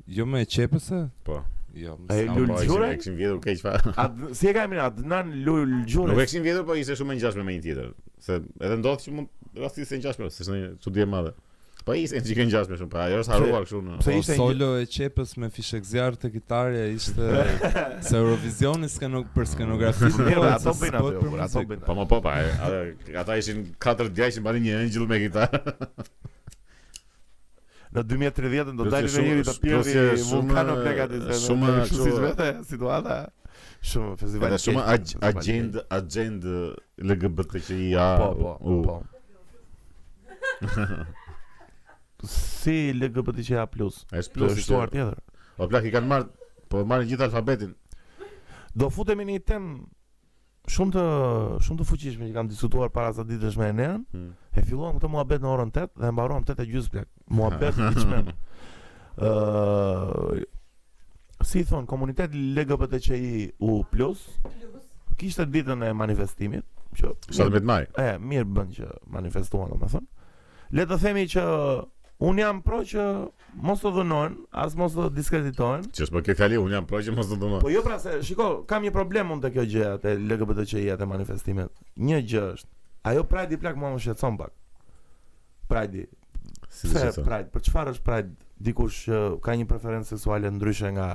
jo 0.07 0.25
me 0.27 0.45
çepën 0.45 0.83
se 0.83 1.01
po 1.27 1.41
jo 1.79 1.97
më 2.05 2.21
lulgjur 2.39 2.85
ai 2.87 2.93
kishin 3.01 3.19
vjedhur 3.19 3.41
keq 3.43 3.61
fare 3.65 3.93
a 3.97 4.07
si 4.37 4.47
e 4.49 4.53
ka 4.55 4.63
emrin 4.67 4.85
atë 4.87 5.05
nan 5.15 5.35
lulgjur 5.45 6.07
nuk 6.11 6.23
e 6.23 6.27
kishin 6.29 6.45
vjedhur 6.47 6.65
po 6.71 6.79
ishte 6.79 6.95
shumë 6.99 7.19
ngjashme 7.19 7.43
me 7.45 7.57
një 7.59 7.65
tjetër 7.67 7.91
se 8.25 8.39
edhe 8.39 8.79
ndodh 8.79 9.03
që 9.05 9.15
mund 9.19 9.59
rastisë 9.59 9.91
se 9.93 9.99
ngjashme 10.01 10.29
se 10.31 10.43
është 10.47 10.55
një 10.59 10.73
çudi 10.85 11.03
e 11.03 11.11
madhe 11.13 11.35
Po 11.85 11.93
ishte 11.95 12.19
një 12.19 12.23
qikën 12.27 12.49
gjasme 12.51 12.77
shumë, 12.79 12.89
pra, 12.91 13.03
ajo 13.07 13.19
është 13.23 13.31
haruar 13.33 13.61
këshu 13.63 13.79
në... 13.85 13.91
ishte 14.19 14.33
solo 14.35 14.67
e 14.81 14.83
qepës 14.93 15.29
me 15.39 15.47
fishek 15.53 15.83
zjarë 15.87 16.17
të 16.19 16.27
gitarja 16.33 16.85
ishte... 16.91 17.25
Se 18.07 18.15
Eurovisioni 18.19 18.87
skenog, 18.91 19.25
për 19.35 19.45
skenografi 19.53 20.03
në 20.03 20.07
rojtë, 20.37 20.71
bëjnë 20.81 20.97
për 20.97 20.97
muzikë. 21.35 21.77
Po 21.85 21.91
më 21.97 22.03
po, 22.11 22.17
pa, 22.25 22.31
e, 22.43 22.45
ata 23.21 23.31
ishin 23.39 23.57
4 23.79 24.09
djalë 24.17 24.31
që 24.35 24.39
mbani 24.43 24.59
një 24.65 24.73
angel 24.83 25.03
me 25.13 25.17
gitarë. 25.23 25.59
Në 27.95 28.01
2030 28.05 28.75
do 28.77 28.83
dalin 28.85 29.11
në 29.15 29.21
njëri 29.27 29.43
të 29.47 29.53
pjevi 29.63 29.95
vulkano 30.29 30.73
plekat 30.83 31.09
i 31.15 31.17
Shumë 31.41 31.67
kështë 31.79 31.99
si 32.05 32.09
vete, 32.21 32.49
situata. 32.69 33.15
Shumë 33.91 34.13
festival. 34.19 34.47
Shumë 34.61 34.83
agend, 35.31 35.73
agend 35.99 36.43
eh, 36.45 36.55
LGBTQIA. 37.09 38.09
Po, 38.21 38.27
po, 38.59 38.73
po 38.85 38.95
si 42.27 42.91
LGBTQIA+. 42.93 43.65
plus. 43.69 44.03
Është 44.13 44.33
plus 44.35 44.55
shtuar 44.63 44.91
tjetër. 44.91 45.15
Po 45.57 45.67
plak 45.71 45.85
i 45.89 45.93
kanë 45.93 46.07
marrë 46.07 46.51
po 46.69 46.83
marrin 46.87 47.07
gjithë 47.09 47.25
alfabetin. 47.29 47.71
Do 48.77 48.89
futemi 48.93 49.25
në 49.25 49.37
një 49.37 49.45
tem 49.51 49.67
shumë 50.69 50.93
të 50.97 51.03
shumë 51.65 51.81
të 51.81 51.87
fuqishme 51.89 52.27
që 52.29 52.35
kam 52.35 52.49
diskutuar 52.51 52.91
para 52.93 53.13
sa 53.17 53.23
ditësh 53.27 53.57
me 53.59 53.69
Enean. 53.73 54.03
Hmm. 54.13 54.31
E 54.51 54.61
filluam 54.61 54.97
këtë 54.99 55.09
muhabet 55.11 55.41
në 55.43 55.51
orën 55.53 55.71
8 55.73 55.91
dhe 55.99 56.07
e 56.07 56.13
mbaruam 56.13 56.43
8:30 56.43 56.89
plak. 56.93 57.09
Muhabet 57.39 57.79
i 57.79 57.91
çmend. 58.01 58.33
Ë 59.17 60.41
si 61.49 61.63
thon 61.63 61.85
komuniteti 61.87 62.45
LGBTQI 62.55 63.45
u 63.63 63.77
plus 63.91 64.25
kishte 65.19 65.45
ditën 65.51 65.83
e 65.87 65.93
manifestimit 65.95 66.65
që 66.99 67.13
17 67.35 67.63
maj. 67.63 67.85
E, 67.99 68.17
mirë 68.19 68.47
bën 68.55 68.73
që 68.75 68.89
manifestuan, 69.13 69.71
domethënë. 69.71 70.27
Le 70.77 70.85
të 70.85 70.97
themi 71.01 71.23
që 71.31 71.43
Un 72.19 72.35
jam 72.37 72.57
pro 72.65 72.81
që 72.83 73.03
mos 73.63 73.79
të 73.79 73.89
dhënojnë, 73.95 74.41
as 74.59 74.73
mos 74.75 74.91
të 74.91 75.05
diskreditojnë. 75.15 75.85
Që 75.95 76.07
s'po 76.09 76.19
ke 76.27 76.33
fjalë, 76.35 76.57
un 76.59 76.73
jam 76.75 76.87
pro 76.89 76.99
që 76.99 77.13
mos 77.15 77.29
të 77.31 77.37
dhënojnë 77.39 77.63
Po 77.63 77.71
jo 77.71 77.79
pra 77.85 77.95
se, 78.03 78.17
shiko, 78.27 78.47
kam 78.67 78.83
një 78.83 78.91
problem 78.91 79.31
unë 79.37 79.45
te 79.45 79.51
kjo 79.55 79.63
gjë 79.71 79.85
atë 79.93 80.13
LGBTQI 80.25 80.89
atë 80.97 81.07
manifestimet. 81.07 81.71
Një 82.09 82.17
gjë 82.33 82.41
është, 82.57 82.69
ajo 83.13 83.23
Pride 83.29 83.55
i 83.55 83.61
plak 83.63 83.79
mua 83.79 83.93
më 83.95 84.01
shqetson 84.03 84.35
pak. 84.41 84.51
Pride. 85.71 86.09
Si 86.67 86.91
se 86.91 87.05
Pride, 87.23 87.47
për 87.55 87.65
çfarë 87.69 87.95
është 87.95 88.05
Pride? 88.11 88.35
Dikush 88.67 88.99
që 89.07 89.23
ka 89.47 89.55
një 89.55 89.69
preferencë 89.71 90.11
seksuale 90.17 90.51
ndryshe 90.57 90.91
nga 90.99 91.07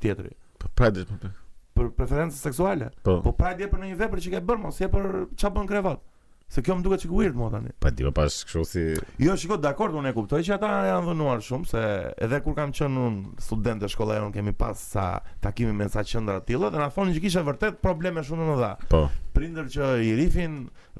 tjetri. 0.00 0.32
Po 0.56 0.72
Pride 0.72 1.04
është 1.04 1.34
për 1.76 1.92
preferencë 2.00 2.40
seksuale. 2.46 2.94
Po, 3.04 3.20
po 3.28 3.36
Pride 3.42 3.66
jep 3.68 3.76
në 3.76 3.92
një 3.92 4.00
vepër 4.06 4.24
që 4.24 4.36
ke 4.38 4.46
bërë, 4.48 4.64
mos 4.64 4.80
e 4.80 4.88
për 4.96 5.10
çfarë 5.36 5.58
bën 5.60 5.74
krevat. 5.76 6.06
Se 6.46 6.62
kjo 6.62 6.76
më 6.78 6.84
duket 6.86 7.02
sikur 7.02 7.16
weird 7.18 7.34
mo 7.34 7.48
tani. 7.50 7.72
Po 7.82 7.90
ti 7.90 8.04
pa 8.06 8.12
pas 8.20 8.34
kështu 8.46 8.60
si 8.70 8.82
Jo, 9.26 9.32
shikoj, 9.34 9.58
dakord, 9.64 9.96
unë 9.98 10.12
e 10.12 10.14
kuptoj 10.14 10.38
që 10.46 10.52
ata 10.54 10.68
janë 10.92 11.08
dhënuar 11.08 11.40
shumë 11.42 11.66
se 11.72 11.80
edhe 12.22 12.38
kur 12.44 12.54
kam 12.54 12.70
qenë 12.78 13.02
unë 13.08 13.42
student 13.48 13.82
e 13.82 13.90
shkollës, 13.90 14.28
kemi 14.36 14.54
pas 14.54 14.84
sa 14.92 15.06
takimi 15.42 15.74
me 15.74 15.88
sa 15.90 16.04
qendra 16.06 16.36
të 16.38 16.52
tilla 16.52 16.70
dhe 16.70 16.78
na 16.78 16.86
thonë 16.94 17.16
që 17.16 17.22
kishte 17.24 17.42
vërtet 17.48 17.80
probleme 17.82 18.22
shumë 18.28 18.44
të 18.46 18.52
mëdha. 18.52 18.70
Po. 18.94 19.00
Prindër 19.36 19.66
që 19.74 19.90
i 20.06 20.12
rifin 20.22 20.54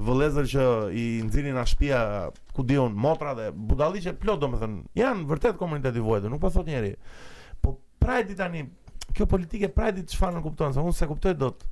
vëllezër 0.09 0.51
që 0.51 0.67
i 0.91 1.05
nxirin 1.29 1.55
në 1.57 1.65
shtëpi 1.71 2.51
ku 2.57 2.67
diun 2.67 2.99
motra 3.07 3.31
dhe 3.39 3.47
budalliqe 3.71 4.17
plot 4.25 4.43
domethën, 4.43 4.75
janë 4.99 5.25
vërtet 5.31 5.55
komuniteti 5.63 6.03
vojtë, 6.09 6.33
nuk 6.35 6.43
po 6.43 6.51
thot 6.57 6.67
njerëj. 6.69 6.91
Po 7.63 7.77
pra 8.03 8.19
e 8.21 8.27
di 8.27 8.35
tani, 8.37 8.67
kjo 9.15 9.25
politike 9.31 9.71
pra 9.73 9.89
e 9.93 9.95
di 9.95 10.03
çfarë 10.11 10.41
nuk 10.41 10.49
kupton, 10.51 10.75
se 10.75 10.83
unë 10.83 10.97
se 10.99 11.07
kuptoj 11.09 11.39
dot 11.45 11.65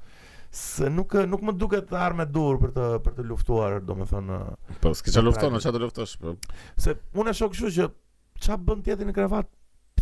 se 0.55 0.87
nuk 0.95 1.11
nuk 1.29 1.41
më 1.43 1.51
duket 1.59 1.89
të 1.89 1.97
armë 1.99 2.25
dorë 2.31 2.59
për 2.63 2.69
të 2.75 2.83
për 3.03 3.13
të 3.17 3.23
luftuar, 3.27 3.75
domethënë. 3.83 4.37
Po, 4.83 4.93
s'ke 4.95 5.11
çfarë 5.11 5.27
lufton, 5.27 5.55
çfarë 5.59 5.75
do 5.75 5.81
luftosh? 5.83 6.13
Për... 6.21 6.37
Po? 6.39 6.53
Se 6.85 6.93
unë 7.19 7.33
e 7.33 7.37
shoh 7.39 7.51
kështu 7.51 7.71
që 7.75 7.87
çfarë 8.45 8.67
bën 8.69 8.83
tjetri 8.87 9.07
në 9.09 9.15
krevat? 9.17 9.49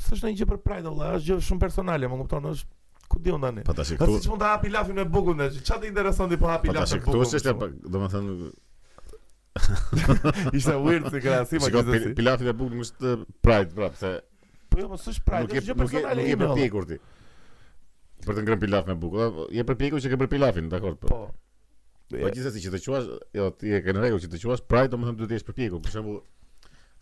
S'është 0.04 0.20
ndonjë 0.28 0.38
gjë 0.44 0.48
për 0.52 0.60
Pride, 0.68 0.92
valla, 0.94 1.10
është 1.18 1.30
gjë 1.32 1.46
shumë 1.48 1.64
personale, 1.64 2.10
më 2.12 2.20
kupton, 2.22 2.46
është 2.52 3.10
ku 3.14 3.22
diun 3.26 3.46
tani. 3.48 3.64
Po 3.66 3.76
tash 3.80 3.96
këtu. 3.96 4.06
Atë 4.12 4.26
si 4.28 4.32
mund 4.34 4.44
të 4.46 4.52
hapi 4.52 4.72
lafin 4.76 5.02
me 5.02 5.08
bukun 5.18 5.42
tash. 5.42 5.58
Çfarë 5.66 5.84
të 5.86 5.90
intereson 5.92 6.30
ti 6.34 6.40
po 6.44 6.52
hapi 6.52 6.78
lafin 6.78 7.02
me 7.02 7.08
bukun? 7.08 7.08
Po 7.08 7.26
tash 7.26 7.34
këtu 7.34 7.36
është, 7.40 7.58
po, 7.58 7.72
domethënë 7.98 8.54
Isha 10.58 10.78
weird 10.82 11.10
se 11.14 11.20
kra 11.24 11.42
si 11.50 11.60
më 11.62 11.74
gjithë. 11.74 12.14
Pilafi 12.18 12.48
i 12.50 12.56
bukur 12.62 12.86
është 12.86 13.18
Pride 13.46 13.74
prapë 13.74 14.02
se. 14.06 14.14
Po 14.74 14.82
jo, 14.82 14.88
mos 14.94 15.02
po 15.10 15.14
është 15.16 15.28
Pride, 15.30 15.50
është 15.64 15.72
gjë 15.72 15.82
personale. 15.82 16.30
Nuk 16.46 16.62
e 16.68 16.72
kur 16.78 16.90
ti. 16.94 17.02
Për 18.28 18.38
të 18.38 18.44
ngrënë 18.46 18.62
pilaf 18.64 18.86
me 18.90 18.94
bukë. 19.00 19.26
Je 19.58 19.64
përpjekur 19.70 20.04
që 20.04 20.12
ke 20.14 20.18
për 20.22 20.30
pilafin, 20.34 20.68
dakor? 20.74 20.94
Po. 21.02 21.08
Po, 21.08 22.14
po 22.14 22.32
gjithsesi 22.36 22.62
që 22.66 22.72
të 22.76 22.80
quash, 22.86 23.10
jo 23.40 23.48
ti 23.62 23.74
e 23.78 23.82
ke 23.86 23.96
në 23.98 24.04
rregull 24.06 24.24
që 24.26 24.30
të 24.34 24.42
quash 24.44 24.64
Pride, 24.72 24.92
domethënë 24.94 25.20
duhet 25.22 25.32
të 25.34 25.38
jesh 25.38 25.48
përpjekur. 25.50 25.82
Për 25.88 25.96
shembull, 25.98 26.22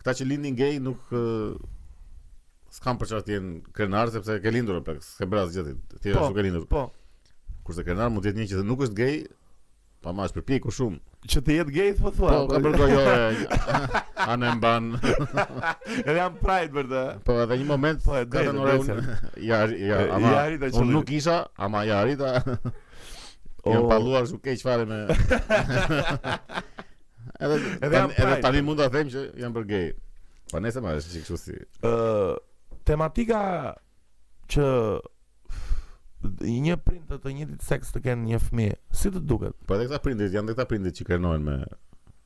këta 0.01 0.15
që 0.21 0.27
lindin 0.29 0.57
gay 0.61 0.79
nuk 0.87 1.13
s'kan 2.77 2.99
për 3.01 3.11
çfarë 3.11 3.27
të 3.29 3.35
jenë 3.35 3.53
krenar 3.79 4.13
sepse 4.15 4.37
ke 4.45 4.51
lindur 4.55 4.79
apo 4.81 4.95
ke 5.05 5.27
braz 5.35 5.51
gjithë. 5.55 5.75
Ti 6.05 6.13
je 6.15 6.19
po, 6.19 6.31
lindur. 6.41 6.67
Po. 6.73 6.87
Kurse 7.69 7.83
krenar 7.87 8.09
mund 8.11 8.23
të 8.25 8.31
jetë 8.33 8.41
një 8.45 8.49
që 8.53 8.65
nuk 8.71 8.85
është 8.87 8.97
gay, 9.03 9.19
Pa 10.01 10.09
mas 10.17 10.33
përpiku 10.33 10.71
shumë. 10.73 10.97
Që 11.29 11.39
të 11.45 11.55
jetë 11.59 11.73
gay 11.75 11.91
po 11.97 12.09
thua. 12.13 12.31
Po, 12.33 12.55
për 12.55 12.63
po, 12.65 12.69
të 12.73 12.79
po, 12.81 12.85
jo. 12.89 13.65
Anë 14.33 14.53
mban. 14.57 14.87
Edhe 16.07 16.15
jam 16.17 16.39
pride 16.39 16.73
për 16.73 16.87
të. 16.89 17.01
Po, 17.27 17.35
edhe 17.43 17.57
një 17.61 17.67
moment 17.69 18.01
po 18.01 18.15
e 18.17 18.23
ora 18.25 18.79
unë. 18.81 19.17
Ja, 19.45 19.59
ja, 19.69 19.99
ama. 20.17 20.31
Ja, 20.39 20.71
Unë 20.73 20.89
nuk 20.95 21.13
isha, 21.13 21.35
ama 21.61 21.83
ja 21.85 21.99
rita. 22.09 22.31
O, 23.61 23.75
jam 23.75 23.85
paluar 23.93 24.25
shumë 24.31 24.41
keq 24.49 24.65
fare 24.65 24.89
me. 24.89 25.03
Edhe 27.37 27.61
edhe 27.85 28.03
edhe 28.09 28.41
tani 28.41 28.65
mund 28.65 28.81
ta 28.81 28.89
them 28.93 29.13
që 29.13 29.27
jam 29.45 29.53
për 29.53 29.69
gay. 29.69 29.89
Po 30.51 30.63
nesër 30.65 30.81
më 30.87 30.97
është 30.97 31.19
sikur 31.19 31.37
si. 31.43 31.59
Ë, 31.85 31.93
tematika 32.89 33.43
që 34.51 34.69
i 36.45 36.57
një 36.61 36.75
print 36.85 37.07
të 37.09 37.17
të 37.23 37.31
njëjtit 37.37 37.63
seks 37.65 37.93
të 37.95 38.01
kenë 38.07 38.27
një 38.29 38.39
fëmijë. 38.45 38.75
Si 38.97 39.11
të 39.11 39.21
duket? 39.29 39.55
Po 39.67 39.75
edhe 39.75 39.87
këta 39.89 40.01
printet 40.05 40.35
janë 40.35 40.53
këta 40.53 40.67
printet 40.69 40.97
që 40.99 41.07
krenohen 41.11 41.43
me 41.45 41.55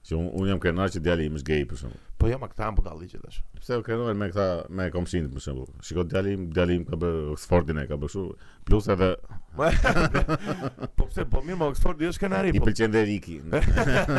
që 0.05 0.13
unë 0.19 0.31
un 0.41 0.49
jam 0.51 0.59
krenuar 0.61 0.91
që 0.93 0.99
djali 1.01 1.25
im 1.31 1.37
është 1.39 1.47
gay 1.49 1.63
për 1.65 1.79
shembull. 1.79 2.01
Po 2.21 2.27
jam 2.29 2.43
aktam 2.45 2.75
po 2.77 2.83
dalli 2.85 3.07
që 3.09 3.21
tash. 3.23 3.39
Pse 3.57 3.79
u 3.81 3.85
krenohen 3.87 4.19
me 4.19 4.27
këta 4.33 4.67
me 4.77 4.89
komshinit 4.93 5.31
për 5.33 5.45
shembull. 5.47 5.71
Shiko 5.87 6.03
djali 6.11 6.35
im, 6.37 6.43
djali 6.53 6.75
im 6.79 6.83
ka 6.85 6.99
bërë 7.01 7.23
Oxfordin 7.33 7.81
e 7.81 7.87
ka 7.89 7.97
bërë 8.01 8.11
kështu. 8.11 8.51
Plus 8.69 8.89
edhe 8.93 9.11
Po 10.99 11.07
pse 11.09 11.25
po 11.31 11.41
mirë 11.47 11.61
me 11.63 11.69
Oxfordi 11.71 12.11
është 12.11 12.25
kanari 12.27 12.53
po. 12.53 12.61
I 12.61 12.65
pëlqen 12.67 12.93
dhe 12.93 13.05
Riki. 13.11 13.39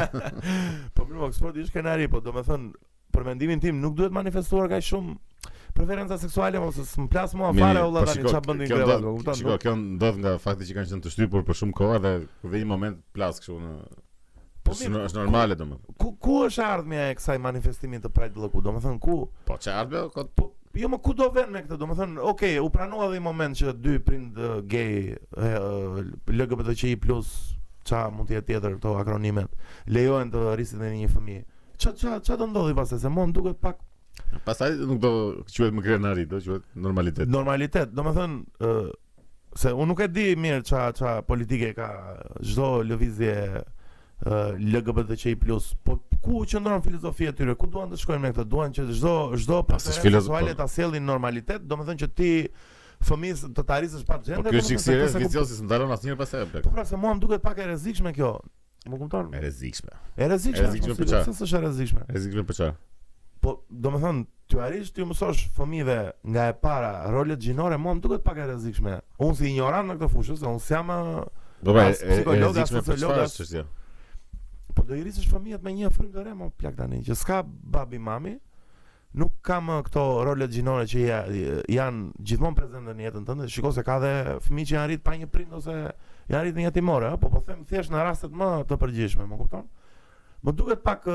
Po 0.97 1.07
mirë 1.07 1.21
me 1.21 1.29
Oxfordi 1.29 1.69
është 1.69 1.79
kanari 1.79 2.09
po, 2.11 2.23
domethënë 2.25 2.73
për 3.15 3.29
mendimin 3.31 3.63
tim 3.65 3.79
nuk 3.81 3.95
duhet 4.01 4.17
manifestuar 4.19 4.73
kaq 4.73 4.83
shumë. 4.91 5.55
Preferenca 5.77 6.17
seksuale 6.17 6.57
ose 6.63 6.85
të 6.89 7.05
mplas 7.05 7.35
mua 7.37 7.51
fare 7.57 7.83
o 7.85 7.91
lla 7.93 8.03
po 8.07 8.09
tani 8.09 8.25
çfarë 8.25 8.53
bën 8.53 8.83
kupton? 9.03 9.37
Shiko, 9.37 9.57
kjo 9.65 9.73
ndodh 9.81 10.19
nga 10.23 10.33
fakti 10.41 10.67
që 10.71 10.75
kanë 10.79 10.89
qenë 10.93 11.05
të 11.05 11.13
shtypur 11.13 11.43
për 11.49 11.59
shumë 11.61 11.75
kohë 11.77 11.97
dhe 12.07 12.13
vjen 12.49 12.63
një 12.63 12.69
moment 12.71 13.01
plas 13.17 13.41
kështu 13.43 13.57
në 13.61 13.73
Po 14.67 14.75
mirë, 14.75 15.03
është 15.07 15.21
normale 15.21 15.55
domethënë. 15.61 15.95
Ku 16.01 16.09
ku 16.25 16.39
është 16.49 16.63
ardhmja 16.67 17.03
e 17.11 17.19
kësaj 17.21 17.37
manifestimi 17.45 18.01
të 18.03 18.11
Pride 18.17 18.41
Lloku? 18.41 18.63
Domethënë 18.65 18.99
ku? 19.05 19.19
Po 19.47 19.59
çardhë, 19.63 20.07
po 20.41 20.49
jo 20.77 20.91
më 20.93 20.99
ku 21.05 21.13
do 21.19 21.29
vënë 21.37 21.55
me 21.55 21.63
këtë? 21.67 21.79
Domethënë, 21.85 22.25
okay, 22.33 22.57
u 22.65 22.71
pranoa 22.75 23.11
dhe 23.13 23.21
një 23.21 23.27
moment 23.29 23.61
që 23.61 23.75
dy 23.85 23.99
print 24.07 24.41
gay 24.73 25.13
LGBTQI+ 25.37 26.97
plus, 27.05 27.31
ça 27.87 28.07
mund 28.11 28.33
të 28.33 28.41
jetë 28.41 28.49
tjetër 28.57 28.79
këto 28.81 28.97
akronimet 28.99 29.69
lejohen 29.95 30.33
të 30.35 30.47
rrisin 30.55 30.83
në 30.83 30.91
një 31.05 31.11
fëmijë. 31.15 31.45
Ç'a 31.79 31.95
ç'a 32.01 32.17
ç'a 32.25 32.41
do 32.41 32.49
ndodhi 32.51 32.75
pastaj 32.75 33.05
se 33.05 33.13
mua 33.13 33.29
më 33.31 33.37
duket 33.39 33.61
pak 33.63 33.79
Pastaj 34.47 34.73
nuk 34.87 34.99
do 35.03 35.13
quhet 35.49 35.75
më 35.75 35.83
krenari, 35.85 36.25
do 36.29 36.41
quhet 36.43 36.65
normalitet. 36.87 37.31
Normalitet, 37.31 37.93
domethënë 37.95 38.63
ë 38.67 38.71
uh, 38.71 38.91
se 39.57 39.71
unë 39.73 39.89
nuk 39.93 40.03
e 40.05 40.09
di 40.13 40.27
mirë 40.37 40.63
ç'a 40.69 40.83
ç'a 40.99 41.13
politike 41.29 41.71
ka 41.79 41.87
çdo 42.45 42.71
lëvizje 42.89 43.33
ë 43.55 43.59
uh, 43.59 44.65
LGBTQI+, 44.75 45.69
po 45.87 45.99
ku 46.25 46.43
qëndron 46.51 46.83
filozofia 46.85 47.33
e 47.33 47.37
tyre? 47.39 47.55
Ku 47.57 47.69
duan 47.71 47.91
të 47.93 48.01
shkojnë 48.03 48.25
me 48.27 48.33
këtë? 48.37 48.47
Duan 48.55 48.75
që 48.77 48.89
çdo 48.99 49.15
çdo 49.45 49.61
pasazh 49.71 50.01
po, 50.01 50.09
filozofale 50.09 50.57
ta 50.59 50.67
sjellin 50.71 51.07
normalitet, 51.09 51.65
domethënë 51.71 52.05
që 52.05 52.11
ti 52.19 52.31
fëmijës 53.07 53.47
të 53.55 53.63
të 53.63 53.75
arrisësh 53.77 54.07
pa 54.09 54.19
gjendë. 54.19 54.43
Po 54.43 54.51
kjo 54.53 54.65
është 54.65 54.81
sikur 54.83 55.23
vicioz, 55.29 55.55
s'm 55.61 55.71
dalon 55.71 55.93
asnjëherë 55.97 56.21
pas 56.21 56.37
herë. 56.37 56.65
Po 56.67 56.75
pra 56.77 56.85
se 56.89 56.97
mua 56.99 57.15
më 57.17 57.25
duket 57.25 57.45
pak 57.47 57.63
e 57.65 57.71
rrezikshme 57.71 58.13
kjo. 58.17 58.35
Më 58.91 59.01
kupton? 59.01 59.33
E 59.37 59.41
rrezikshme. 59.45 59.95
E 60.17 60.29
rrezikshme. 60.33 60.67
E 60.67 60.69
rrezikshme 60.73 60.97
për 60.99 61.03
po, 61.07 61.13
çfarë? 61.13 61.37
Është 61.37 61.59
e 61.59 61.65
rrezikshme. 61.67 62.07
E 62.07 62.13
rrezikshme 62.15 62.47
për 62.53 62.61
çfarë? 62.63 62.77
Po, 63.47 63.55
do 63.71 63.93
më 63.95 63.99
thënë, 64.03 64.23
të 64.51 64.59
arishë 64.67 64.91
të 64.97 65.01
ju 65.01 65.05
mësosh 65.07 65.41
fëmive 65.55 65.95
nga 66.35 66.49
e 66.51 66.55
para 66.63 66.89
rolet 67.15 67.39
gjinore, 67.45 67.77
mua 67.79 67.93
më 67.95 68.01
duket 68.03 68.25
pak 68.27 68.41
e 68.43 68.47
rezikshme. 68.49 68.95
Unë 69.23 69.37
si 69.39 69.47
ignoran 69.53 69.87
në 69.87 69.95
këtë 70.01 70.09
fushës, 70.17 70.43
unë 70.43 70.63
si 70.65 70.75
jam 70.75 70.91
Do 71.63 71.73
po, 71.73 71.77
bëj 71.79 71.93
po, 72.01 72.09
psikologa 72.17 72.65
së 72.67 72.81
sociologës 72.89 73.37
çështja. 73.39 73.63
Po 74.77 74.83
do 74.89 74.97
i 74.99 75.05
rrisësh 75.05 75.29
fëmijët 75.31 75.63
me 75.63 75.73
një 75.77 75.93
frymë 75.95 76.25
re, 76.27 76.33
më 76.41 76.49
plak 76.59 76.75
tani, 76.81 76.99
që 77.07 77.17
s'ka 77.21 77.39
babi 77.47 78.01
mami, 78.03 78.35
nuk 79.23 79.39
kam 79.47 79.71
këto 79.87 80.03
rolet 80.27 80.51
gjinore 80.53 80.85
që 80.91 81.05
janë 81.73 82.11
gjithmonë 82.27 82.59
prezente 82.59 82.97
në 82.99 83.07
jetën 83.09 83.25
tënde. 83.31 83.47
shiko 83.55 83.71
se 83.79 83.87
ka 83.87 83.97
dhe 84.03 84.11
fëmijë 84.49 84.69
që 84.73 84.77
janë 84.81 84.91
rrit 84.91 85.07
pa 85.07 85.15
një 85.23 85.31
prind 85.37 85.55
ose 85.61 85.77
janë 86.29 86.43
rrit 86.43 86.59
në 86.59 86.75
timore, 86.81 87.15
po 87.23 87.31
po 87.37 87.41
them 87.47 87.63
thjesht 87.71 87.95
në 87.95 88.03
rastet 88.11 88.35
më 88.37 88.51
të 88.69 88.79
përgjithshme, 88.85 89.25
më 89.31 89.39
kupton? 89.45 89.67
Më 90.45 90.55
duket 90.61 90.83
pak 90.85 91.07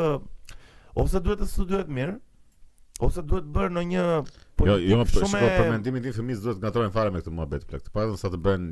Ose 0.95 1.21
duhet 1.23 1.39
të 1.39 1.47
studiohet 1.47 1.91
mirë, 1.93 2.17
ose 3.05 3.23
duhet 3.23 3.47
bërë 3.55 3.73
në 3.77 3.83
një 3.93 4.01
po- 4.59 4.67
Jo, 4.67 4.75
jo, 4.83 4.97
po 5.07 5.21
shumë 5.23 5.35
shko, 5.37 5.51
për 5.59 5.69
mendimin 5.71 6.07
e 6.07 6.13
fëmijës 6.17 6.41
duhet 6.45 6.59
ngatrohen 6.65 6.91
fare 6.95 7.11
me 7.15 7.21
këtë 7.21 7.35
muhabet 7.37 7.67
plot. 7.69 7.87
Pa 7.95 8.07
të 8.09 8.17
sa 8.19 8.31
të 8.33 8.39
bën 8.47 8.65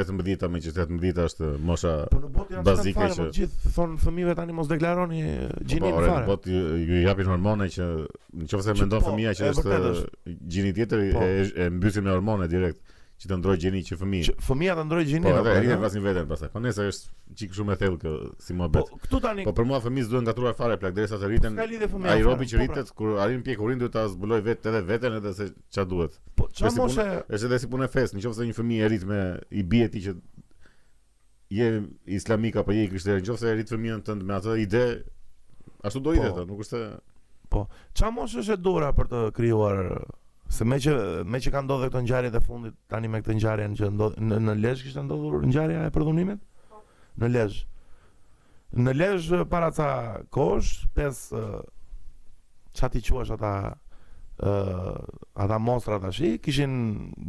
18 0.00 0.50
me 0.52 0.60
18 0.60 1.22
është 1.24 1.50
mosha 1.68 1.92
po 2.12 2.20
bazike 2.66 3.00
që 3.00 3.16
të 3.16 3.18
po 3.18 3.28
gjithë 3.36 3.74
thon 3.76 3.94
fëmijëve 4.00 4.34
tani 4.40 4.56
mos 4.56 4.68
deklaroni 4.72 5.20
gjinin 5.60 5.94
fare. 5.96 6.24
Po, 6.24 6.34
botë 6.34 6.52
ju 6.88 7.02
japin 7.04 7.30
hormone 7.34 7.68
që 7.76 7.90
nëse 8.44 8.76
mendon 8.80 9.04
fëmia 9.06 9.36
që 9.38 9.52
është 9.54 9.78
gjini 10.56 10.74
tjetër 10.76 11.06
e 11.06 11.70
mbysin 11.78 12.04
me 12.08 12.16
hormone 12.16 12.48
direkt 12.56 12.80
që 13.16 13.28
të 13.30 13.36
ndroj 13.40 13.56
gjeni 13.62 13.80
që 13.88 13.96
fëmijë. 13.96 14.24
Që 14.28 14.34
fëmia 14.44 14.72
të 14.76 14.82
ndroj 14.90 15.04
gjeni. 15.08 15.24
Po, 15.32 15.44
po, 15.46 15.52
i 15.64 15.76
vrasin 15.80 16.02
veten 16.04 16.26
pastaj. 16.28 16.50
Po 16.52 16.60
nëse 16.60 16.84
është 16.90 17.36
qikë 17.40 17.56
shumë 17.56 17.72
e 17.72 17.76
thellë 17.80 18.00
kë 18.02 18.10
si 18.44 18.56
mohabet. 18.58 18.90
Po, 18.90 18.98
këtu 19.06 19.20
tani. 19.24 19.46
Po 19.48 19.54
për 19.56 19.68
mua 19.70 19.78
fëmijë 19.80 20.10
duhet 20.12 20.26
ngatruar 20.26 20.56
fare 20.58 20.76
plak 20.82 20.92
derisa 20.98 21.16
të 21.22 21.30
rriten. 21.30 21.56
Ai 22.10 22.18
robi 22.26 22.44
që 22.50 22.58
po 22.58 22.60
pra. 22.60 22.74
rritet 22.74 22.92
kur 22.98 23.14
arrin 23.24 23.40
pjekurin 23.46 23.80
duhet 23.80 23.94
ta 23.96 24.04
zbuloj 24.12 24.40
vetë 24.50 24.68
edhe 24.74 24.82
veten 24.90 25.16
edhe 25.20 25.32
se 25.38 25.46
ç'a 25.72 25.86
duhet. 25.88 26.18
Po 26.36 26.50
ç'a 26.50 26.74
si 26.74 26.82
moshe? 26.82 27.06
Është 27.30 27.48
edhe 27.48 27.60
si 27.64 27.70
punë 27.72 27.88
fes, 27.96 28.12
nëse 28.18 28.50
një 28.50 28.58
fëmijë 28.60 28.84
e 28.84 28.90
rrit 28.92 29.08
me 29.12 29.22
i 29.48 29.64
bie 29.72 29.88
ti 29.96 30.04
që 30.08 30.14
je 31.56 31.70
islamika 32.20 32.64
apo 32.66 32.74
je 32.76 32.84
nëse 32.92 33.16
e 33.48 33.54
rrit 33.56 33.72
fëmijën 33.72 34.04
tënd 34.10 34.26
me 34.28 34.34
atë 34.36 34.58
ide 34.60 34.84
ashtu 35.86 36.00
do 36.04 36.12
po. 36.12 36.20
i 36.20 36.46
nuk 36.52 36.62
është 36.68 36.82
se... 36.84 36.92
Po, 37.48 37.64
mos 38.12 38.32
është 38.36 38.56
e 38.60 38.60
dora 38.60 38.88
për 38.92 39.06
të 39.08 39.20
kryuar 39.36 39.76
Se 40.48 40.64
me 40.64 40.78
që 40.80 40.92
me 41.26 41.38
që 41.42 41.50
ka 41.54 41.60
ndodhur 41.66 41.90
këtë 41.90 42.04
ngjarje 42.06 42.30
të 42.34 42.40
fundit 42.46 42.74
tani 42.92 43.08
me 43.10 43.18
këtë 43.20 43.34
ngjarje 43.34 43.68
që 43.80 43.88
ndodh 43.96 44.18
në, 44.22 44.36
në 44.46 44.52
Lezhë 44.62 44.86
kishte 44.86 45.02
ndodhur 45.08 45.46
ngjarja 45.50 45.80
e 45.88 45.94
përdhunimit? 45.96 46.44
Po. 46.70 46.82
Në 47.18 47.30
Lezhë. 47.34 47.64
Në 48.86 48.94
Lezhë 48.98 49.40
para 49.50 49.72
ca 49.74 49.88
kohësh, 50.36 50.70
pes 50.94 51.24
uh, 51.34 51.64
çat 52.78 52.94
i 52.94 53.02
quash 53.08 53.34
ata 53.34 53.50
ë 54.46 54.52
uh, 54.52 55.08
ata 55.42 55.58
monstra 55.62 55.98
tash, 56.02 56.20
kishin 56.44 56.78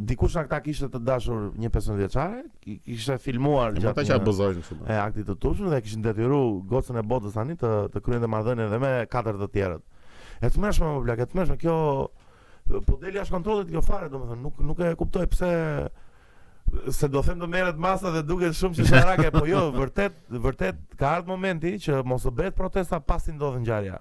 dikush 0.04 0.36
nga 0.36 0.44
ata 0.46 0.62
kishte 0.66 0.90
të 0.92 1.00
dashur 1.08 1.42
një 1.58 1.70
15 1.74 1.98
vjeçare, 1.98 2.44
kishte 2.86 3.18
filmuar 3.26 3.74
gjatë. 3.80 3.96
Ata 3.96 4.06
që 4.12 4.16
abuzojnë 4.20 4.62
kështu. 4.62 4.78
Po. 4.78 4.86
E 4.92 5.00
aktit 5.08 5.26
të 5.30 5.38
tutshëm 5.42 5.72
dhe 5.72 5.82
kishin 5.86 6.06
detyruar 6.06 6.52
gocën 6.70 7.02
e 7.02 7.02
botës 7.14 7.34
tani 7.40 7.58
të 7.58 7.74
të 7.96 8.04
kryente 8.06 8.30
marrëdhënien 8.30 8.70
dhe 8.76 8.80
me 8.86 8.94
katër 9.10 9.42
të 9.42 9.50
tjerët. 9.56 10.08
E 10.38 10.52
të 10.54 10.62
mëshme 10.62 10.94
më 10.94 11.04
blaket, 11.08 11.30
më 11.32 11.34
të 11.34 11.40
mëshme 11.42 11.58
kjo 11.66 11.76
po 12.86 12.98
del 13.00 13.14
jashtë 13.16 13.34
kontrollit 13.36 13.70
kjo 13.72 13.82
fare 13.84 14.08
domethënë 14.12 14.42
nuk 14.44 14.58
nuk 14.68 14.82
e 14.84 14.90
kuptoj 15.00 15.26
pse 15.32 15.50
se 16.92 17.08
do 17.08 17.22
them 17.24 17.38
do 17.40 17.46
merret 17.48 17.78
masa 17.80 18.10
dhe 18.12 18.20
duket 18.28 18.52
shumë 18.56 18.76
si 18.76 18.84
çarake 18.90 19.30
po 19.32 19.46
jo 19.48 19.62
vërtet 19.78 20.18
vërtet 20.48 20.82
ka 21.00 21.14
ardhur 21.16 21.32
momenti 21.32 21.74
që 21.86 22.02
mos 22.04 22.26
u 22.28 22.32
bëhet 22.38 22.56
protesta 22.58 22.98
pasi 23.00 23.32
ndodhen 23.32 23.64
ngjarja 23.64 23.94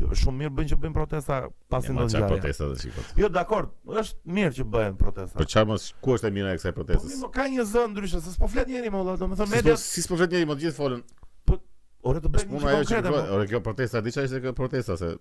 jo, 0.00 0.08
shumë 0.22 0.40
mirë 0.44 0.54
bën 0.60 0.70
që 0.72 0.80
bëjnë 0.86 0.96
protesta 0.96 1.42
pasi 1.74 1.92
ndodhen 1.92 2.14
ngjarja 2.14 2.30
ja, 2.30 2.32
protesta 2.32 2.70
dhe 2.70 2.80
shikot 2.84 3.12
jo 3.20 3.28
dakord 3.36 3.74
është 3.84 4.36
mirë 4.38 4.54
që 4.60 4.68
bëhen 4.78 4.96
protesta 5.04 5.36
po 5.42 5.48
çfarë 5.52 5.72
mos 5.74 5.90
ku 6.00 6.16
është 6.16 6.30
e 6.30 6.34
mira 6.38 6.54
e 6.56 6.62
kësaj 6.62 6.76
proteste 6.80 7.20
po 7.20 7.32
ka 7.36 7.48
një 7.56 7.68
zë 7.74 7.86
ndryshe 7.92 8.22
se 8.24 8.36
s'po 8.38 8.48
flet 8.54 8.72
njëri 8.72 8.88
më 8.94 9.02
valla 9.04 9.18
domethënë 9.20 9.56
media 9.58 9.76
si 9.84 10.06
s'po 10.06 10.16
flet 10.22 10.32
njëri 10.32 10.48
më 10.52 10.58
gjithë 10.64 10.76
folën 10.80 11.04
po 11.50 11.60
ore 12.08 12.24
të 12.24 12.32
bëjmë 12.38 12.56
një 12.56 12.78
konkretë 12.78 13.16
po. 13.18 13.24
ore 13.36 13.50
kjo 13.52 13.60
protesta 13.68 14.00
diçka 14.00 14.24
është 14.30 14.42
kjo 14.46 14.56
protesta 14.64 14.96
se 15.02 15.12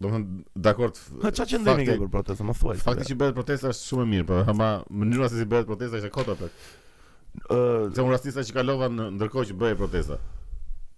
Do 0.00 0.08
të 0.08 0.12
thënë, 0.12 0.42
dakor. 0.66 0.90
Po 1.22 1.30
çfarë 1.32 1.50
qëndrimi 1.54 1.86
këtu 1.88 2.04
për 2.06 2.10
protestë, 2.14 2.44
më 2.50 2.54
thuaj. 2.60 2.76
Fakti 2.84 3.06
që 3.10 3.16
bëhet 3.22 3.36
protesta 3.38 3.70
është 3.72 3.86
shumë 3.90 4.04
e 4.04 4.10
mirë, 4.10 4.26
po 4.28 4.40
ama 4.52 4.66
mënyra 5.02 5.28
se 5.32 5.38
si 5.40 5.46
bëhet 5.52 5.68
protesta 5.70 6.00
ishte 6.02 6.10
kota 6.16 6.34
tek. 6.40 6.66
Ëh, 7.46 7.94
se 7.96 8.04
uh, 8.04 8.10
rastisa 8.12 8.44
që 8.44 8.56
kalova 8.58 8.90
në 8.92 9.06
ndërkohë 9.16 9.48
që 9.50 9.56
bëhej 9.64 9.78
protesta. 9.80 10.18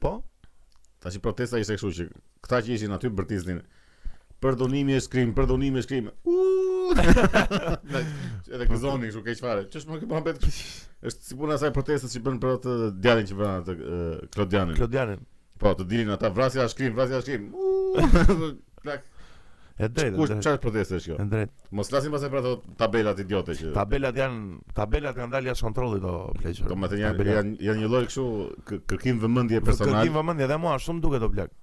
Po. 0.03 0.17
Tash 1.05 1.15
i 1.15 1.23
protesta 1.23 1.61
ishte 1.63 1.77
kështu 1.79 1.93
që 2.01 2.09
këta 2.47 2.61
që 2.67 2.75
ishin 2.75 2.97
aty 2.99 3.13
bërtisnin 3.21 3.63
për 4.43 4.59
dhunimi 4.65 4.99
e 4.99 5.01
shkrim, 5.03 5.31
për 5.39 5.47
dhunimi 5.53 5.79
e 5.83 5.87
shkrim. 5.87 6.11
Uh! 6.27 6.89
edhe 8.55 8.67
gëzoni 8.71 9.13
kështu 9.13 9.23
keq 9.31 9.43
fare. 9.47 9.67
Ç'është 9.71 9.95
më 9.95 10.03
ke 10.03 10.07
bën 10.11 10.47
Është 11.07 11.29
si 11.29 11.37
puna 11.39 11.55
e 11.55 11.61
asaj 11.61 11.71
protestës 11.77 12.17
që 12.19 12.25
bën 12.27 12.39
për 12.43 12.57
atë 12.59 12.75
djalin 13.05 13.29
që 13.31 13.37
bën 13.41 13.59
atë 13.63 13.75
Klodianin. 14.35 14.75
Klodianin. 14.79 15.21
Po, 15.59 15.75
të 15.79 15.87
dilin 15.91 16.11
ata 16.15 16.31
vrasja 16.35 16.67
shkrim, 16.73 16.95
vrasja 16.99 17.23
shkrim. 17.27 17.51
Uh! 17.59 18.43
Tak. 18.85 19.03
E 19.79 19.87
drejtë. 19.95 20.19
Kush 20.19 20.33
çfarë 20.43 20.61
proteste 20.65 20.99
është 20.99 21.13
kjo? 21.13 21.17
E 21.23 21.27
drejtë. 21.33 21.67
Mos 21.79 21.91
flasim 21.93 22.15
pas 22.15 22.25
për 22.31 22.39
ato 22.41 22.55
tabelat 22.81 23.21
idiote 23.23 23.55
që. 23.59 23.73
Tabelat 23.77 24.17
janë, 24.19 24.47
tabelat 24.75 25.19
kanë 25.19 25.35
dalë 25.37 25.53
jashtë 25.53 25.67
kontrollit 25.69 26.07
o 26.11 26.15
pleqë. 26.39 26.65
Do 26.69 26.79
të 26.79 26.91
thënë 26.93 27.03
janë 27.05 27.27
janë 27.37 27.69
janë 27.69 27.83
një 27.85 27.91
lloj 27.93 28.07
kështu 28.11 28.81
kërkim 28.95 29.21
vëmendje 29.23 29.61
personale. 29.69 30.01
Kërkim 30.01 30.19
vëmendje 30.19 30.49
dhe 30.51 30.59
mua 30.65 30.75
shumë 30.87 31.05
duket 31.07 31.23
do 31.27 31.31
blaq. 31.35 31.55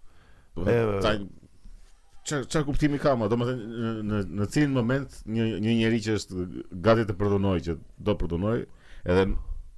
Ça 2.26 2.40
ça 2.50 2.64
kuptimi 2.66 2.98
ka 3.02 3.12
më? 3.22 3.28
Domethënë 3.30 3.90
në 4.12 4.22
në 4.40 4.48
cilin 4.56 4.72
moment 4.80 5.20
një 5.30 5.50
një 5.66 5.76
njerëz 5.82 6.08
që 6.08 6.16
është 6.22 6.46
gati 6.88 7.04
të 7.12 7.18
prodhonojë 7.20 7.66
që 7.68 7.76
do 8.08 8.16
prodhonojë 8.22 8.64
edhe 9.14 9.28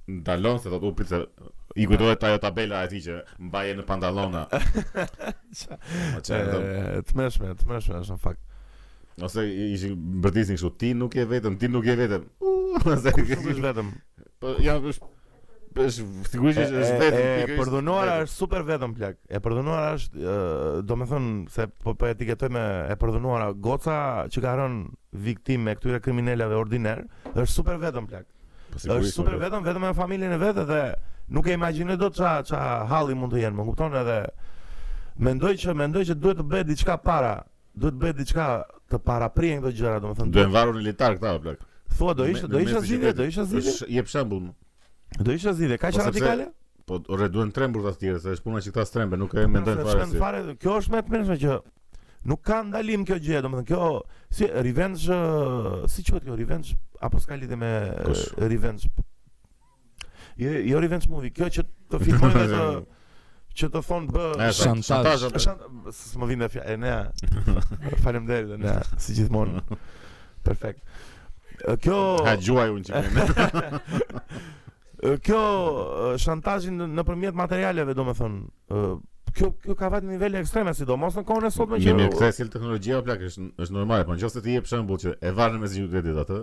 dalon 0.08 0.58
se 0.62 0.70
do 0.72 0.78
të 0.80 0.88
u 0.88 0.94
pritë 0.96 1.18
i 1.78 1.86
kujtohet 1.86 2.24
ajo 2.24 2.38
tabela 2.42 2.80
e 2.84 2.88
tij 2.92 3.02
që 3.08 3.16
mbaje 3.48 3.74
në 3.78 3.84
pandalona 3.88 4.46
Çfarë? 5.58 7.02
të 7.08 7.18
mëshme, 7.18 7.52
të 7.60 7.68
mëshme 7.68 8.00
është 8.00 8.14
në 8.14 8.18
fakt. 8.22 8.40
Ose 9.22 9.44
i 9.50 9.92
bërtisin 10.24 10.56
kështu, 10.56 10.70
ti 10.80 10.94
nuk 10.96 11.14
je 11.18 11.26
vetëm, 11.28 11.58
ti 11.60 11.68
nuk 11.68 11.86
je 11.90 11.94
vetëm. 12.00 12.24
Ose 12.86 13.12
ti 13.12 13.26
nuk 13.34 13.48
je 13.52 13.60
vetëm. 13.60 13.92
Po 14.40 14.56
ja 14.64 14.78
është 14.80 15.14
është 15.78 16.04
sigurisht 16.30 16.62
është 16.64 16.94
vetëm. 17.02 17.18
E, 17.18 17.44
e, 17.52 17.58
përdhunuara 17.60 18.16
është 18.24 18.34
super 18.38 18.64
vetëm 18.70 18.96
plak. 18.96 19.18
E 19.28 19.42
përdhunuara 19.44 19.92
është, 19.98 20.24
do 20.88 20.96
të 21.02 21.10
thon 21.12 21.28
se 21.54 21.68
po 21.84 21.92
po 22.00 22.08
etiketoj 22.08 22.50
me 22.56 22.64
e 22.88 22.96
përdhunuara 22.98 23.52
goca 23.66 23.98
që 24.32 24.42
ka 24.46 24.56
rënë 24.62 25.20
viktimë 25.28 25.76
këtyre 25.78 26.00
kriminalëve 26.02 26.58
ordinar, 26.58 27.04
është 27.34 27.52
super 27.60 27.78
vetëm 27.84 28.08
plak. 28.10 28.26
Po 28.68 28.80
është 28.80 29.12
super 29.14 29.36
vetëm 29.40 29.64
vetëm 29.64 29.84
me 29.86 29.92
familjen 29.96 30.34
e 30.36 30.40
vet 30.40 30.58
dhe 30.68 30.80
nuk 31.36 31.48
e 31.48 31.54
imagjinoj 31.58 31.96
dot 32.00 32.18
ça 32.18 32.34
ça 32.48 32.58
halli 32.90 33.14
mund 33.16 33.32
të 33.32 33.42
jenë, 33.42 33.56
më 33.56 33.66
kupton 33.68 33.94
edhe 34.00 34.18
mendoj 35.28 35.54
që 35.62 35.74
mendoj 35.82 36.04
që 36.10 36.16
duhet 36.24 36.40
të 36.42 36.46
bëj 36.52 36.64
diçka 36.72 36.98
para, 37.08 37.32
duhet 37.74 37.96
të 37.96 38.02
bëj 38.04 38.14
diçka 38.20 38.46
të 38.92 39.00
para 39.04 39.28
prije 39.28 39.60
këto 39.60 39.72
gjëra, 39.80 40.02
domethënë. 40.04 40.32
Duhen 40.36 40.52
varur 40.54 40.78
në 40.80 40.94
këta 40.98 41.10
apo 41.32 41.42
plak. 41.46 41.64
Thuaj 41.98 42.14
do 42.20 42.26
ishte, 42.32 42.50
do 42.54 42.60
ishte 42.62 42.82
zgjidhje, 42.84 43.12
do 43.20 43.24
ishte 43.28 43.44
zgjidhje. 43.50 43.72
Është 43.74 43.88
jep 43.96 44.10
shembull. 44.12 44.48
Do 45.28 45.32
ishte 45.36 45.52
zgjidhje, 45.58 45.78
kaq 45.82 45.96
po 45.98 46.04
radikale? 46.10 46.46
Po 46.88 47.00
orë 47.16 47.28
duhen 47.34 47.50
trembur 47.52 47.88
të 47.88 47.92
tjerë, 48.02 48.20
se 48.22 48.36
është 48.36 48.46
puna 48.48 48.62
që 48.64 48.72
këta 48.76 48.94
trembe 48.96 49.18
nuk 49.20 49.34
e 49.34 49.44
po, 49.46 49.52
mendojnë 49.56 50.20
fare. 50.20 50.44
Kjo 50.62 50.78
është 50.82 50.94
më 50.94 51.02
e 51.02 51.10
mirë 51.14 51.38
që 51.42 51.58
nuk 52.26 52.42
ka 52.44 52.60
ndalim 52.66 53.04
kjo 53.06 53.18
gjë, 53.22 53.40
domethënë 53.44 53.68
kjo 53.68 53.88
si 54.34 54.48
revenge, 54.66 55.06
uh, 55.18 55.84
si 55.90 56.04
quhet 56.06 56.24
kjo 56.26 56.36
revenge 56.38 56.74
apo 57.04 57.20
s'ka 57.22 57.36
lidhje 57.38 57.56
me 57.56 57.72
uh, 58.10 58.22
revenge. 58.50 58.90
Jo, 60.38 60.52
jo 60.72 60.80
revenge 60.82 61.10
movie, 61.10 61.32
kjo 61.34 61.48
që 61.58 61.66
të 61.92 62.00
filmojnë 62.04 62.46
të 62.54 62.62
që 63.58 63.68
të 63.74 63.80
thonë 63.88 64.14
bë 64.14 64.48
shantazh. 64.54 65.22
Shantazh, 65.34 65.78
s'më 66.12 66.28
vjen 66.30 66.44
fja, 66.52 66.62
e 66.70 66.76
ne. 66.78 66.92
Faleminderit, 68.04 68.52
ne, 68.62 68.74
si 69.02 69.16
gjithmonë. 69.18 69.64
Perfekt. 70.46 70.84
Kjo 71.82 71.96
ha 72.22 72.36
gjuaj 72.38 72.68
unë 72.70 72.86
çfarë. 72.86 73.80
kjo 75.26 75.40
uh, 75.40 76.12
shantazhin 76.22 76.86
nëpërmjet 77.00 77.34
materialeve, 77.38 77.96
domethënë, 77.98 78.78
kjo 79.38 79.52
kjo 79.64 79.76
ka 79.80 79.88
vënë 79.92 80.10
nivele 80.14 80.40
ekstreme 80.42 80.72
sidomos 80.74 81.16
në 81.18 81.22
kohën 81.28 81.46
e 81.48 81.52
sotme 81.54 81.78
që 81.80 81.90
jemi 81.92 82.06
kthe 82.12 82.30
si 82.34 82.46
teknologjia 82.50 83.00
plak 83.06 83.22
është 83.28 83.46
është 83.62 83.74
normale, 83.76 84.06
por 84.08 84.18
nëse 84.18 84.42
ti 84.44 84.56
jep 84.56 84.66
shembull 84.68 85.00
që 85.04 85.14
e 85.30 85.34
varen 85.36 85.60
me 85.62 85.70
zgjidhje 85.70 85.90
kredit 86.02 86.20
atë, 86.24 86.40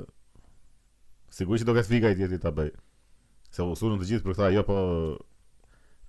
sigurisht 1.38 1.68
do 1.68 1.74
të 1.76 1.80
gat 1.82 1.89
fika 1.91 2.12
i 2.16 2.41
ta 2.46 2.54
bëj. 2.56 2.72
Se 3.56 3.64
u 3.64 3.76
sulën 3.80 4.02
të 4.02 4.10
gjithë 4.10 4.26
për 4.26 4.36
këtë, 4.36 4.50
jo 4.58 4.66
po 4.68 4.78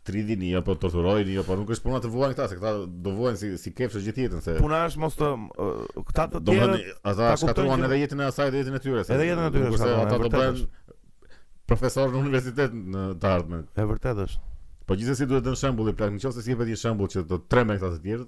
tridhin 0.06 0.42
jo 0.46 0.60
po 0.66 0.74
torturojnë 0.78 1.34
jo 1.34 1.42
po 1.46 1.56
nuk 1.58 1.70
është 1.74 1.82
puna 1.88 2.00
të 2.02 2.10
vuan 2.12 2.34
këta 2.34 2.46
se 2.50 2.56
këta 2.58 2.72
do 3.04 3.14
vuan 3.16 3.38
si 3.38 3.52
si 3.58 3.72
kefshë 3.74 4.02
gjithë 4.06 4.22
jetën 4.26 4.44
se 4.44 4.54
puna 4.62 4.84
është 4.86 5.02
mos 5.02 5.16
të 5.18 5.30
këta 6.12 6.28
të 6.36 6.44
tjerë 6.52 6.76
do 6.76 6.76
të 6.76 6.76
thonë 6.76 6.94
ata 7.10 7.30
shkatruan 7.42 7.84
edhe 7.88 7.98
jetën 8.04 8.22
e 8.22 8.28
asaj 8.30 8.52
edhe 8.52 8.60
jetën 8.62 8.78
e 8.78 8.82
tyre 8.84 9.02
se 9.06 9.16
edhe 9.18 9.26
jetën 9.32 9.48
e 9.48 9.52
tyre 9.56 9.92
ata 9.98 10.20
do 10.22 10.30
bëjnë 10.30 10.66
profesor 11.66 12.14
në 12.14 12.22
universitet 12.22 12.76
në 12.94 13.08
të 13.18 13.32
ardhmen 13.34 13.66
e 13.82 13.88
vërtetë 13.90 14.28
është 14.28 14.45
Po 14.90 14.94
gjithsesi 14.98 15.26
duhet 15.28 15.42
të 15.44 15.48
dëm 15.48 15.56
shembull 15.62 15.90
i 15.92 15.94
plak. 16.00 16.12
Nëse 16.16 16.44
si 16.46 16.58
vetë 16.60 16.70
një 16.72 16.80
shembull 16.84 17.10
që 17.16 17.26
do 17.32 17.40
të 17.42 17.52
tremë 17.56 17.78
këta 17.80 17.94
të 17.96 18.18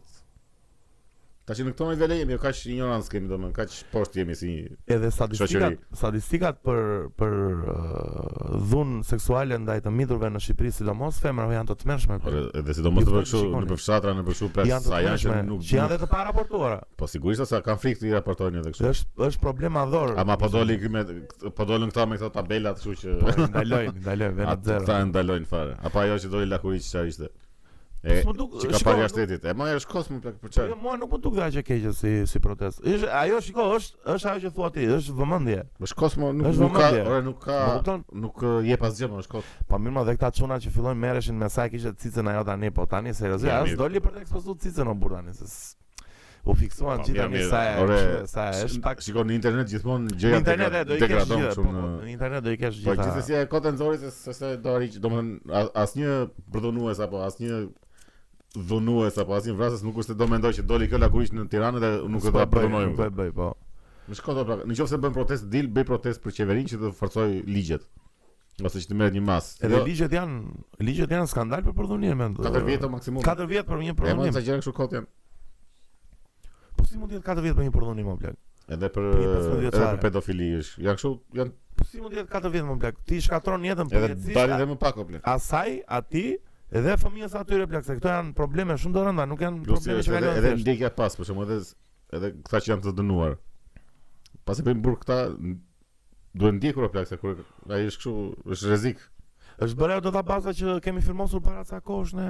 Ta 1.48 1.54
që 1.56 1.64
në 1.64 1.70
këto 1.72 1.86
me 1.88 1.94
vele 1.96 2.16
jemi, 2.18 2.32
jo 2.34 2.38
ka 2.42 2.50
që 2.52 2.66
ignorans 2.74 3.06
kemi 3.08 3.28
do 3.30 3.36
ka 3.56 3.64
që 3.72 3.86
poshtë 3.88 4.18
jemi 4.20 4.34
si 4.36 4.48
një 4.50 4.74
Edhe 4.92 5.08
statistikat, 5.16 5.78
statistikat 5.96 6.58
për, 6.60 6.80
për 7.16 7.36
uh, 7.56 8.58
dhunë 8.68 8.98
seksuale 9.08 9.56
ndaj 9.62 9.78
të 9.86 9.92
midurve 9.96 10.28
në 10.34 10.42
Shqipëri, 10.44 10.72
si 10.74 10.82
sidomos 10.82 11.22
femërëve 11.24 11.56
janë 11.56 11.70
të 11.70 11.76
të 11.80 11.88
mërshme. 11.88 12.18
Për, 12.26 12.36
edhe 12.60 12.76
sidomos 12.76 13.08
të 13.08 13.14
përshu, 13.16 13.40
në 13.64 13.70
përshatra, 13.72 14.12
në 14.18 14.26
përshu 14.28 14.50
pres, 14.58 14.68
janë 14.74 14.88
të 14.88 14.92
sa 14.92 15.00
janë 15.06 15.24
që 15.24 15.38
nuk... 15.48 15.64
Që 15.70 15.78
janë 15.80 15.94
dhe 15.96 16.00
të 16.04 16.10
paraportuara. 16.18 16.76
Po 17.00 17.08
sigurisht 17.14 17.46
asa, 17.46 17.62
kanë 17.70 17.82
frikë 17.86 18.04
të 18.04 18.10
i 18.10 18.14
raportojnë 18.18 18.60
edhe 18.64 18.74
kështu. 18.76 18.88
Êshtë 18.92 19.26
është 19.30 19.42
problem 19.48 19.80
adhorë. 19.86 20.18
Ama 20.26 20.36
po 20.44 20.52
doli 20.52 20.76
me, 20.98 21.06
po 21.48 21.64
doli 21.72 21.88
në 21.88 21.96
këta 21.96 22.08
me 22.12 22.20
këta 22.20 22.34
tabelat, 22.42 22.84
kështu 22.84 23.00
që... 23.06 23.18
Po, 23.24 23.36
ndalojnë, 23.48 23.98
ndalojnë, 24.04 24.38
venë 24.42 24.58
zero. 24.68 24.84
Ata 24.84 25.00
ndalojnë 25.16 25.48
fare. 25.54 25.78
Apo 25.88 26.04
ajo 26.04 26.20
që 26.26 26.36
doli 26.36 26.52
lakuri 26.52 26.84
që 26.84 26.90
që 26.92 27.08
ishte. 27.16 27.32
Po 28.24 28.32
duk, 28.32 28.52
që 28.62 28.70
ka 28.72 28.80
parë 28.86 29.08
shtetit. 29.12 29.44
E 29.50 29.54
mua 29.56 29.74
është 29.76 29.90
kosmë 29.92 30.18
plak 30.24 30.36
për 30.42 30.52
çfarë? 30.54 30.72
Jo, 30.72 30.76
mua 30.80 30.94
nuk 30.98 31.10
po 31.12 31.18
duk 31.22 31.34
dha 31.36 31.48
që 31.54 31.64
keq 31.66 31.88
si 31.96 32.12
si 32.30 32.40
protest. 32.42 32.80
Ish, 32.82 33.06
ajo 33.20 33.40
shiko, 33.44 33.66
është 33.76 34.12
është 34.14 34.30
ajo 34.32 34.44
që 34.46 34.52
thua 34.56 34.70
ti, 34.76 34.84
është 34.98 35.16
vëmendje. 35.18 35.60
Është 35.88 35.98
kosmë 36.02 36.28
nuk, 36.36 36.46
nuk, 36.48 36.60
nuk 36.62 36.76
ka, 36.76 36.90
ora 37.10 37.20
nuk 37.28 37.42
ka. 37.44 37.56
Nuk 37.56 37.74
kupton? 37.78 38.04
Nuk 38.26 38.46
jep 38.70 38.86
asgjë 38.88 39.10
më 39.12 39.22
është 39.24 39.34
kosmë. 39.36 39.56
Po 39.72 39.82
mirë, 39.86 39.98
edhe 40.06 40.14
këta 40.18 40.30
çuna 40.40 40.60
që 40.64 40.74
fillojnë 40.76 41.02
merreshin 41.04 41.42
me 41.42 41.50
sa 41.52 41.66
kishte 41.72 41.92
cicën 42.04 42.32
ajo 42.32 42.46
tani, 42.50 42.70
po 42.74 42.86
tani 42.88 43.12
seriozisht, 43.16 43.52
as 43.60 43.76
doli 43.80 44.00
për 44.06 44.16
të 44.18 44.24
ekspozuar 44.24 44.56
cicën 44.64 44.88
on 44.94 45.02
burrani, 45.04 45.34
se 45.36 45.74
u 46.48 46.54
fiksuan 46.56 47.00
po, 47.02 47.04
gjithë 47.04 47.24
tani 47.26 47.42
sa 47.50 47.60
e 47.76 48.20
sa 48.30 48.44
është 48.62 48.78
pak 48.80 49.02
shikon 49.04 49.26
në 49.28 49.34
internet 49.36 49.68
gjithmonë 49.72 50.14
gjëja 50.22 50.38
në 50.38 50.54
internet 50.78 50.86
do 50.88 50.94
i 50.94 51.02
kesh 51.04 51.26
gjithë 51.32 51.56
po, 51.58 51.72
në 52.06 52.12
internet 52.12 52.46
do 52.46 52.52
i 52.54 52.58
kesh 52.62 52.78
gjithë 52.78 52.86
po 52.86 52.94
gjithsesi 53.02 53.34
e 53.36 53.40
kotën 53.52 53.76
zorit 53.82 54.06
se 54.20 54.34
se 54.38 54.52
do 54.64 54.72
arrij 54.78 54.96
domethënë 55.02 55.64
asnjë 55.82 56.14
përdhunues 56.54 57.02
apo 57.04 57.20
asnjë 57.26 57.58
dhunues 58.56 59.18
apo 59.20 59.34
asim 59.36 59.56
vrasës 59.58 59.82
nuk 59.84 59.98
është 60.00 60.14
se 60.14 60.16
do 60.16 60.26
mendoj 60.30 60.52
që 60.58 60.64
doli 60.64 60.88
kjo 60.88 61.00
ishtë 61.20 61.36
në 61.36 61.46
Tiranë 61.52 61.80
dhe 61.82 61.90
nuk 62.08 62.22
do 62.24 62.32
ta 62.32 62.46
pranoj. 62.46 62.86
Po 62.94 63.02
bëj, 63.02 63.10
bëj, 63.18 63.30
po. 63.36 63.50
Më 64.08 64.16
shkon 64.16 64.38
do 64.38 64.44
pra, 64.48 64.56
nëse 64.64 65.00
bën 65.04 65.12
protestë 65.16 65.50
dil, 65.52 65.68
bëj 65.68 65.86
protestë 65.90 66.24
për 66.24 66.34
qeverinë 66.38 66.72
që 66.72 66.78
të 66.82 66.92
forcojë 66.96 67.42
ligjet. 67.46 67.84
Ose 68.66 68.80
që 68.82 68.88
të 68.90 68.96
merret 68.98 69.14
një 69.14 69.22
mas. 69.22 69.52
Edhe 69.62 69.76
jo. 69.76 69.84
ligjet 69.86 70.14
janë, 70.16 70.38
ligjet 70.82 71.12
janë 71.14 71.28
skandal 71.30 71.62
për 71.62 71.76
përdhunien 71.78 72.16
mend. 72.18 72.40
4 72.42 72.64
vjet 72.66 72.88
maksimum. 72.90 73.22
4 73.26 73.46
vjet 73.52 73.68
për 73.68 73.84
një 73.84 73.94
përdhunim. 74.00 74.24
Ne 74.24 74.32
të 74.32 74.32
exagjerojmë 74.32 74.64
kështu 74.64 74.74
kot 74.80 74.96
janë. 74.96 75.10
Po 76.80 76.86
si 76.88 76.98
mund 76.98 77.12
të 77.12 77.20
jetë 77.20 77.36
4 77.36 77.44
vjet 77.44 77.58
për 77.60 77.68
një 77.68 77.74
përdhunim 77.76 78.10
oblak? 78.16 78.40
Edhe 78.72 78.90
për 78.96 79.12
edhe 79.12 79.70
për 79.76 80.02
pedofili 80.08 80.48
është. 80.64 80.80
Ja 80.88 80.96
kështu 80.96 81.12
janë 81.38 81.54
Po 81.78 81.86
si 81.86 82.00
mund 82.02 82.16
të 82.16 82.24
jetë 82.24 82.32
4 82.34 82.54
vjet 82.56 82.66
më 82.72 82.78
blak? 82.82 82.98
Ti 83.06 83.20
shkatron 83.28 83.68
jetën 83.70 83.92
për 83.92 83.94
po 83.94 84.04
jetësisht. 84.06 84.32
Edhe 84.32 84.40
dalin 84.40 84.56
edhe 84.58 84.66
më 84.72 84.78
pak 84.82 84.98
oblak. 85.04 85.28
Asaj, 85.36 85.76
aty, 86.00 86.24
Edhe 86.68 86.94
fëmijës 87.00 87.34
atyre 87.40 87.64
plak, 87.70 87.84
se 87.86 87.94
këto 87.96 88.10
janë 88.12 88.34
probleme 88.36 88.74
shumë 88.78 88.96
të 88.98 89.04
rënda, 89.06 89.24
nuk 89.30 89.40
janë 89.44 89.62
Plus, 89.64 89.86
jo, 89.88 89.94
probleme 89.94 90.04
që 90.04 90.14
kalonë 90.16 90.40
Edhe 90.40 90.50
ndekja 90.60 90.90
pas, 90.98 91.14
për 91.16 91.28
shumë 91.30 91.44
edhe, 91.46 91.56
edhe 92.18 92.30
këta 92.48 92.60
që 92.66 92.70
janë 92.74 92.84
të 92.86 92.92
dënuar 92.98 93.36
Pas 94.48 94.60
e 94.60 94.64
për 94.66 94.82
burë 94.84 95.00
këta, 95.04 95.16
duhet 96.42 96.56
ndjekur 96.58 96.88
o 96.88 96.92
plak, 96.92 97.08
se 97.08 97.16
kërë 97.22 97.46
a 97.72 97.80
i 97.80 97.88
është 97.88 98.02
këshu, 98.04 98.14
është 98.54 98.74
rezik 98.74 99.06
është 99.64 99.74
bërë 99.80 99.94
e 99.98 100.02
do 100.06 100.10
të 100.14 100.20
baza 100.28 100.52
që 100.54 100.74
kemi 100.84 101.00
firmosur 101.02 101.40
para 101.42 101.64
të 101.66 101.74
akosh 101.80 102.12
në... 102.14 102.26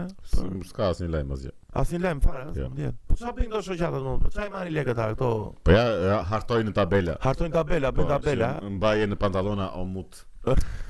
Ska 0.71 0.87
asë 0.95 1.05
një 1.05 1.11
lejmë 1.13 1.35
asgjë 1.37 1.51
Asë 1.83 1.97
një 1.97 1.99
lejmë 2.07 2.23
fare, 2.25 2.45
asë 2.47 2.55
një 2.57 2.63
jo. 2.63 2.69
lejmë 2.79 2.95
Po 3.11 3.17
që 3.21 3.27
apin 3.33 3.51
do 3.53 3.61
shëgjatët 3.67 4.07
mund, 4.07 4.23
po 4.23 4.31
që 4.37 4.41
a 4.41 4.47
i 4.49 4.53
marri 4.55 4.73
lekët 4.79 5.03
a 5.03 5.09
këto... 5.13 5.29
Po 5.69 5.75
ja, 5.75 6.15
hartojnë 6.31 6.71
në 6.71 6.77
tabela 6.79 7.19
Hartojnë 7.27 7.57
tabela, 7.59 7.91
bëjnë 7.93 8.09
po, 8.09 8.15
tabela 8.15 8.49
Në 8.65 8.81
baje 8.87 9.11
në 9.13 9.21
pantalona 9.27 9.69
o 9.77 9.85
mutë 9.93 10.57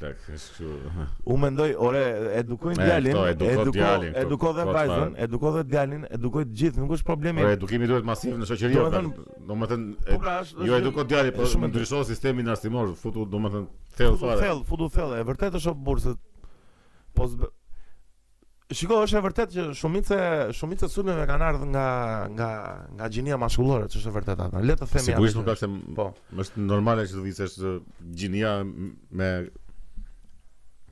U 1.32 1.36
mendoj, 1.38 1.74
ore, 1.78 2.02
edukojnë 2.38 2.80
djalin, 2.86 3.16
edukojnë, 3.30 4.08
edukoj 4.22 4.52
dhe 4.56 4.64
vajzën, 4.68 5.10
edukojnë 5.26 5.58
dhe 5.58 5.64
djalin, 5.74 6.06
edukojnë 6.16 6.54
gjithë, 6.60 6.80
nuk 6.80 6.94
është 6.96 7.08
problemi. 7.10 7.44
Ore, 7.44 7.56
edukimi 7.58 7.88
duhet 7.90 8.06
masiv 8.08 8.38
në 8.40 8.48
shoqëri, 8.48 8.78
domethënë, 9.50 9.92
pra. 9.92 10.16
po, 10.16 10.18
pra, 10.24 10.36
jo 10.68 10.78
edukon 10.80 11.08
djalin, 11.10 11.34
po 11.36 11.48
më 11.64 11.70
ndryshon 11.74 12.06
sistemin 12.08 12.48
arsimor, 12.54 12.94
futu 13.00 13.26
domethënë 13.28 13.94
thellë 14.00 14.20
fare. 14.24 14.40
Thellë, 14.44 14.64
futu 14.72 14.88
thellë, 14.96 15.20
e 15.20 15.28
vërtetë 15.34 15.60
është 15.62 15.74
o 15.74 15.80
burse. 15.90 16.16
Po 17.20 17.30
Shiko, 18.72 19.00
është 19.02 19.16
e 19.18 19.24
vërtetë 19.24 19.54
që 19.56 19.62
shumica, 19.74 20.18
shumica 20.54 20.86
sulmeve 20.88 21.24
kanë 21.26 21.42
ardhur 21.52 21.72
nga 21.74 21.84
nga 22.32 22.50
nga 22.94 23.08
gjinia 23.10 23.34
maskullore, 23.42 23.88
ç'është 23.90 24.08
e 24.08 24.12
vërtetë 24.16 24.44
atë. 24.46 24.60
Le 24.68 24.76
të 24.78 24.86
themi. 24.92 25.06
Sigurisht 25.08 25.38
nuk 25.40 25.46
ka 25.50 25.56
se 25.58 25.68
po. 25.98 26.06
Është 26.44 26.62
normale 26.68 27.08
që 27.10 27.16
të 27.18 27.24
vicesh 27.24 27.56
gjinia 28.20 28.52
me 28.62 29.32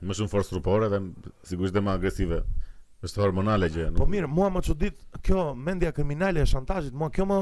më 0.07 0.15
shumë 0.15 0.31
forcë 0.33 0.53
trupore 0.55 0.89
dhe 0.93 1.01
sigurisht 1.51 1.75
dhe 1.75 1.83
më 1.83 1.95
agresive. 1.99 2.41
Është 3.07 3.23
hormonale 3.23 3.69
gjë, 3.71 3.85
nuk. 3.93 4.01
Po 4.01 4.07
mirë, 4.11 4.27
mua 4.31 4.49
më 4.51 4.61
çudit 4.67 4.97
kjo 5.25 5.53
mendja 5.55 5.93
kriminale 5.95 6.41
e 6.43 6.47
shantazhit, 6.51 6.95
mua 6.99 7.11
kjo 7.15 7.29
më 7.31 7.41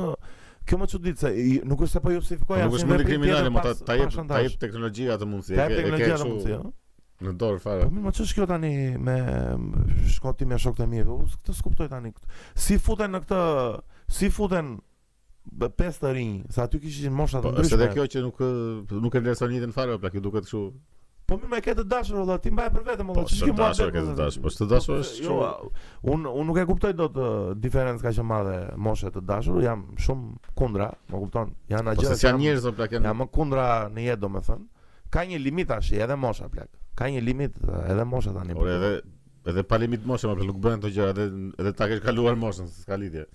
Kjo 0.66 0.80
më 0.80 0.86
çudit 0.90 1.20
se 1.22 1.28
nuk 1.62 1.82
është 1.84 1.94
se 1.94 2.00
po 2.02 2.11
justifikoj 2.11 2.57
po 2.57 2.57
asnjë. 2.57 2.70
Nuk 2.72 2.80
është 2.82 2.88
më 2.90 2.96
kriminale, 3.07 3.50
më 3.54 3.61
ta 3.62 3.72
ta 3.86 3.94
jep 4.00 4.16
ta 4.26 4.38
jep 4.42 4.57
teknologjia 4.59 5.12
atë 5.14 5.28
mundësi, 5.30 5.54
Ta 5.54 5.68
jep 5.70 5.76
teknologjia 5.78 6.16
atë 6.16 6.24
mundsi, 6.26 6.48
ëh. 6.48 6.57
Jo? 6.57 6.72
Në 7.22 7.34
dorë 7.38 7.61
fare. 7.62 7.84
Po 7.86 8.02
më 8.09 8.12
çesh 8.18 8.32
kjo 8.34 8.48
tani 8.50 8.72
me 8.98 9.14
shkoti 10.16 10.48
me 10.50 10.59
shokët 10.59 10.82
e 10.82 10.88
mi? 10.90 11.04
U 11.07 11.20
këtë 11.36 11.54
skuptoj 11.61 11.88
tani. 11.92 12.11
Si 12.64 12.80
futen 12.82 13.14
në 13.14 13.22
këtë, 13.22 13.40
si 14.18 14.32
futen 14.40 14.72
be 15.62 15.70
pesë 15.70 16.02
të 16.02 16.14
rinjë, 16.18 16.42
sa 16.57 16.66
aty 16.66 16.82
kishin 16.82 17.14
moshat 17.14 17.46
të 17.46 17.46
po, 17.46 17.54
ndryshme. 17.54 17.70
Po 17.70 17.78
është 17.78 17.82
edhe 17.84 17.94
kjo 17.94 18.11
që 18.16 18.26
nuk 18.26 19.04
nuk 19.07 19.14
e 19.14 19.22
vlerësoni 19.22 19.61
jetën 19.62 19.76
fare, 19.78 20.00
pra 20.02 20.11
kjo 20.11 20.26
duket 20.26 20.50
këshu 20.50 20.66
Po 21.27 21.35
më 21.43 21.49
më 21.57 21.59
ke 21.64 21.72
të 21.74 21.83
dashur 21.91 22.20
valla, 22.20 22.35
ti 22.39 22.53
mbaj 22.55 22.66
për 22.74 22.83
vetëm 22.87 23.09
valla. 23.11 23.22
Po 23.27 23.31
të 23.47 23.53
dashur 23.59 23.89
ke 23.95 24.03
të 24.07 24.12
dashur. 24.20 24.43
Po 24.45 24.51
të 24.55 24.66
dashur 24.72 24.93
jo, 24.95 24.99
është 25.03 25.24
jo. 25.24 25.39
Un 26.12 26.27
un 26.31 26.47
nuk 26.47 26.61
e 26.62 26.66
kuptoj 26.68 26.93
dot 27.01 27.16
diferencën 27.64 28.05
kaq 28.05 28.14
të 28.20 28.24
madhe 28.29 28.53
moshë 28.87 29.11
të 29.16 29.22
dashur, 29.31 29.59
jam 29.64 29.83
shumë 30.05 30.55
kundra, 30.61 30.87
më 31.11 31.22
kupton? 31.24 31.51
Janë 31.72 31.97
gjëra. 31.99 32.12
Po 32.14 32.20
se 32.20 32.29
janë 32.29 32.43
njerëz 32.45 32.68
apo 32.70 32.87
kanë? 32.93 33.03
Jam 33.09 33.18
më 33.22 33.27
kundra 33.39 33.64
në 33.97 34.05
jetë 34.07 34.22
domethën. 34.27 34.62
Ka 35.16 35.24
një 35.33 35.41
limit 35.49 35.68
tash, 35.72 35.91
edhe 36.07 36.18
mosha 36.27 36.47
plak. 36.55 36.70
Ka 37.01 37.11
një 37.16 37.24
limit 37.31 37.59
edhe 37.81 38.07
mosha 38.12 38.37
tani. 38.39 38.55
Por 38.61 38.70
po. 38.70 38.79
edhe 38.79 38.95
edhe 39.51 39.66
pa 39.72 39.81
limit 39.83 40.07
mosha, 40.12 40.31
pse 40.31 40.47
nuk 40.53 40.62
bën 40.62 40.79
ato 40.79 40.95
gjëra, 40.95 41.11
edhe 41.16 41.27
edhe 41.59 41.72
ta 41.83 41.91
kesh 41.91 42.07
kaluar 42.07 42.39
moshën, 42.47 42.70
s'ka 42.85 43.01
lidhje. 43.03 43.27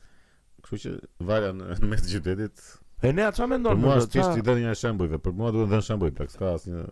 Kështu 0.63 0.79
që 0.85 0.95
varja 1.27 1.51
në 1.59 1.79
mes 1.91 2.07
të 2.07 2.15
qytetit. 2.15 2.63
E 3.03 3.11
ne 3.11 3.27
atë 3.27 3.41
çfarë 3.41 3.51
mendon? 3.57 3.83
Mos 3.83 4.07
ti 4.13 4.23
të 4.23 4.47
dënë 4.47 4.67
një 4.69 4.79
shembull, 4.79 5.11
për 5.19 5.35
mua 5.41 5.51
duhet 5.51 5.67
të 5.71 5.75
dënë 5.75 5.87
shembull 5.91 6.15
plak, 6.21 6.31
s'ka 6.37 6.51
asnjë 6.59 6.87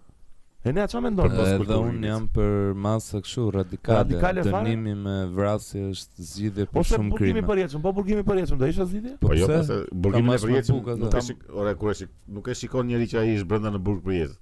E 0.60 0.70
ne 0.76 0.84
çfarë 0.92 1.06
mendon 1.06 1.30
boskulturë? 1.32 1.66
Edhe 1.70 1.76
un 1.88 2.02
jam 2.04 2.24
për 2.36 2.50
masa 2.84 3.22
kështu 3.24 3.44
radikale. 3.56 3.96
Radikale 4.02 4.42
dënimi 4.44 4.96
me 5.06 5.14
vrasje 5.32 5.86
është 5.94 6.26
zgjidhje 6.32 6.66
po 6.74 6.84
shumë 6.84 7.00
krime. 7.00 7.14
Po 7.14 7.16
burgimi 7.16 7.44
për 7.48 7.62
jetën, 7.62 7.84
po 7.86 7.94
burgimi 8.00 8.26
për 8.28 8.42
jetën, 8.42 8.60
do 8.64 8.68
isha 8.74 8.88
zgjidhje? 8.90 9.14
Po, 9.22 9.30
po 9.30 9.38
jo, 9.40 9.48
sepse 9.48 9.78
burgimi 10.04 10.36
për 10.36 10.54
jetën 10.58 10.76
nuk 10.76 11.18
është 11.24 11.38
ora 11.64 11.74
kur 11.80 11.94
është 11.94 12.10
nuk 12.40 12.52
e 12.52 12.58
shikon 12.60 12.92
njëri 12.92 13.08
që 13.14 13.22
ai 13.24 13.34
është 13.38 13.50
brenda 13.54 13.72
në 13.78 13.84
burg 13.88 14.04
për 14.08 14.36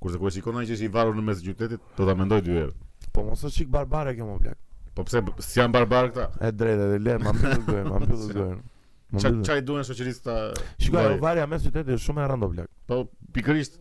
Kurse 0.00 0.16
kur 0.20 0.28
e 0.30 0.36
shikon 0.36 0.56
ai 0.60 0.64
që 0.68 0.76
është 0.78 0.86
i 0.90 0.94
varur 1.00 1.16
në 1.18 1.22
mes 1.26 1.40
të 1.44 1.50
qytetit, 1.54 1.82
do 1.98 2.06
ta 2.12 2.18
mendoj 2.20 2.38
dy 2.46 2.54
herë. 2.56 2.70
Po 3.16 3.20
mos 3.26 3.40
është 3.44 3.56
çik 3.58 3.68
barbare 3.80 4.14
kjo 4.20 4.28
më 4.30 4.36
blaq. 4.44 4.60
Po 4.96 5.04
pse 5.08 5.20
si 5.44 5.56
janë 5.58 5.72
barbar 5.74 6.08
këta? 6.14 6.24
Është 6.38 6.56
drejtë, 6.56 6.86
e 6.94 7.02
le, 7.06 7.18
ma 7.20 7.34
mbyllën 7.36 7.66
dy, 7.66 7.76
ma 7.90 7.98
mbyllën 8.00 8.32
dy. 8.36 8.54
Çaj 9.20 9.36
çaj 9.50 9.60
duan 9.68 9.84
shoqërisë 9.88 10.38
Shikoj 10.86 11.20
varja 11.20 11.44
mes 11.52 11.64
qytetit 11.68 11.92
është 11.98 12.06
shumë 12.06 12.24
e 12.24 12.30
rëndë 12.32 12.48
blaq. 12.54 12.72
Po 12.88 13.02
pikërisht 13.36 13.76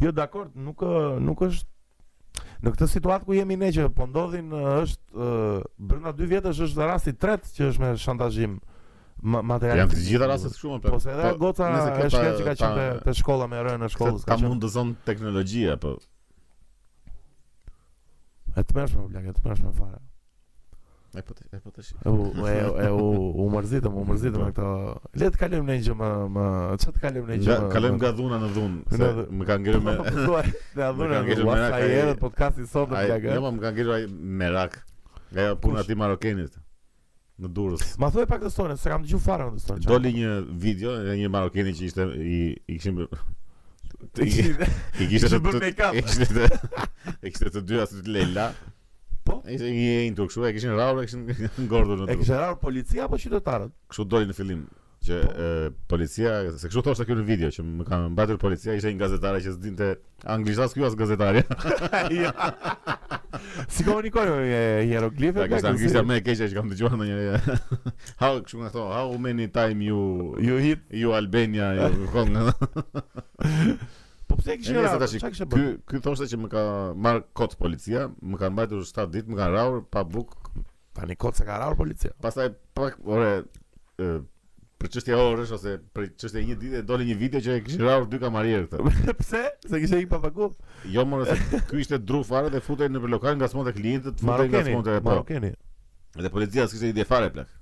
Jo 0.00 0.12
dakord, 0.14 0.54
nuk 0.56 0.80
nuk 1.26 1.42
është 1.48 1.70
në 2.64 2.70
këtë 2.74 2.86
situatë 2.94 3.26
ku 3.28 3.34
jemi 3.36 3.56
ne 3.60 3.68
që 3.76 3.88
po 3.94 4.06
ndodhin 4.08 4.52
është 4.54 5.26
brenda 5.90 6.12
2 6.20 6.28
vjetësh 6.30 6.62
është 6.68 6.88
rasti 6.90 7.12
i 7.12 7.18
tretë 7.24 7.52
që 7.58 7.66
është 7.70 7.82
me 7.82 7.90
shantazhim 8.04 8.56
material. 9.20 9.84
Janë 9.84 9.92
të 9.94 10.06
gjitha 10.06 10.28
rastet 10.30 10.56
shumë, 10.58 10.78
më 10.82 10.90
Po 10.94 11.00
se 11.02 11.12
edhe 11.14 11.28
po, 11.28 11.36
goca 11.44 11.68
e 11.68 11.84
shkëlqyer 11.90 12.40
që 12.40 12.48
ka 12.48 12.56
qenë 12.62 12.80
te, 12.80 12.88
te 13.04 13.16
shkolla 13.20 13.48
me 13.52 13.60
rënë 13.66 13.82
në 13.86 13.92
shkollë. 13.94 14.24
Ka 14.28 14.40
mund 14.42 14.64
të 14.64 14.72
zon 14.74 14.94
teknologjia 15.08 15.76
po. 15.82 15.94
Atë 18.60 18.80
më 18.80 18.88
shumë 18.94 19.12
bla, 19.12 19.24
atë 19.34 19.44
më 19.48 19.58
shumë 19.60 19.76
fare. 19.78 20.02
E 21.16 21.22
po 21.22 21.34
të, 21.36 21.44
e 21.54 21.60
po 21.62 21.70
të 21.70 21.82
E, 21.94 22.86
e 22.86 22.88
u, 22.90 23.04
u 23.44 23.46
mërzitëm, 23.52 23.94
u 23.94 24.02
mërzitëm 24.08 24.40
e 24.40 24.48
po. 24.48 24.48
këto. 24.50 24.70
Le 25.20 25.28
të 25.30 25.38
kalim 25.40 25.68
në 25.68 25.76
një 25.76 25.84
gjë 25.86 25.94
më, 26.00 26.08
më 26.34 26.46
që 26.82 26.88
të 26.96 27.02
kalim 27.04 27.28
në 27.28 27.36
një 27.36 27.46
gjë 27.46 27.58
më? 27.62 27.68
Kalim 27.76 27.98
nga 28.00 28.10
dhuna 28.18 28.40
në 28.42 28.48
dhunë, 28.56 28.80
se 28.96 29.10
më 29.38 29.46
ka 29.50 29.56
ngërë 29.62 29.82
me... 29.84 29.94
Dhe 29.94 30.82
a 30.82 30.90
dhuna 30.96 31.20
në 31.20 31.24
dhunë, 31.36 31.46
wasa 31.50 31.78
i 31.84 31.92
edhe 32.00 32.16
podcast 32.24 32.58
i 32.58 32.66
sot 32.66 32.90
në 32.96 33.04
plaga. 33.06 33.38
më 33.46 33.62
ka 33.62 33.72
ngërë 33.78 33.92
me 33.92 34.00
i 34.02 34.34
merak, 34.42 34.76
nga 35.30 35.46
puna 35.62 35.86
ti 35.86 35.98
marokenit 36.02 36.58
në 37.38 37.50
Durrës. 37.60 37.94
Ma 38.02 38.10
thoi 38.14 38.26
pak 38.34 38.42
historinë, 38.48 38.78
se 38.82 38.90
kam 38.90 39.06
dëgjuar 39.06 39.22
fare 39.28 39.46
këtë 39.52 39.62
historinë. 39.62 39.88
Doli 39.94 40.14
një 40.18 40.34
video 40.66 40.98
e 40.98 41.18
një 41.22 41.30
marokeni 41.30 41.78
që 41.78 41.90
ishte 41.92 42.08
i 42.18 42.38
i 42.66 42.76
kishim 42.76 43.04
i 44.78 45.04
kishte 45.08 45.38
të 47.54 47.62
dy 47.70 47.78
as 47.80 47.92
Leila. 48.04 48.50
Po. 49.24 49.40
Ishte 49.48 49.68
një 49.72 49.92
ejnë 50.04 50.16
tuk, 50.18 50.32
shuaj, 50.34 50.50
kishin 50.52 50.74
rarë, 50.76 51.06
kishin 51.08 51.24
ngordur 51.68 52.02
në 52.02 52.06
tuk. 52.06 52.10
E 52.14 52.20
kishin 52.20 52.36
rarë 52.40 52.58
policia 52.60 53.06
apo 53.06 53.16
qytetarët? 53.22 53.70
Kështu 53.92 54.04
doli 54.12 54.28
në 54.28 54.36
fillim, 54.36 54.66
që 55.08 55.20
po. 55.28 55.46
policia, 55.94 56.34
se 56.60 56.68
kështu 56.68 56.82
thoshtë 56.90 57.06
kjo 57.08 57.16
në 57.16 57.24
video, 57.30 57.50
që 57.56 57.64
më 57.70 57.86
kam 57.88 58.04
mbatur 58.12 58.40
policia, 58.42 58.74
ishte 58.76 58.92
një 58.92 59.00
gazetare 59.00 59.40
që 59.44 59.54
s'din 59.56 59.78
të 59.80 59.88
anglisht 60.36 60.64
as 60.66 60.76
kjo 60.76 60.90
as 60.90 60.98
gazetare. 61.00 61.40
ja. 62.24 62.34
si 63.72 63.86
ka 63.88 63.96
një 64.04 64.12
kojë 64.18 64.36
me 64.36 64.60
hieroglife? 64.90 65.40
Ja, 65.40 65.48
kështë 65.54 65.72
anglisht 65.72 66.02
me 66.12 66.20
keqe 66.20 66.44
që 66.44 66.52
kam 66.60 66.72
të 66.74 66.80
gjuar 66.84 67.00
në 67.00 67.08
njëre. 67.14 67.56
how, 68.22 68.34
kështu 68.44 68.60
nga 68.60 68.74
how 69.00 69.08
many 69.28 69.48
time 69.48 69.80
you... 69.88 70.04
You 70.50 70.60
hit? 70.66 70.84
You 71.00 71.16
Albania, 71.16 71.72
you... 71.80 73.72
Po 74.28 74.36
pse 74.38 74.56
kishin 74.58 74.76
rrahur? 74.78 75.06
Çfarë 75.18 75.32
kishin 75.34 75.48
bërë? 75.52 75.70
Ky 75.88 75.98
ky 75.98 76.02
thoshte 76.04 76.28
që 76.30 76.38
më 76.44 76.50
ka 76.52 76.62
marr 77.06 77.20
kot 77.40 77.56
policia, 77.60 78.06
më 78.24 78.38
kanë 78.42 78.56
mbajtur 78.56 78.84
7 78.90 79.08
ditë, 79.14 79.32
më 79.32 79.40
kanë 79.40 79.54
rrahur 79.54 79.82
pa 79.96 80.04
buk. 80.14 80.36
Tani 80.96 81.16
kot 81.20 81.38
se 81.40 81.46
ka 81.48 81.58
rrahur 81.60 81.76
policia. 81.80 82.12
Pastaj 82.24 82.54
pak 82.78 82.96
ore 83.04 83.32
për 84.80 84.92
çështje 84.94 85.18
orësh 85.24 85.52
ose 85.58 85.74
për 85.96 86.06
çështje 86.22 86.44
një 86.48 86.56
dite 86.62 86.82
doli 86.88 87.06
një 87.10 87.18
video 87.20 87.42
që 87.44 87.58
e 87.58 87.64
kishin 87.66 87.84
rrahur 87.84 88.08
dy 88.14 88.22
kamarier 88.22 88.64
këtë. 88.70 89.16
pse? 89.20 89.42
Se 89.66 89.82
kishte 89.82 90.00
ikë 90.04 90.12
pa 90.14 90.22
pagu. 90.24 90.48
Jo, 90.94 91.04
mora 91.10 91.28
se 91.34 91.62
ky 91.68 91.82
ishte 91.84 92.00
dru 92.08 92.22
fare 92.28 92.52
dhe 92.54 92.62
futej 92.64 92.88
në 92.94 93.04
lokal 93.16 93.36
nga 93.40 93.50
smonte 93.52 93.74
klientët, 93.76 94.22
futej 94.24 94.52
nga 94.52 94.64
smonte. 94.70 94.96
Marokeni. 95.10 95.52
Dhe 96.20 96.32
policia 96.36 96.68
s'kishte 96.70 96.94
ide 96.94 97.04
fare 97.10 97.28
plak. 97.36 97.52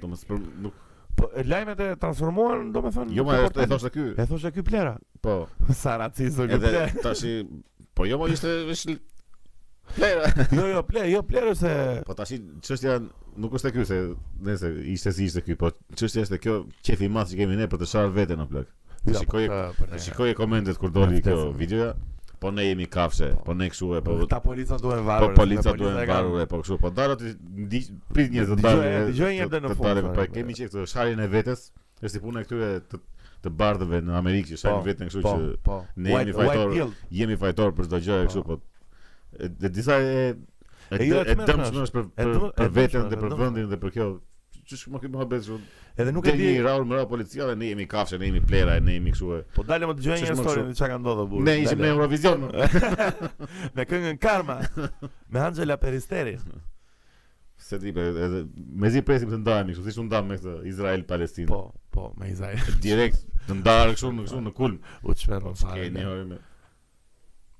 Do 0.00 0.08
të 0.08 0.12
mos 0.14 0.26
nuk 0.64 0.82
Po 1.16 1.28
lajmet 1.48 1.80
e 1.80 1.90
transformuan, 2.00 2.68
domethënë. 2.76 3.14
Jo, 3.16 3.24
më 3.24 3.38
e 3.48 3.66
thoshte 3.70 3.90
ky. 3.94 4.04
E 4.20 4.26
thoshte 4.28 4.50
ky 4.52 4.64
plera. 4.66 4.92
Po. 5.24 5.36
Sa 5.82 5.94
racizo 6.02 6.44
ky 6.48 6.58
plera. 6.60 6.86
Tash 7.04 7.22
po 7.96 8.04
jo, 8.08 8.18
më 8.20 8.34
ishte 8.74 8.96
plera. 9.96 10.28
jo, 10.56 10.66
jo, 10.74 10.82
plera, 10.84 11.06
jo 11.08 11.22
plera 11.24 11.54
se 11.56 11.72
Po 12.04 12.16
tashi 12.18 12.36
çështja 12.66 12.98
nuk 13.40 13.54
është 13.56 13.72
ky 13.76 13.86
se 13.88 14.00
nëse 14.44 14.72
ishte 14.92 15.12
si 15.16 15.28
ishte 15.30 15.42
ky, 15.46 15.56
po 15.60 15.70
çështja 15.96 16.26
është 16.26 16.40
kjo 16.44 16.58
qefi 16.84 17.08
i 17.08 17.12
madh 17.12 17.32
që 17.32 17.40
kemi 17.40 17.56
ne 17.60 17.70
për 17.70 17.80
të 17.84 17.88
shar 17.94 18.12
veten 18.16 18.40
në 18.42 18.48
plak. 18.52 18.68
Ja, 19.06 19.20
shikoj, 19.22 19.46
shikoj 20.02 20.34
komentet 20.36 20.80
kur 20.82 20.90
doli 20.92 21.22
kjo 21.24 21.48
videoja 21.56 21.94
po 22.46 22.50
ne 22.52 22.66
jemi 22.66 22.86
kafshe, 22.86 23.34
po 23.44 23.54
ne 23.54 23.70
kshu 23.70 23.94
e 23.96 24.00
po. 24.02 24.16
po 24.20 24.26
ta 24.26 24.40
polica 24.40 24.76
duhen 24.78 25.04
varur. 25.04 25.28
Po 25.34 25.42
polica 25.42 25.72
duhen 25.72 25.98
varur 26.08 26.40
e 26.40 26.46
po 26.46 26.60
kshu. 26.62 26.78
Po 26.78 26.90
darot 26.94 27.22
i 27.26 27.32
ndiq 27.64 27.88
prit 28.14 28.30
të 28.32 28.58
Dëgjoj, 28.62 29.30
një 29.32 29.42
herë 29.42 29.60
në 29.66 29.72
fund. 29.74 30.02
Të 30.04 30.12
po 30.20 30.26
kemi 30.34 30.54
çik 30.58 30.70
këtu 30.70 30.84
sharin 30.90 31.22
e 31.22 31.26
vetes, 31.32 31.64
është 32.06 32.20
i 32.20 32.22
puna 32.22 32.44
këtyre 32.46 32.68
të 32.92 33.00
të 33.46 33.52
bardhëve 33.62 33.98
në 34.06 34.14
Amerikë 34.20 34.52
që 34.52 34.58
e 34.58 34.68
po, 34.70 34.76
vetën 34.86 35.10
kështu 35.10 35.24
po, 35.24 35.32
që 35.32 36.04
ne 36.06 36.14
jemi 36.20 36.36
fajtor. 36.36 36.76
Jemi 37.20 37.40
fajtor 37.42 37.74
për 37.78 37.88
çdo 37.90 38.00
gjë 38.06 38.20
e 38.22 38.30
kështu 38.30 38.44
po. 38.52 38.60
Dhe 39.64 39.72
disa 39.78 39.98
e 39.98 40.22
e 40.94 41.10
dëmshme 41.10 41.84
është 41.88 42.06
për 42.62 42.72
vetën 42.78 43.10
dhe 43.10 43.22
për 43.24 43.38
vendin 43.42 43.68
dhe 43.74 43.82
për 43.86 43.98
kjo 43.98 44.12
çish 44.66 44.86
më 44.90 45.00
më 45.02 45.10
mohabet 45.14 45.42
zon. 45.46 45.62
Edhe 45.96 46.12
nuk 46.12 46.26
e 46.26 46.32
di. 46.36 46.46
Ne 46.58 46.74
me 46.90 46.96
ra 46.96 47.06
policia 47.06 47.46
dhe 47.46 47.54
ne 47.58 47.68
jemi 47.70 47.86
kafshë, 47.92 48.18
ne 48.18 48.28
jemi 48.30 48.40
plera, 48.42 48.78
ne 48.80 48.96
jemi 48.98 49.12
kështu. 49.14 49.28
Po 49.54 49.64
dalëm 49.66 49.92
të 49.94 49.98
dëgjojmë 50.00 50.22
një 50.22 50.32
histori 50.32 50.64
se 50.70 50.78
çka 50.78 50.88
ka 50.92 50.96
ndodhur 51.00 51.28
burr. 51.30 51.44
Ne 51.46 51.54
ishim 51.62 51.82
në 51.82 51.90
Eurovision. 51.92 52.46
me 53.76 53.86
këngën 53.92 54.18
Karma 54.22 54.58
me 55.02 55.44
Angela 55.46 55.76
Peristeri. 55.82 56.36
se 57.66 57.78
ti 57.82 57.88
po, 57.96 58.02
edhe 58.24 58.42
mezi 58.82 59.00
presim 59.02 59.30
të 59.32 59.38
ndajmë 59.40 59.72
kështu, 59.72 59.84
siç 59.86 59.96
u 59.98 60.04
ndam 60.06 60.26
me 60.30 60.36
këtë 60.40 60.52
Izrael 60.72 61.06
Palestinë. 61.12 61.46
Po, 61.48 61.62
po, 61.94 62.10
me 62.20 62.28
Izrael. 62.34 62.60
Direkt 62.84 63.22
të 63.46 63.56
ndarë 63.62 63.94
kështu 63.96 64.10
në 64.12 64.26
kështu 64.26 64.42
në 64.50 64.54
kulm. 64.58 64.76
U 65.08 65.14
çfarë 65.22 65.42
po, 65.46 65.54
fare. 65.62 65.88
Ne 65.94 66.04
jemi 66.04 66.36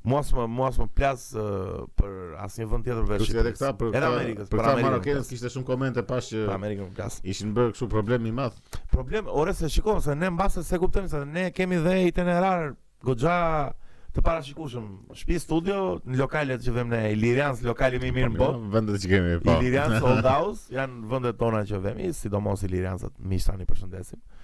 mos 0.06 0.30
më 0.36 0.44
mos 0.46 0.76
më 0.78 0.86
plas 0.98 1.22
uh, 1.34 1.84
për 1.98 2.12
asnjë 2.44 2.66
vend 2.70 2.84
tjetër 2.86 3.06
veç 3.10 3.24
Shqipërisë. 3.26 3.62
Edhe 3.66 3.70
Amerikës, 3.70 3.86
për, 3.86 3.96
për, 3.96 4.10
Amerikës, 4.10 4.50
për, 4.52 4.62
për 4.62 4.70
Amerikën. 4.72 5.22
kishte 5.30 5.50
shumë 5.54 5.66
komente 5.68 6.04
pas 6.06 6.28
që 6.30 6.44
për 6.46 6.54
Amerikën 6.54 6.92
plas. 6.98 7.16
Ishin 7.32 7.54
bërë 7.56 7.72
kështu 7.74 7.88
problem 7.96 8.28
i 8.30 8.34
madh. 8.36 8.60
Problem, 8.94 9.32
ore 9.42 9.54
se 9.58 9.70
shikon 9.76 9.98
se 10.04 10.14
ne 10.20 10.30
mbas 10.30 10.60
se 10.70 10.78
kuptojmë 10.82 11.10
se 11.14 11.24
ne 11.32 11.48
kemi 11.56 11.82
dhe 11.86 11.96
itinerar 12.12 12.70
goxha 13.08 13.38
të 14.16 14.22
parashikueshëm. 14.30 14.86
Shtëpi 15.12 15.40
studio 15.42 15.80
në 16.06 16.20
lokalet 16.22 16.62
që 16.64 16.76
vëmë 16.78 16.94
ne 16.96 17.02
Ilirians, 17.16 17.64
lokali 17.66 17.98
më 18.00 18.10
i 18.12 18.16
mirë 18.20 18.32
në 18.36 18.40
botë. 18.44 18.62
Vendet 18.78 19.02
që 19.02 19.12
kemi 19.12 19.34
po. 19.44 19.58
Ilirians 19.60 20.06
Old 20.06 20.30
House 20.30 20.70
janë 20.78 21.02
vendet 21.10 21.40
tona 21.42 21.64
që 21.68 21.82
vëmë, 21.88 22.12
sidomos 22.16 22.62
Ilirians, 22.68 23.04
miqtani 23.20 23.66
përshëndesim. 23.68 24.22
Ëh, 24.22 24.35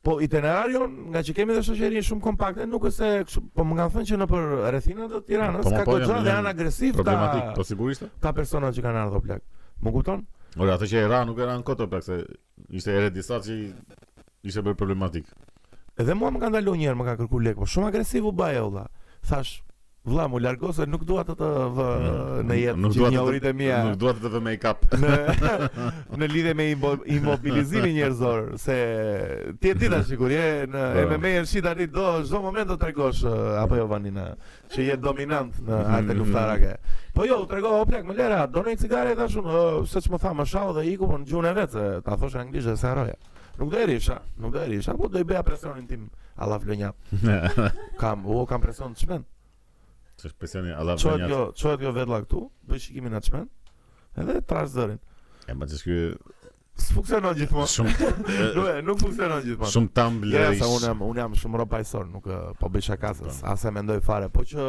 Po 0.00 0.16
itinerarion, 0.24 0.92
nga 1.12 1.20
që 1.20 1.32
kemi 1.36 1.52
dhe 1.52 1.60
shoqëri 1.64 2.00
shumë 2.06 2.22
kompakte, 2.24 2.64
nuk 2.68 2.86
është 2.88 3.08
se, 3.28 3.40
po 3.52 3.66
më 3.68 3.76
kanë 3.80 3.92
thënë 3.96 4.08
që 4.10 4.18
nëpër 4.22 4.46
rrethina 4.72 5.08
të 5.12 5.18
Tiranës 5.28 5.66
po, 5.66 5.72
po, 5.74 5.76
ka 5.76 5.84
goxha 5.90 6.20
dhe 6.24 6.30
janë 6.36 6.52
agresiv 6.54 6.94
ta. 6.94 6.98
Problematik, 7.02 7.50
po 7.58 7.66
sigurisht. 7.68 8.06
Ka 8.24 8.32
persona 8.38 8.70
që 8.72 8.84
kanë 8.86 9.02
ardhur 9.02 9.24
plak. 9.26 9.44
Më 9.84 9.92
kupton? 9.98 10.24
Ora, 10.56 10.78
ato 10.78 10.88
që 10.88 11.02
era 11.04 11.20
nuk 11.28 11.42
era 11.44 11.52
në 11.60 11.66
kotë 11.68 11.88
plak 11.92 12.06
se 12.06 12.16
ishte 12.80 12.96
edhe 12.96 13.10
disa 13.18 13.42
që 13.44 13.58
ishte 14.48 14.64
bërë 14.70 14.80
problematik. 14.80 15.28
Edhe 16.00 16.16
mua 16.16 16.32
më 16.32 16.42
kanë 16.46 16.56
dalur 16.62 16.80
një 16.80 16.88
herë, 16.88 17.00
më 17.02 17.08
ka 17.10 17.18
kërkuar 17.20 17.44
lek, 17.50 17.60
po 17.60 17.68
shumë 17.74 17.92
agresiv 17.92 18.32
u 18.32 18.32
bajeu 18.40 18.70
valla. 18.72 18.88
Thash, 19.28 19.58
Vla, 20.04 20.28
mu 20.32 20.38
largose 20.40 20.86
nuk 20.88 21.02
dua 21.04 21.26
të 21.28 21.34
të 21.36 21.48
vë 21.76 21.86
në 22.48 22.54
jetë 22.56 22.90
që 22.96 23.08
një 23.12 23.20
orit 23.20 23.46
e 23.50 23.50
mia. 23.52 23.78
Nuk 23.90 23.98
dua 24.00 24.14
të 24.16 24.20
të 24.24 24.30
vë 24.32 24.38
make-up. 24.46 24.84
Në 24.96 25.16
në 26.22 26.28
lidhje 26.32 26.52
me 26.56 26.64
immobilizimin 26.72 27.92
njerëzor 27.98 28.46
se 28.62 28.76
ti 29.60 29.68
e 29.68 29.74
di 29.76 29.90
ta 29.92 29.98
sigurisht 30.06 30.38
je 30.38 30.70
në 30.72 30.84
po. 30.94 31.10
MMA 31.10 31.32
e 31.42 31.42
shit 31.50 31.66
tani 31.68 31.86
do 31.92 32.04
çdo 32.24 32.40
moment 32.46 32.72
do 32.72 32.76
tregosh 32.80 33.26
eh, 33.28 33.34
apo 33.60 33.76
jo 33.76 33.84
vani 33.92 34.12
që 34.14 34.86
je 34.86 34.96
dominant 34.96 35.58
në 35.60 35.68
mhm, 35.82 35.92
artë 35.98 36.06
mhm, 36.06 36.18
luftarake. 36.22 36.70
Mhm. 36.70 37.02
Po 37.18 37.26
jo, 37.28 37.36
u 37.44 37.48
tregova 37.52 37.80
o 37.82 37.84
plak 37.90 38.06
më 38.08 38.16
lera, 38.22 38.40
do 38.46 38.62
një 38.64 38.78
cigare 38.80 39.12
tashun, 39.18 39.44
oh, 39.52 39.84
se 39.84 40.00
ç'më 40.00 40.20
tha 40.24 40.32
më 40.38 40.46
shau 40.48 40.72
dhe 40.78 40.86
iku 40.94 41.10
po 41.12 41.18
në 41.20 41.28
gjune 41.28 41.52
vetë, 41.60 41.74
se 41.96 42.00
ta 42.08 42.16
thosh 42.16 42.38
anglisht 42.40 42.72
se 42.80 42.88
haroja. 42.88 43.18
Nuk 43.60 43.68
do 43.74 43.82
erisha, 43.84 44.22
nuk 44.40 44.56
do 44.56 44.62
erisha, 44.64 44.96
po 44.96 45.10
do 45.12 45.20
i 45.20 45.28
bëja 45.28 45.44
presionin 45.44 45.84
tim 45.90 46.08
alla 46.40 46.56
vlonja. 46.62 46.94
Kam, 48.00 48.24
u 48.26 48.46
kam 48.46 48.64
presion 48.64 48.96
çmend. 48.96 49.28
Që 50.20 50.32
është 50.36 50.74
Allah 50.78 50.98
për 51.00 51.30
njatë 51.30 51.92
vedla 51.98 52.20
këtu, 52.24 52.42
bëj 52.70 52.84
shikimin 52.86 53.16
në 53.16 53.44
Edhe 54.20 54.34
e 54.36 54.42
trash 54.50 54.72
zërin 54.74 54.98
E 55.48 55.54
ma 55.54 55.66
që 55.70 55.76
shkjoj 55.80 56.08
funksionon 56.90 57.38
Shumë 57.70 58.00
nuk 58.88 58.98
funksionon 59.02 59.42
gjithmonë. 59.44 59.70
Shumë 59.72 59.90
tam 59.94 60.16
blerish 60.24 60.58
Ja, 60.58 60.64
sa 60.64 60.68
unë 60.72 60.86
jam, 60.90 61.04
unë 61.06 61.20
jam 61.22 61.36
shumë 61.40 61.60
ropa 61.62 61.80
Nuk 62.10 62.26
po 62.60 62.70
bëj 62.74 62.86
shakasës 62.88 63.38
po. 63.40 63.48
asa 63.52 63.70
mendoj 63.76 64.00
fare 64.04 64.26
Po 64.34 64.42
që 64.50 64.66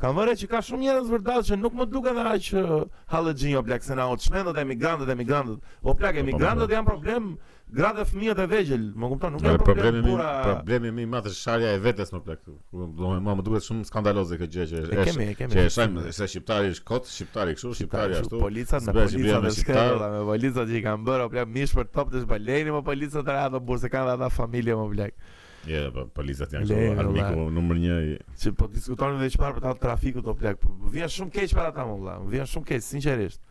Kam 0.00 0.16
vërre 0.16 0.34
që 0.40 0.48
ka 0.54 0.62
shumë 0.64 0.86
njerëz 0.86 1.12
vërtet 1.12 1.50
Që 1.50 1.60
nuk 1.60 1.76
më 1.82 1.88
duke 1.92 2.14
dhe 2.16 2.24
raj 2.30 2.38
që 2.48 2.64
Halë 3.12 3.34
gjinjo, 3.42 3.62
plak 3.68 3.84
o 3.86 4.16
të 4.16 4.26
shmendët 4.30 4.62
emigrantët 4.64 5.12
emigrantët 5.16 5.60
O 5.82 5.92
plak, 6.00 6.16
po, 6.16 6.16
po, 6.16 6.24
emigrantët 6.24 6.74
janë 6.78 6.88
problem 6.88 7.34
gra 7.68 7.90
dhe 7.96 8.04
fëmijë 8.08 8.34
dhe 8.38 8.44
vegjël, 8.48 8.84
më 8.96 9.08
kupton, 9.12 9.34
nuk 9.36 9.44
ka 9.44 9.52
problem. 9.60 9.68
Problemi 9.68 10.04
më, 10.18 10.28
problemi 10.44 10.92
më 10.96 11.02
i 11.04 11.08
madh 11.12 11.26
është 11.28 11.40
sharja 11.44 11.72
e 11.76 11.80
vetes 11.84 12.12
më 12.14 12.20
plak. 12.24 12.44
Do 12.72 13.10
më 13.12 13.18
më 13.28 13.44
duket 13.44 13.66
shumë 13.66 13.88
skandaloze 13.90 14.38
kjo 14.40 14.48
gjë 14.54 14.66
që 14.70 14.80
është. 14.82 14.94
E 14.94 15.04
kemi, 15.08 15.26
e 15.32 15.34
kemi. 15.36 15.52
Që 15.54 15.64
është 15.68 15.84
ai 15.84 16.12
se 16.18 16.28
shqiptari 16.32 16.72
është 16.74 16.86
kot, 16.88 17.10
shqiptari 17.12 17.56
kështu, 17.58 17.72
shqiptari 17.82 18.16
ashtu. 18.22 18.40
Polica 18.40 18.80
me 18.86 18.94
policat 18.96 19.44
me 19.44 19.52
skandal, 19.58 20.06
me 20.16 20.22
policat 20.30 20.70
që 20.72 20.78
i 20.80 20.86
kanë 20.86 21.08
bërë 21.10 21.26
plak 21.34 21.52
mish 21.58 21.74
për 21.76 21.90
top 21.98 22.14
të 22.14 22.24
zbalenin 22.24 22.72
me 22.78 22.80
policat 22.88 23.26
të 23.28 23.36
radhë 23.36 23.60
burse 23.68 23.92
kanë 23.92 24.16
ata 24.16 24.30
familje 24.38 24.78
më 24.80 24.88
plak. 24.94 25.28
Ja, 25.68 25.82
po 25.92 26.06
policat 26.16 26.54
janë 26.54 26.70
këtu 26.70 27.02
armiku 27.04 27.50
numër 27.52 27.84
1. 27.84 28.24
Si 28.38 28.54
po 28.56 28.70
diskutonin 28.72 29.20
edhe 29.20 29.28
çfarë 29.34 29.58
për 29.58 29.66
ta 29.68 29.74
trafikut 29.88 30.30
o 30.32 30.36
plak. 30.40 30.64
Vjen 30.94 31.12
shumë 31.12 31.34
keq 31.36 31.56
për 31.58 31.70
ata 31.74 31.84
më 31.84 31.98
valla, 32.00 32.16
vjen 32.32 32.48
shumë 32.48 32.70
keq 32.72 32.86
sinqerisht. 32.88 33.42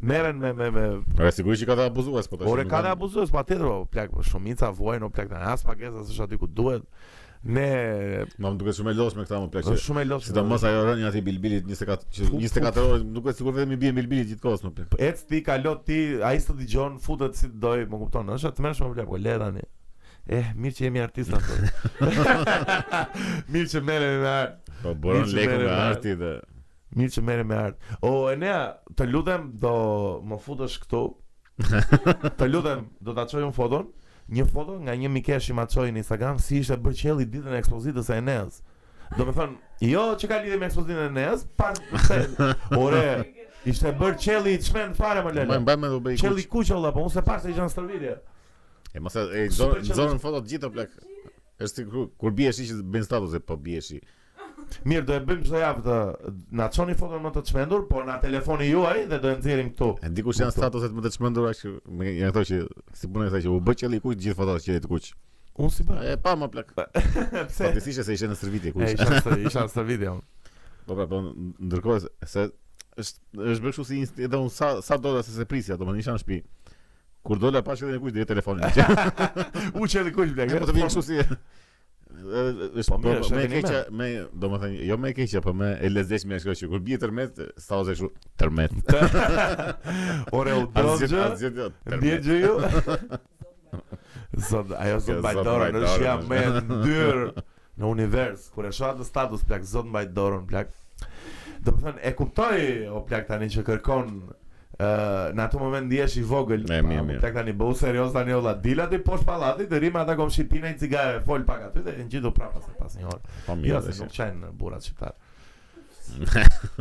Meren 0.00 0.36
me 0.38 0.52
me 0.52 0.70
me. 0.70 0.88
Ora 1.18 1.30
sigurisht 1.34 1.62
që 1.64 1.72
ka 1.72 1.86
abuzues 1.88 2.28
po 2.30 2.36
tash. 2.38 2.46
Ora 2.46 2.62
ka 2.70 2.78
abuzues 2.86 3.32
pa 3.34 3.42
tetë, 3.46 3.70
plak 3.90 4.12
shumica 4.28 4.68
vuajnë 4.70 5.06
o 5.06 5.14
plak 5.14 5.30
tani 5.32 5.46
as 5.50 5.64
pagesa 5.66 6.04
s'është 6.06 6.26
aty 6.28 6.36
ku 6.38 6.46
duhet. 6.58 6.84
Ne 7.42 7.64
mam 8.38 8.54
duket 8.58 8.74
shumë 8.78 8.94
lodh 8.98 9.16
me 9.18 9.24
këta 9.26 9.40
më 9.42 9.48
plak. 9.56 9.70
Shumë 9.82 10.04
lodh. 10.06 10.22
Sidomos 10.28 10.62
ajo 10.70 10.84
rënë 10.86 11.08
aty 11.10 11.22
bilbilit 11.26 11.66
24 11.66 12.06
24 12.30 12.84
orë 12.84 13.00
nuk 13.10 13.26
e 13.26 13.34
sigurt 13.40 13.58
vetëm 13.58 13.72
i 13.74 13.78
bie 13.84 13.90
bilbilit 13.98 14.30
gjithkohës 14.30 14.62
më 14.68 14.72
plak. 14.76 14.94
Ec 15.02 15.24
ti 15.32 15.40
ka 15.48 15.56
lot 15.64 15.82
ti, 15.90 15.98
ai 16.28 16.38
s'të 16.44 16.54
dëgjon, 16.60 17.00
futet 17.02 17.34
si 17.38 17.50
do 17.50 17.72
më 17.82 18.00
kupton, 18.04 18.30
është 18.36 18.52
të 18.54 18.66
mëshëm 18.68 18.94
plak 19.00 19.10
le 19.26 19.34
tani. 19.42 19.64
Eh, 20.30 20.52
mirë 20.54 20.78
që 20.78 20.86
jemi 20.86 21.02
artistë 21.02 21.38
ato. 21.38 22.04
Mirë 23.54 23.72
që 23.74 23.82
merrem 23.88 24.20
me. 24.22 24.36
Po 24.84 24.94
bëron 25.06 25.34
lekë 25.34 25.58
me 25.64 25.72
arti 25.74 26.14
dhe 26.20 26.32
Mirë 26.96 27.12
që 27.16 27.22
merë 27.24 27.44
me 27.48 27.56
artë 27.62 27.96
O, 28.08 28.12
Enea, 28.32 28.60
të 28.98 29.06
lutem 29.12 29.48
do 29.64 29.72
më 30.30 30.38
futësh 30.44 30.76
këtu 30.84 31.02
Të 32.40 32.50
lutem 32.52 32.86
do 33.04 33.14
të 33.16 33.24
aqojnë 33.24 33.50
foton 33.58 33.90
Një 34.38 34.44
foto 34.52 34.76
nga 34.84 34.94
një 35.00 35.10
mikesh 35.14 35.50
i 35.52 35.56
ma 35.56 35.66
qojnë 35.72 35.96
në 35.98 36.02
Instagram 36.04 36.40
Si 36.46 36.62
ishte 36.62 36.78
bërqeli 36.86 37.26
ditën 37.34 37.52
e 37.52 37.60
ekspozitës 37.60 38.08
e 38.14 38.18
Eneas 38.22 38.62
Do 39.16 39.24
me 39.28 39.32
thënë, 39.36 39.54
jo 39.88 40.06
që 40.22 40.30
ka 40.32 40.40
lidi 40.46 40.60
me 40.62 40.68
ekspozitën 40.70 41.02
e 41.04 41.06
Eneas 41.10 41.44
Par 41.60 41.76
të 41.82 42.48
Ore, 42.80 43.04
ishte 43.68 43.92
bërqeli 44.00 44.56
i 44.56 44.64
qmenë 44.64 44.96
fare 44.98 45.24
më 45.28 45.34
lele 45.42 45.60
Mbaj 45.66 45.80
me 45.84 45.92
do 45.92 46.00
bëj 46.08 46.20
kuq 46.22 46.26
Qeli 46.30 46.46
kuq 46.56 46.74
po 46.96 47.04
unë 47.04 47.14
se 47.18 47.24
parë 47.28 47.44
se 47.48 47.52
i 47.52 47.58
gjënë 47.60 47.74
stërvidje 47.76 48.16
E 48.96 49.00
mos 49.04 49.16
e 49.20 49.48
zonën 49.60 50.20
foto 50.24 50.40
gjithë 50.48 50.64
të 50.66 50.72
plak 50.78 50.94
Eshtë 51.58 51.84
kur, 51.90 52.08
kur 52.16 52.30
bieshi 52.38 52.68
që 52.68 52.76
bëjnë 52.86 53.06
statuse, 53.08 53.40
po 53.42 53.56
bieshi 53.58 53.96
Mirë, 54.88 55.04
do 55.08 55.14
e 55.16 55.20
bëjmë 55.26 55.46
çdo 55.48 55.60
javë 55.60 55.82
të 55.86 55.96
na 56.60 56.66
çoni 56.76 56.94
foton 56.98 57.22
më 57.26 57.32
të 57.36 57.42
çmendur, 57.50 57.84
po 57.90 58.02
na 58.08 58.16
telefoni 58.24 58.68
juaj 58.70 59.00
dhe 59.10 59.18
do 59.22 59.30
e 59.32 59.36
nxjerrim 59.38 59.70
këtu. 59.72 59.88
E 60.04 60.10
di 60.16 60.24
janë 60.26 60.54
statuset 60.56 60.94
më 60.96 61.04
të 61.06 61.12
çmendura 61.16 61.52
që 61.58 61.72
me 62.00 62.12
janë 62.16 62.30
ato 62.32 62.42
që 62.50 62.60
si 63.00 63.08
punon 63.10 63.26
ai 63.28 63.32
sa 63.36 63.40
që 63.44 63.50
u 63.54 63.58
bë 63.68 63.74
qelli 63.82 64.00
kuç 64.04 64.22
gjithë 64.24 64.38
fotot 64.40 64.64
që 64.66 64.76
ti 64.78 64.82
të 64.86 64.90
kuç. 64.92 65.10
Unë 65.58 65.74
si 65.74 65.86
bëj? 65.88 66.02
E 66.12 66.16
pa 66.24 66.34
më 66.38 66.50
plak. 66.54 66.72
Pse? 66.76 67.64
Po 67.64 67.82
thjesht 67.82 68.04
se 68.10 68.16
ishte 68.18 68.30
në 68.30 68.38
serviti 68.38 68.72
kuç. 68.76 68.94
Isha 68.94 69.22
ishte 69.40 69.66
në 69.66 69.74
serviti. 69.74 70.12
Po 70.88 70.96
pra, 70.96 71.06
po 71.10 71.22
ndërkohë 71.26 72.28
se 72.32 72.46
është 72.98 73.46
është 73.48 73.62
bërë 73.64 73.72
kështu 73.72 73.86
si 73.88 74.02
edhe 74.28 74.40
un 74.42 74.50
sa 74.52 74.72
sa 74.84 74.98
do 75.00 75.16
të 75.18 75.24
se 75.38 75.48
prisja, 75.50 75.76
do 75.78 75.84
të 75.86 75.90
thonë 75.90 76.04
isha 76.04 76.16
në 76.16 76.22
shtëpi. 76.24 76.42
Kur 77.26 77.40
dola 77.42 77.64
pashë 77.66 77.90
edhe 77.90 78.00
kuç 78.04 78.14
dhe 78.16 78.28
telefonin. 78.28 78.68
U 79.78 79.88
edhe 79.88 80.14
kuç 80.20 80.36
blek. 80.38 80.54
Po 80.60 80.70
të 80.70 80.76
vinë 80.78 80.90
kështu 80.92 81.06
si. 81.08 81.24
Po 82.18 82.96
më 83.00 83.12
është 83.18 83.34
më 83.34 83.46
keq, 83.52 83.70
më 83.98 84.06
domethënë 84.42 84.84
jo 84.88 84.94
po 84.96 85.02
më 85.02 85.08
keq, 85.18 85.32
po 85.44 85.52
më 85.54 85.68
e 85.84 85.86
lezhesh 85.90 86.24
më 86.28 86.34
ashtu 86.40 86.52
që 86.62 86.68
kur 86.72 86.82
bie 86.88 86.98
tërmet, 87.00 87.32
staoze 87.62 87.90
kështu 87.94 88.08
tërmet. 88.40 88.74
Ore 90.38 90.52
u 90.58 90.60
dozë. 90.72 91.06
gjë 91.08 92.14
ju 92.26 92.36
jo. 92.42 92.54
ajo 94.80 94.96
zon 95.02 95.20
mbaj 95.22 95.36
dorën, 95.46 95.74
do 95.76 95.80
të 95.86 96.02
jam 96.04 96.22
më 96.30 96.42
në 97.78 97.84
univers 97.88 98.40
kur 98.54 98.64
e 98.68 98.74
shoh 98.74 98.90
atë 98.94 99.04
status 99.08 99.44
plak 99.46 99.64
zot 99.70 99.86
mbaj 99.90 100.06
dorën 100.16 100.44
plak. 100.50 100.68
Domethënë 101.62 102.02
e 102.08 102.16
kuptoj 102.18 102.60
o 102.94 102.96
plak 103.08 103.24
tani 103.30 103.46
që 103.54 103.64
kërkon 103.66 104.06
në 104.78 105.42
atë 105.42 105.58
moment 105.58 105.86
ndihesh 105.88 106.16
i 106.20 106.22
vogël. 106.24 106.62
Tek 107.20 107.34
tani 107.34 107.54
bëu 107.58 107.74
serioz 107.76 108.12
tani 108.14 108.34
olla 108.36 108.52
dila 108.62 108.86
ti 108.90 108.98
poshtë 109.02 109.26
pallatit, 109.26 109.68
deri 109.72 109.90
me 109.90 110.00
ata 110.04 110.14
komshi 110.18 110.44
pina 110.46 110.70
një 110.70 110.78
cigare, 110.78 111.22
fol 111.26 111.42
pak 111.44 111.64
aty 111.70 111.82
dhe 111.82 111.94
ngjitu 112.04 112.30
prapas 112.36 112.68
pas 112.78 112.94
një 112.94 113.08
orë. 113.10 113.34
Po, 113.48 113.56
ja, 113.66 113.74
jo, 113.74 113.80
se 113.88 113.96
nuk 114.02 114.14
çajnë 114.14 114.52
burrat 114.60 114.86
shqiptar. 114.86 115.18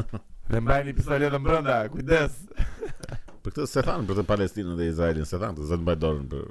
Dhe 0.47 0.61
pistolet 0.95 1.33
në 1.33 1.39
brenda, 1.43 1.73
kujdes. 1.91 2.37
për 3.43 3.51
këtë 3.55 3.65
se 3.67 3.81
thanë 3.83 4.05
për 4.07 4.21
të 4.21 4.23
Palestinën 4.29 4.77
dhe 4.79 4.85
Izraelin, 4.93 5.25
se 5.27 5.35
thanë, 5.41 5.65
zot 5.67 5.81
mbaj 5.83 5.95
dorën 5.99 6.29
për 6.31 6.45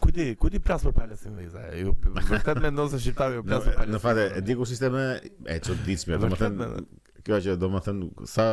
Kujti, 0.00 0.26
kujti 0.42 0.58
prasë 0.66 0.88
për 0.88 0.94
Palestinën 0.96 1.36
dhe 1.38 1.44
Izrael? 1.44 1.76
Ju 1.84 1.94
vërtet 2.32 2.58
mendon 2.64 2.88
se 2.90 2.96
shqiptarët 3.04 3.36
ju 3.38 3.42
prasë 3.46 3.66
për 3.68 3.74
Palestinën? 3.76 3.94
Në 3.94 4.00
fakt 4.02 4.22
e 4.24 4.42
di 4.48 4.56
ku 4.58 4.66
sistemi 4.66 5.02
e 5.22 5.58
çuditshme, 5.62 6.18
domethënë 6.24 6.68
kjo 7.28 7.40
që 7.46 7.54
domethënë 7.62 8.24
sa 8.32 8.46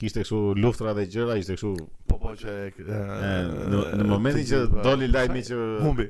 kishte 0.00 0.22
kështu 0.24 0.38
luftra 0.64 0.94
dhe 0.96 1.04
gjëra, 1.12 1.34
ishte 1.42 1.56
kështu 1.58 1.74
po 2.08 2.16
po 2.22 2.32
që 2.40 2.56
në 2.80 4.08
momentin 4.08 4.46
që 4.48 4.62
doli 4.84 5.10
lajmi 5.12 5.42
që 5.50 5.58
humbi 5.84 6.08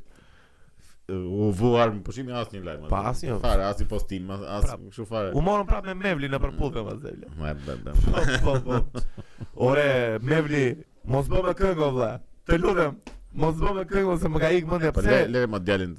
u 1.10 1.50
vu 1.58 1.72
armë, 1.82 2.00
pushim 2.06 2.28
po 2.28 2.36
i 2.36 2.38
asnjë 2.38 2.60
lajm. 2.68 2.84
Pa 2.92 3.00
asnjë. 3.10 3.40
Fare 3.42 3.64
asnjë 3.66 3.88
postim, 3.90 4.28
as 4.38 4.62
pra, 4.64 4.76
kështu 4.86 5.06
fare. 5.10 5.32
U 5.34 5.42
morën 5.46 5.66
prapë 5.70 5.90
me 5.90 6.04
Mevli 6.06 6.28
në 6.30 6.38
përputhje 6.44 6.84
me 6.86 6.94
Zelë. 7.02 7.54
Po 8.46 8.52
po 8.52 8.60
po. 8.68 9.02
Ore 9.70 9.88
Mevli, 10.26 10.62
mos 11.10 11.26
bë 11.32 11.42
me 11.48 11.56
këngë 11.62 11.80
vëlla. 11.82 12.12
Të 12.46 12.60
lutem, 12.62 12.94
mos 13.42 13.58
bë 13.58 13.74
me 13.80 13.88
këngë 13.94 14.10
ose 14.14 14.30
më 14.30 14.44
ka 14.44 14.52
ikë 14.60 14.70
mendja 14.74 14.94
po, 14.94 15.02
pse. 15.02 15.24
Le 15.26 15.40
le 15.40 15.48
më 15.50 15.64
djalin. 15.66 15.98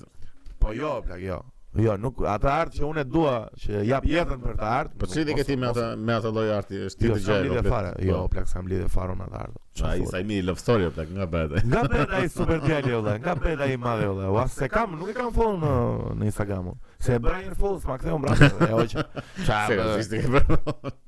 Po 0.63 0.71
jo, 0.79 0.95
plak 1.09 1.27
jo. 1.27 1.41
Jo, 1.79 1.93
nuk 1.97 2.19
ata 2.27 2.51
art 2.51 2.73
që 2.75 2.83
unë 2.83 3.03
dua, 3.07 3.33
që 3.63 3.81
jap 3.87 4.03
jetën 4.03 4.41
për 4.43 4.57
të 4.59 4.65
art. 4.67 4.95
Po 4.99 5.07
si 5.07 5.21
ti 5.25 5.33
ke 5.37 5.43
ti 5.47 5.55
me 5.55 5.69
ata 5.69 5.93
me 5.95 6.17
ata 6.17 6.27
lloj 6.35 6.49
arti, 6.57 6.79
është 6.89 6.99
ti 6.99 7.07
jo, 7.07 7.15
dëgjoj. 7.15 7.35
Jo, 7.37 7.47
lidhje 7.53 7.71
fare. 7.71 7.91
Jo, 8.03 8.17
plak 8.33 8.49
sa 8.51 8.59
mlidhe 8.63 8.89
fare 8.91 9.13
me 9.15 9.23
atë 9.29 9.37
art. 9.45 9.59
Sa 9.79 9.93
i 9.95 10.03
sa 10.09 10.19
i 10.19 10.25
mi 10.27 10.41
love 10.43 10.59
story 10.59 10.89
plak 10.91 11.13
nga 11.15 11.27
bëhet. 11.31 11.61
Nga 11.71 11.83
bëhet 11.93 12.15
ai 12.17 12.27
super 12.33 12.59
djali 12.65 12.91
olla, 12.97 13.13
nga 13.23 13.37
bëhet 13.39 13.63
ai 13.63 13.77
madhe 13.79 14.09
olla. 14.11 14.27
Ua 14.35 14.43
se 14.51 14.67
kam, 14.71 14.97
nuk 14.99 15.13
e 15.13 15.15
kam 15.15 15.29
follow 15.35 15.61
në 15.61 16.17
në 16.19 16.27
Instagram. 16.27 16.67
Se 17.07 17.21
Brian 17.23 17.55
Falls 17.61 17.87
ma 17.89 17.95
ktheu 18.01 18.19
mbrapa. 18.19 18.51
E 18.67 18.69
hoq. 18.73 18.97
Ça 19.47 19.61
bëj? 19.71 20.51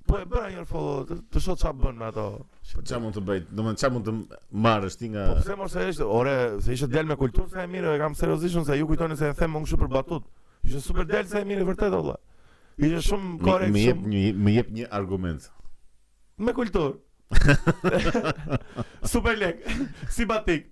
Po 0.07 0.21
e 0.23 0.29
bëra 0.31 0.47
një 0.55 0.63
follow, 0.71 1.03
të, 1.11 1.19
të 1.33 1.41
shoh 1.43 1.59
çfarë 1.59 1.81
bën 1.83 1.99
me 1.99 2.07
ato. 2.07 2.25
Po 2.71 2.85
çfarë 2.87 3.03
mund 3.03 3.17
të 3.19 3.23
bëj? 3.27 3.43
Domethënë 3.49 3.81
çfarë 3.81 3.95
mund 3.97 4.07
të 4.07 4.15
marrësh 4.65 4.97
ti 5.01 5.09
nga 5.13 5.27
Po 5.31 5.37
pse 5.43 5.55
mos 5.59 5.75
e 5.75 5.85
është? 5.91 6.09
Ore, 6.21 6.35
se 6.65 6.75
ishte 6.79 6.87
djalë 6.95 7.11
me 7.13 7.17
kulturë 7.21 7.49
sa 7.53 7.63
e 7.63 7.69
mirë, 7.75 7.95
e 7.95 8.01
kam 8.01 8.15
seriozisht 8.17 8.59
unë 8.61 8.67
se 8.71 8.77
ju 8.81 8.89
kujtoni 8.93 9.17
se 9.19 9.31
e 9.31 9.37
them 9.43 9.55
më 9.59 9.63
kështu 9.67 9.79
për 9.85 9.93
batut. 9.99 10.27
Ishte 10.65 10.79
super 10.79 11.05
del 11.07 11.25
sa 11.27 11.41
e 11.43 11.47
mirë 11.47 11.65
vërtet 11.67 11.91
valla. 11.91 12.15
Ishte 12.79 13.01
shumë 13.09 13.33
korrekt 13.43 13.73
Më 13.75 13.83
jep 13.87 13.99
një 14.13 14.21
më 14.45 14.53
jep 14.57 14.69
një 14.77 14.85
argument. 14.99 15.49
Me 16.39 16.53
kultur. 16.59 16.93
super 19.13 19.35
lek. 19.41 19.63
Simpatik. 20.17 20.69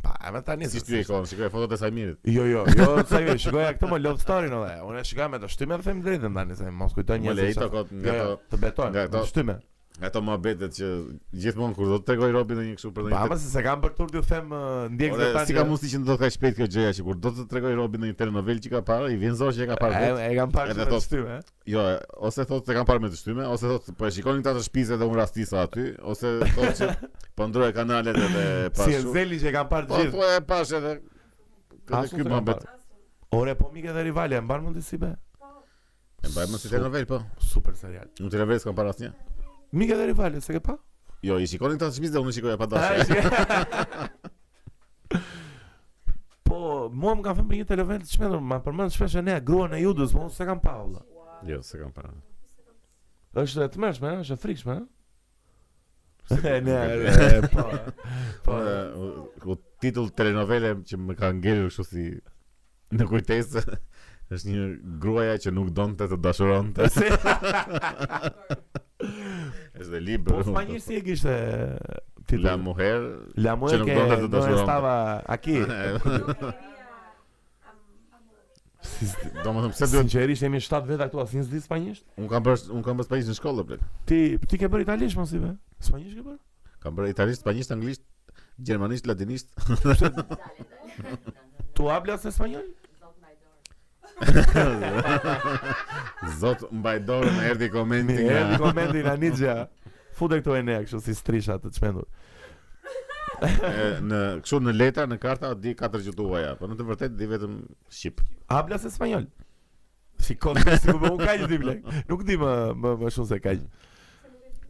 Pa, 0.00 0.14
a 0.16 0.30
vetë 0.34 0.46
tani 0.46 0.68
s'ti 0.72 0.96
e 0.96 1.02
kon, 1.04 1.26
sikur 1.28 1.50
fotot 1.52 1.74
e 1.76 1.78
sa 1.80 1.90
Jo, 1.94 2.44
jo, 2.48 2.64
jo, 2.66 2.88
sa 3.08 3.20
i 3.20 3.26
jo, 3.28 3.34
shkoj 3.46 3.66
këtu 3.76 3.90
me 3.90 3.98
Love 4.04 4.20
story 4.22 4.48
edhe. 4.48 4.76
Unë 4.88 5.04
shikoj 5.10 5.30
me 5.32 5.40
të 5.42 5.50
shtymin 5.56 5.80
dhe 5.82 5.90
them 5.90 6.04
drejtën 6.06 6.36
tani 6.40 6.56
se 6.60 6.70
mos 6.72 6.94
kujtoj 6.96 7.18
njerëz. 7.24 7.44
Le 7.48 7.58
të 7.60 7.70
kot 7.74 7.92
nga 8.00 8.14
jo, 8.14 8.22
jo, 8.30 8.38
të 8.52 8.62
betojmë. 8.64 8.96
Nga 8.96 9.10
të 9.16 9.26
shtymin. 9.32 9.60
Ato 10.00 10.22
më 10.24 10.34
betet 10.40 10.72
që 10.72 10.86
gjithmonë 11.42 11.74
kur 11.76 11.90
do 11.90 11.96
të 12.00 12.06
tregoj 12.08 12.30
Robi 12.32 12.56
në 12.56 12.62
një 12.64 12.76
kështu 12.78 12.90
për 12.96 13.08
një. 13.10 13.18
Pa, 13.28 13.36
se 13.40 13.50
se 13.52 13.62
kam 13.64 13.82
për 13.82 13.90
tur 13.98 14.14
ju 14.16 14.22
them 14.24 14.54
ndjek 14.96 15.16
vetë 15.18 15.34
tani. 15.34 15.48
Si 15.50 15.56
ka 15.56 15.64
mundësi 15.68 15.90
që 15.92 16.00
do 16.06 16.14
të 16.14 16.20
ka 16.22 16.30
shpejt 16.36 16.56
kjo 16.60 16.68
gjëja 16.72 16.92
që 16.98 17.04
kur 17.04 17.18
do 17.26 17.32
të 17.36 17.44
tregoj 17.50 17.74
Robi 17.76 18.00
në 18.00 18.08
një 18.12 18.16
telenovel 18.20 18.62
që 18.64 18.72
ka 18.76 18.80
parë, 18.88 19.10
i 19.12 19.20
vjen 19.20 19.36
zor 19.36 19.52
që 19.52 19.66
e 19.66 19.68
ka 19.68 19.76
parë. 19.82 20.00
E, 20.08 20.24
e 20.24 20.32
kam 20.38 20.54
parë 20.56 20.78
me 20.78 20.86
të 20.88 21.00
shtyme. 21.04 21.38
Jo, 21.74 21.84
ose 22.30 22.46
thotë 22.48 22.70
se 22.72 22.78
kam 22.78 22.88
parë 22.88 23.04
me 23.04 23.10
të 23.12 23.20
shtyme, 23.20 23.44
ose 23.52 23.72
thotë 23.74 23.96
po 24.00 24.08
e 24.08 24.12
shikonin 24.16 24.44
ta 24.48 24.54
të 24.56 24.64
shpizet 24.70 25.02
dhe 25.02 25.08
unë 25.10 25.20
rastisa 25.20 25.66
aty, 25.66 25.86
ose 26.00 26.32
thotë 26.46 26.74
që 26.80 26.92
po 27.36 27.50
ndroje 27.52 27.76
kanalet 27.76 28.16
edhe 28.16 28.72
pas. 28.78 28.88
Si 28.88 29.04
zeli 29.12 29.40
që 29.44 29.52
e 29.52 29.56
kam 29.58 29.68
parë 29.74 29.90
po, 29.92 30.00
gjithë. 30.00 30.14
Po 30.16 30.28
e 30.32 30.40
pash 30.48 30.72
edhe. 30.80 30.94
Këtë 31.92 32.14
ky 32.14 32.24
mohabet. 32.32 32.64
Ore 33.36 33.52
po 33.60 33.68
mikë 33.76 33.92
dhe 33.98 34.08
rivale, 34.08 34.40
mbar 34.48 34.64
mund 34.64 34.80
të 34.80 34.86
si 34.88 34.98
be? 35.02 35.12
E 36.20 36.32
mbar 36.32 36.48
mund 36.50 36.58
si 36.64 36.72
telenovel 36.72 37.04
po. 37.10 37.20
Super 37.52 37.76
serial. 37.78 38.08
Nuk 38.20 38.32
televizion 38.32 38.72
kam 38.72 38.80
parë 38.80 38.96
asnjë. 38.96 39.12
Mika 39.72 39.94
dhe 39.96 40.06
rivalet, 40.06 40.42
se 40.44 40.52
ke 40.52 40.60
pa? 40.60 40.74
Jo, 41.22 41.38
i 41.38 41.46
shikonin 41.46 41.78
të 41.78 41.90
shmiz 41.94 42.10
dhe 42.10 42.18
unë 42.22 42.30
i 42.32 42.34
shikoja 42.38 42.56
pa 42.58 42.66
dashë 42.72 42.86
Ha, 42.90 42.96
i 42.96 43.04
shikonin 43.10 43.46
Po, 46.50 46.56
mua 46.90 47.12
më 47.14 47.22
ka 47.26 47.34
fëmë 47.38 47.48
për 47.52 47.56
një 47.60 47.66
televent 47.70 48.04
të 48.06 48.10
shmetur 48.16 48.40
Ma 48.50 48.56
përmën 48.64 48.90
shpesh 48.94 49.16
e 49.20 49.22
nea, 49.26 49.38
grua 49.46 49.66
në 49.70 49.78
judës, 49.84 50.10
po 50.16 50.20
unë 50.24 50.34
se 50.34 50.42
kam 50.48 50.60
pa 50.64 50.72
valla. 50.80 51.00
Jo, 51.46 51.58
se 51.66 51.74
kam 51.78 51.92
pa 51.94 52.00
është 53.38 53.58
e 53.62 53.64
të 53.70 53.78
mërshme, 53.84 54.08
eh? 54.16 54.20
është 54.24 54.34
e 54.34 54.40
frikshme 54.42 54.74
eh? 54.74 54.84
E 56.50 56.52
nea, 56.66 56.84
po. 57.52 57.64
Po, 58.42 58.50
po 58.50 58.54
ku 59.44 59.50
titull 59.80 60.08
telenovele 60.18 60.70
që 60.82 60.94
më 60.98 61.12
ka 61.20 61.26
ngellu 61.38 61.68
shu 61.70 61.82
si 61.86 62.02
Në 62.90 63.04
kujtesë 63.06 63.62
është 64.34 64.46
një 64.50 64.64
gruaja 65.02 65.34
që 65.44 65.50
nuk 65.54 65.68
donë 65.74 65.94
të 65.98 66.04
dashuronte. 66.22 66.82
Es 69.80 69.88
de 69.88 69.98
libro. 70.00 70.42
Po 70.44 70.52
fani 70.52 70.78
si 70.78 70.94
e 70.96 71.78
ti 72.26 72.36
la 72.36 72.56
mujer. 72.58 73.00
La 73.46 73.56
mujer 73.56 73.80
que 73.82 73.94
no 74.28 74.38
estaba 74.60 74.94
aquí. 75.34 75.56
Si 78.82 79.08
domo 79.44 79.58
se 79.72 79.86
duhet. 79.86 80.02
Sinqerisht 80.02 80.42
jemi 80.44 80.60
7 80.60 80.84
vjet 80.88 81.00
këtu 81.08 81.20
asnjë 81.22 81.44
s'di 81.46 81.60
spanjisht. 81.64 82.04
Un 82.20 82.28
kam 82.28 82.44
bër 82.46 82.60
un 82.76 82.84
kam 82.84 83.00
bër 83.00 83.08
spanjisht 83.08 83.32
në 83.32 83.36
shkollë 83.38 83.64
bler. 83.70 83.84
Ti 84.08 84.20
ti 84.50 84.60
ke 84.60 84.68
bër 84.72 84.84
italisht 84.84 85.16
mos 85.20 85.32
i 85.36 85.40
be. 85.40 85.54
Spanjisht 85.88 86.18
ke 86.20 86.24
bër? 86.28 86.38
Kam 86.84 86.96
bër 86.98 87.08
italisht, 87.14 87.40
spanjisht, 87.44 87.72
anglisht, 87.76 88.04
gjermanisht, 88.60 89.08
latinisht. 89.08 89.48
Tu 91.76 91.88
hablas 91.88 92.24
español? 92.28 92.68
Zot 96.40 96.64
mbaj 96.72 96.98
dorën 97.08 97.40
erdhi 97.50 97.70
komenti 97.72 98.12
Erdi 98.18 98.36
erdhi 98.36 98.58
komenti 98.62 99.00
nga 99.04 99.14
Nixha. 99.22 99.54
Fute 100.16 100.38
këto 100.40 100.56
e 100.58 100.62
ne 100.66 100.80
kështu 100.84 101.00
si 101.06 101.14
strisha 101.16 101.56
të 101.62 101.72
çmendur. 101.78 102.08
në 104.04 104.20
kështu 104.44 104.58
në 104.66 104.74
letra 104.76 105.06
në 105.08 105.20
karta 105.22 105.52
di 105.56 105.72
katër 105.74 106.02
ja 106.42 106.54
po 106.60 106.66
në 106.68 106.76
të 106.78 106.88
vërtetë 106.90 107.16
di 107.16 107.26
vetëm 107.30 107.54
shqip. 107.88 108.20
Habla 108.52 108.78
se 108.78 108.90
spanjol. 108.90 109.24
Si 110.20 110.36
kon 110.36 110.56
si 110.60 110.92
po 111.00 111.14
un 111.14 111.18
kaj 111.24 111.46
di 111.48 111.58
blek. 111.58 111.80
Nuk 112.08 112.24
di 112.28 112.36
më 112.36 112.50
më, 112.76 112.90
më 113.02 113.12
shumë 113.14 113.28
se 113.30 113.38
kaq. 113.40 113.62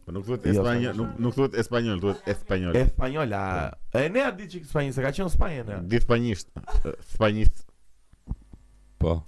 Po 0.05 0.13
nuk 0.15 0.25
thuhet 0.25 0.47
spanjol, 0.47 0.93
jo, 0.93 0.93
nuk 0.97 1.19
nuk 1.19 1.35
thuhet 1.35 1.59
spanjol, 1.67 1.99
thuhet 2.01 2.31
espanjol. 2.33 2.77
Espanjola. 2.79 3.41
E 3.93 4.07
ne 4.09 4.23
a 4.23 4.31
di 4.31 4.47
çik 4.49 4.63
spanjol, 4.69 4.95
se 4.95 5.03
ka 5.03 5.11
qenë 5.17 5.27
në 5.27 5.35
Spanjë 5.35 5.67
ne. 5.67 5.81
Di 5.91 5.99
spanjisht. 6.05 6.55
Spanjisht. 7.17 7.67
Po. 9.01 9.21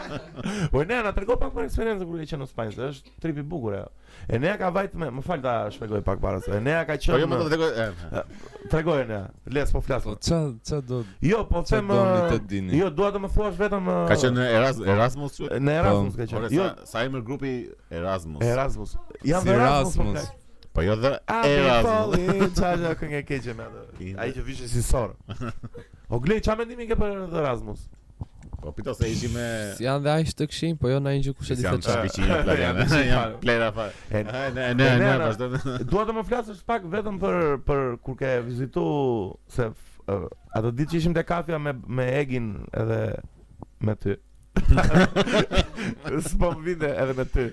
Po 0.72 0.84
ne 0.84 1.00
na 1.02 1.12
tregon 1.16 1.38
pak 1.40 1.54
për 1.54 1.64
eksperiencën 1.64 2.06
kur 2.08 2.20
e 2.20 2.26
qenë 2.28 2.42
në 2.44 2.48
Spanjë, 2.50 2.72
se 2.76 2.88
është 2.92 3.14
trip 3.24 3.38
i 3.40 3.44
bukur 3.52 3.76
ajo. 3.78 3.86
E 4.28 4.38
nea 4.42 4.56
ka 4.60 4.68
vajt 4.74 4.96
më, 5.00 5.08
më 5.18 5.22
fal 5.24 5.42
ta 5.44 5.54
shpjegoj 5.74 6.02
pak 6.06 6.18
para 6.22 6.40
se. 6.44 6.52
E 6.58 6.60
nea 6.64 6.82
ka 6.88 6.98
qenë. 7.00 7.16
Po 7.16 7.20
jo 7.22 7.30
më 7.32 7.38
tregoj. 7.46 7.70
Eh, 7.84 8.34
tregoj 8.72 8.98
ne. 9.08 9.20
Le 9.56 9.64
të 9.64 9.74
po 9.78 9.82
flas. 9.86 10.04
Po 10.04 10.16
ç'a 10.28 10.40
ç'a 10.68 10.80
do? 10.90 11.00
Jo, 11.24 11.42
po 11.48 11.62
eh, 11.62 11.70
të 11.70 11.80
më. 11.88 12.58
Jo, 12.76 12.90
dua 13.00 13.08
të 13.14 13.22
më 13.24 13.30
thuash 13.36 13.56
vetëm 13.60 13.88
eh, 13.94 14.02
Ka 14.12 14.18
qenë 14.24 14.48
Erasmus. 14.58 14.90
Erasmus. 14.96 15.40
Në 15.52 15.76
Erasmus 15.82 16.18
po. 16.18 16.20
ka 16.20 16.28
qenë. 16.32 16.50
Jo, 16.58 16.66
sa 16.92 17.04
i 17.06 17.12
më 17.16 17.22
grupi 17.30 17.54
Erasmus. 18.02 18.44
Erasmus. 18.50 18.96
Jam 19.30 19.48
në 19.48 19.54
Erasmus. 19.56 20.26
Po 20.76 20.84
jo 20.86 20.94
dhe 21.02 21.14
Erasmus. 21.54 22.20
Ai 22.20 22.26
po 22.28 22.44
i 22.44 22.52
çaja 22.60 22.92
këngë 23.00 23.24
keqe 23.32 23.56
me 23.58 23.70
atë. 23.70 24.10
Ai 24.20 24.28
që 24.36 24.44
vishin 24.50 24.68
si 24.76 24.84
sor. 24.84 25.16
O 26.10 26.18
glej, 26.18 26.40
çfarë 26.42 26.58
mendimi 26.64 26.88
ke 26.90 26.96
për 26.98 27.12
Erasmus? 27.38 27.84
Po, 28.60 28.66
po 28.66 28.72
pito 28.72 28.94
se 28.94 29.08
ishi 29.08 29.28
me 29.32 29.44
si 29.78 29.84
janë 29.86 30.02
dhe 30.04 30.12
ajsh 30.12 30.32
të 30.36 30.46
këshim, 30.52 30.74
po 30.80 30.88
jo 30.90 30.98
na 31.00 31.14
ingju 31.16 31.32
kush 31.36 31.52
e 31.54 31.58
di 31.58 31.64
se 31.64 31.72
çfarë 31.84 32.08
janë 32.08 32.08
biçinë 32.08 32.38
planeve 32.44 33.02
janë 33.08 33.36
plera 33.44 33.68
fa 33.76 33.86
ne 34.28 34.66
ne 34.80 34.88
ne 35.00 35.10
vazhdo 35.22 35.48
dua 35.90 36.02
të 36.08 36.16
më 36.18 36.24
flasësh 36.30 36.60
pak 36.68 36.84
vetëm 36.94 37.20
për 37.22 37.38
për 37.68 37.82
kur 38.04 38.18
ke 38.20 38.32
vizitu 38.44 38.82
se 39.54 39.70
ato 40.12 40.72
ditë 40.76 40.92
që 40.92 40.98
ishim 41.00 41.14
te 41.16 41.24
kafja 41.30 41.60
me 41.62 41.72
me 42.00 42.08
Egin 42.20 42.50
edhe 42.82 42.98
me 43.88 43.94
ty 44.02 44.16
po 46.40 46.50
më 46.52 46.64
vinde 46.64 46.90
edhe 47.00 47.14
me 47.16 47.24
ty 47.32 47.44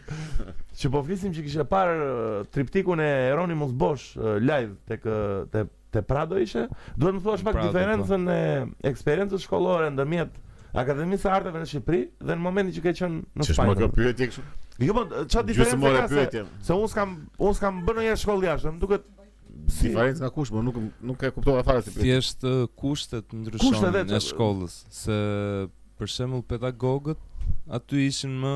Që 0.78 0.90
po 0.94 1.00
flisim 1.06 1.32
që 1.34 1.44
kishe 1.46 1.64
par 1.70 1.90
triptikun 2.54 3.00
e 3.02 3.06
Eronimus 3.32 3.72
Bosch 3.84 4.18
live 4.20 4.74
të, 4.90 4.98
kë, 5.02 5.16
të, 5.54 6.04
Prado 6.10 6.38
ishe 6.42 6.66
Duhet 6.98 7.16
më 7.18 7.24
thua 7.24 7.38
shpak 7.42 7.56
diferencën 7.62 8.28
po. 8.30 8.34
e 8.34 8.90
eksperiencës 8.90 9.46
shkollore 9.48 9.88
ndërmjet 9.96 10.36
Akademisë 10.78 11.24
së 11.26 11.30
Arteve 11.34 11.62
në 11.62 11.68
Shqipëri 11.72 12.02
dhe 12.30 12.34
në 12.38 12.44
momentin 12.44 12.76
që 12.78 12.84
ka 12.86 12.94
qenë 13.00 13.20
në 13.22 13.46
Spanjë. 13.48 13.48
Ç'është 13.48 13.70
më 13.70 13.78
kjo 13.80 13.88
pyetje 13.98 14.28
kështu? 14.32 14.44
Jo, 14.86 14.94
po 14.94 15.24
ç'a 15.34 15.44
diferencë 15.48 16.26
ka? 16.36 16.44
Se 16.68 16.76
unë 16.78 16.90
s'kam 16.92 17.16
unë 17.48 17.58
s'kam 17.58 17.80
bën 17.88 17.98
ndonjë 17.98 18.18
shkollë 18.24 18.50
jashtë, 18.52 18.74
më 18.78 18.84
duket 18.86 19.08
Si 19.74 19.90
varet 19.92 20.20
nga 20.22 20.30
kush, 20.32 20.52
po 20.54 20.62
nuk 20.62 20.76
nuk 21.10 21.24
e 21.26 21.32
kuptova 21.34 21.64
fare 21.66 21.82
ti. 21.84 21.90
Si 21.96 22.12
është 22.14 22.52
kushtet 22.78 23.34
ndryshon 23.34 23.98
në 24.06 24.20
shkollës? 24.28 24.76
Se 25.00 25.18
për 25.98 26.12
shembull 26.14 26.44
pedagogët 26.52 27.24
aty 27.74 28.04
ishin 28.12 28.38
më 28.44 28.54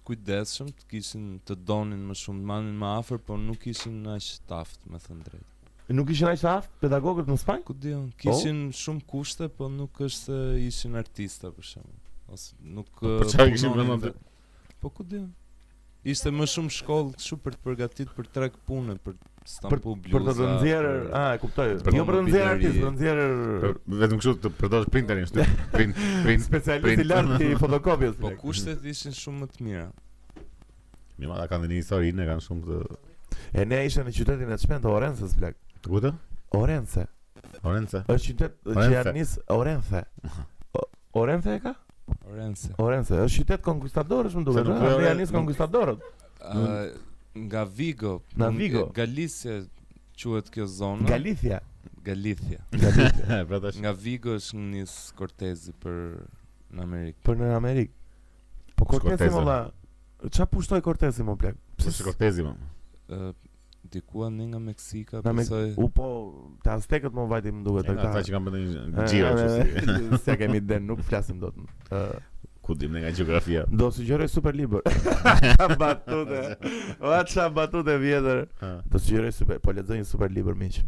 të 0.00 0.06
kujdesshëm, 0.08 0.72
të 0.82 0.88
kishin 0.90 1.28
të 1.46 1.60
donin 1.70 2.02
më 2.10 2.18
shumë, 2.24 2.42
të 2.42 2.50
marrin 2.50 2.74
më 2.82 2.90
afër, 2.98 3.22
por 3.28 3.38
nuk 3.44 3.68
ishin 3.70 4.02
aq 4.16 4.32
taft, 4.50 4.82
më 4.90 4.98
thënë 5.06 5.22
drejt. 5.28 5.49
Nuk 5.90 6.10
ishin 6.14 6.28
aq 6.30 6.42
aft 6.48 6.70
pedagogët 6.82 7.26
në 7.26 7.34
Spanjë? 7.42 7.64
Ku 7.66 7.74
diun, 7.82 8.04
kishin 8.20 8.58
oh? 8.68 8.74
shumë 8.78 9.00
kushte, 9.10 9.48
po 9.50 9.66
nuk 9.72 9.96
është 10.06 10.36
ishin 10.68 10.94
artistë 11.00 11.50
për 11.56 11.66
shemb. 11.66 11.94
Ose 12.30 12.54
nuk 12.76 12.90
Po 13.00 13.16
për 13.22 13.24
eh, 13.24 13.30
çfarë 13.32 13.46
po 13.48 13.54
kishin 13.56 13.72
vendon? 13.74 14.18
Po 14.84 14.90
ku 14.94 15.06
diun? 15.10 15.26
Ishte 16.08 16.30
më 16.32 16.46
shumë 16.52 16.70
shkollë 16.76 17.14
kështu 17.18 17.38
për 17.44 17.56
të 17.58 17.64
përgatitur 17.66 18.12
për 18.18 18.30
treg 18.36 18.54
punën, 18.68 19.00
për 19.04 19.16
Stampu 19.50 19.96
Blues. 19.96 20.12
Për, 20.12 20.24
për 20.28 20.36
të 20.36 20.50
nxjerrë, 20.52 20.92
a 21.18 21.22
e 21.34 21.40
kuptoj. 21.42 21.66
Për 21.84 21.96
jo 21.98 22.04
për 22.08 22.16
të 22.16 22.22
nxjerrë 22.26 22.52
artist, 22.54 22.76
për 22.76 22.86
të 22.86 22.92
nxjerrë 22.98 23.72
vetëm 24.04 24.20
kështu 24.22 24.34
të 24.46 24.52
përdosh 24.60 24.86
printerin, 24.94 25.26
shtyp 25.32 25.56
print, 25.74 25.98
print 26.26 26.46
specialist 26.46 27.02
i 27.04 27.08
lartë 27.10 27.40
i 27.50 27.56
fotokopjes. 27.60 28.16
Po 28.22 28.30
kushtet 28.44 28.86
ishin 28.94 29.16
shumë 29.16 29.42
më 29.42 29.50
të 29.56 29.66
mira. 29.66 29.88
Mi 31.20 31.28
madh 31.32 31.50
kanë 31.50 31.72
një 31.72 31.80
histori, 31.82 32.14
ne 32.16 32.28
kanë 32.30 32.46
shumë 32.46 32.68
të 32.68 32.80
E 33.60 33.64
ne 33.66 33.78
ishe 33.86 34.02
në 34.04 34.12
qytetin 34.14 34.50
e 34.52 34.56
të 34.56 34.64
shpen 34.66 34.82
të 34.84 34.90
Orenzës, 34.92 35.32
plak. 35.40 35.56
Gute? 35.88 36.12
Orense. 36.48 37.06
Orense. 37.62 38.02
Është 38.08 38.32
qytet 38.32 38.56
që 38.66 38.88
ja 38.92 39.04
nis 39.14 39.36
Orense. 39.48 40.02
Orense 41.20 41.56
ka? 41.62 41.72
Orense. 42.30 42.72
Orense, 42.82 43.16
është 43.24 43.40
qytet 43.44 43.62
konkuistador, 43.64 44.28
është 44.30 44.38
më 44.42 44.48
duke 44.48 44.64
Se 44.64 44.70
nuk... 44.70 45.12
nis 45.22 45.32
konkuistadorët. 45.34 46.04
Nga 47.46 47.62
Vigo. 47.76 48.14
Nga 48.36 48.48
Vigo. 48.58 48.84
Galicia 48.94 49.60
quhet 50.20 50.50
kjo 50.52 50.66
zonë. 50.68 51.06
Galicia. 51.08 51.60
Galicia. 52.04 52.60
Galicia. 52.82 53.40
Pra 53.48 53.60
nga 53.80 53.92
Vigo 53.96 54.34
është 54.40 54.58
nis 54.60 54.96
Cortezi 55.18 55.72
për 55.82 55.96
në 56.76 56.84
Amerikë. 56.88 57.20
Për 57.26 57.40
në 57.40 57.52
Amerikë. 57.56 57.94
Po 58.80 58.86
Cortezi 58.88 59.30
më 59.32 59.44
la. 59.46 59.60
Çfarë 60.20 60.52
pushtoi 60.52 60.82
Cortezi 60.84 61.24
më 61.24 61.36
plek? 61.40 61.60
Pse 61.80 61.96
Cortezi 62.04 62.44
më? 62.44 62.52
Ëh, 63.10 63.28
dikua 63.88 64.28
një 64.30 64.44
nga 64.50 64.58
Meksika 64.60 65.20
pse 65.22 65.32
me... 65.32 65.40
pasaj... 65.42 65.70
u 65.76 65.88
po 65.94 66.08
te 66.64 66.72
Aztekët 66.74 67.14
më 67.16 67.24
vajte 67.30 67.52
më 67.54 67.64
duket 67.64 67.88
ata 67.94 68.08
ata 68.10 68.22
që 68.26 68.34
kanë 68.34 68.48
bënë 68.48 68.60
një 68.60 69.06
gjira 69.08 69.30
që 69.38 69.48
si 69.54 70.20
se 70.24 70.36
kemi 70.40 70.60
den 70.64 70.86
nuk 70.90 71.00
flasim 71.06 71.40
dot 71.42 71.56
ë 71.88 72.00
uh, 72.00 72.18
ku 72.60 72.76
dim 72.78 72.98
nga 73.00 73.12
gjeografia 73.16 73.64
do 73.70 73.88
të 73.88 73.96
sugjeroj 74.02 74.28
super 74.30 74.58
libër 74.58 74.84
batutë 75.80 76.42
o 77.00 77.14
atë 77.16 77.46
batutë 77.56 77.96
vjetër 78.04 78.44
do 78.60 78.98
të 78.98 79.02
sugjeroj 79.06 79.32
super 79.40 79.62
po 79.64 79.74
lexoj 79.78 80.00
një 80.02 80.10
super 80.12 80.30
libër 80.36 80.60
miq 80.60 80.82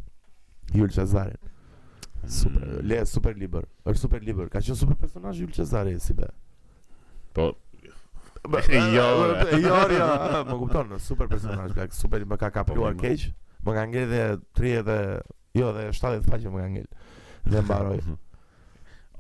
Jul 0.77 0.93
Cezarin 0.95 1.41
super 2.29 2.69
le 2.85 3.01
super 3.17 3.37
libër 3.41 3.67
është 3.89 4.01
super 4.05 4.25
libër 4.29 4.53
ka 4.53 4.63
qenë 4.63 4.81
super 4.85 5.01
personazh 5.01 5.41
Jul 5.41 5.53
Cezari 5.57 5.97
si 6.01 6.15
be 6.21 6.29
po 7.37 7.53
Jo, 8.93 8.93
jo, 8.93 9.59
jo, 9.61 9.75
jo. 9.91 10.07
më 10.51 10.57
kupton, 10.59 10.99
super 10.99 11.27
personazh, 11.31 11.79
super 11.95 12.21
i 12.21 12.27
më 12.27 12.39
ka 12.41 12.51
kapluar 12.51 12.97
keq. 12.99 13.29
Më 13.63 13.75
ka 13.77 13.85
ngel 13.87 14.11
dhe 14.11 14.23
30 14.59 14.83
dhe 14.89 14.97
jo, 15.55 15.69
dhe 15.77 15.85
70 15.95 16.27
faqe 16.29 16.51
më 16.51 16.61
ka 16.65 16.69
ngel. 16.75 16.89
Dhe 17.49 17.63
mbaroi. 17.63 18.01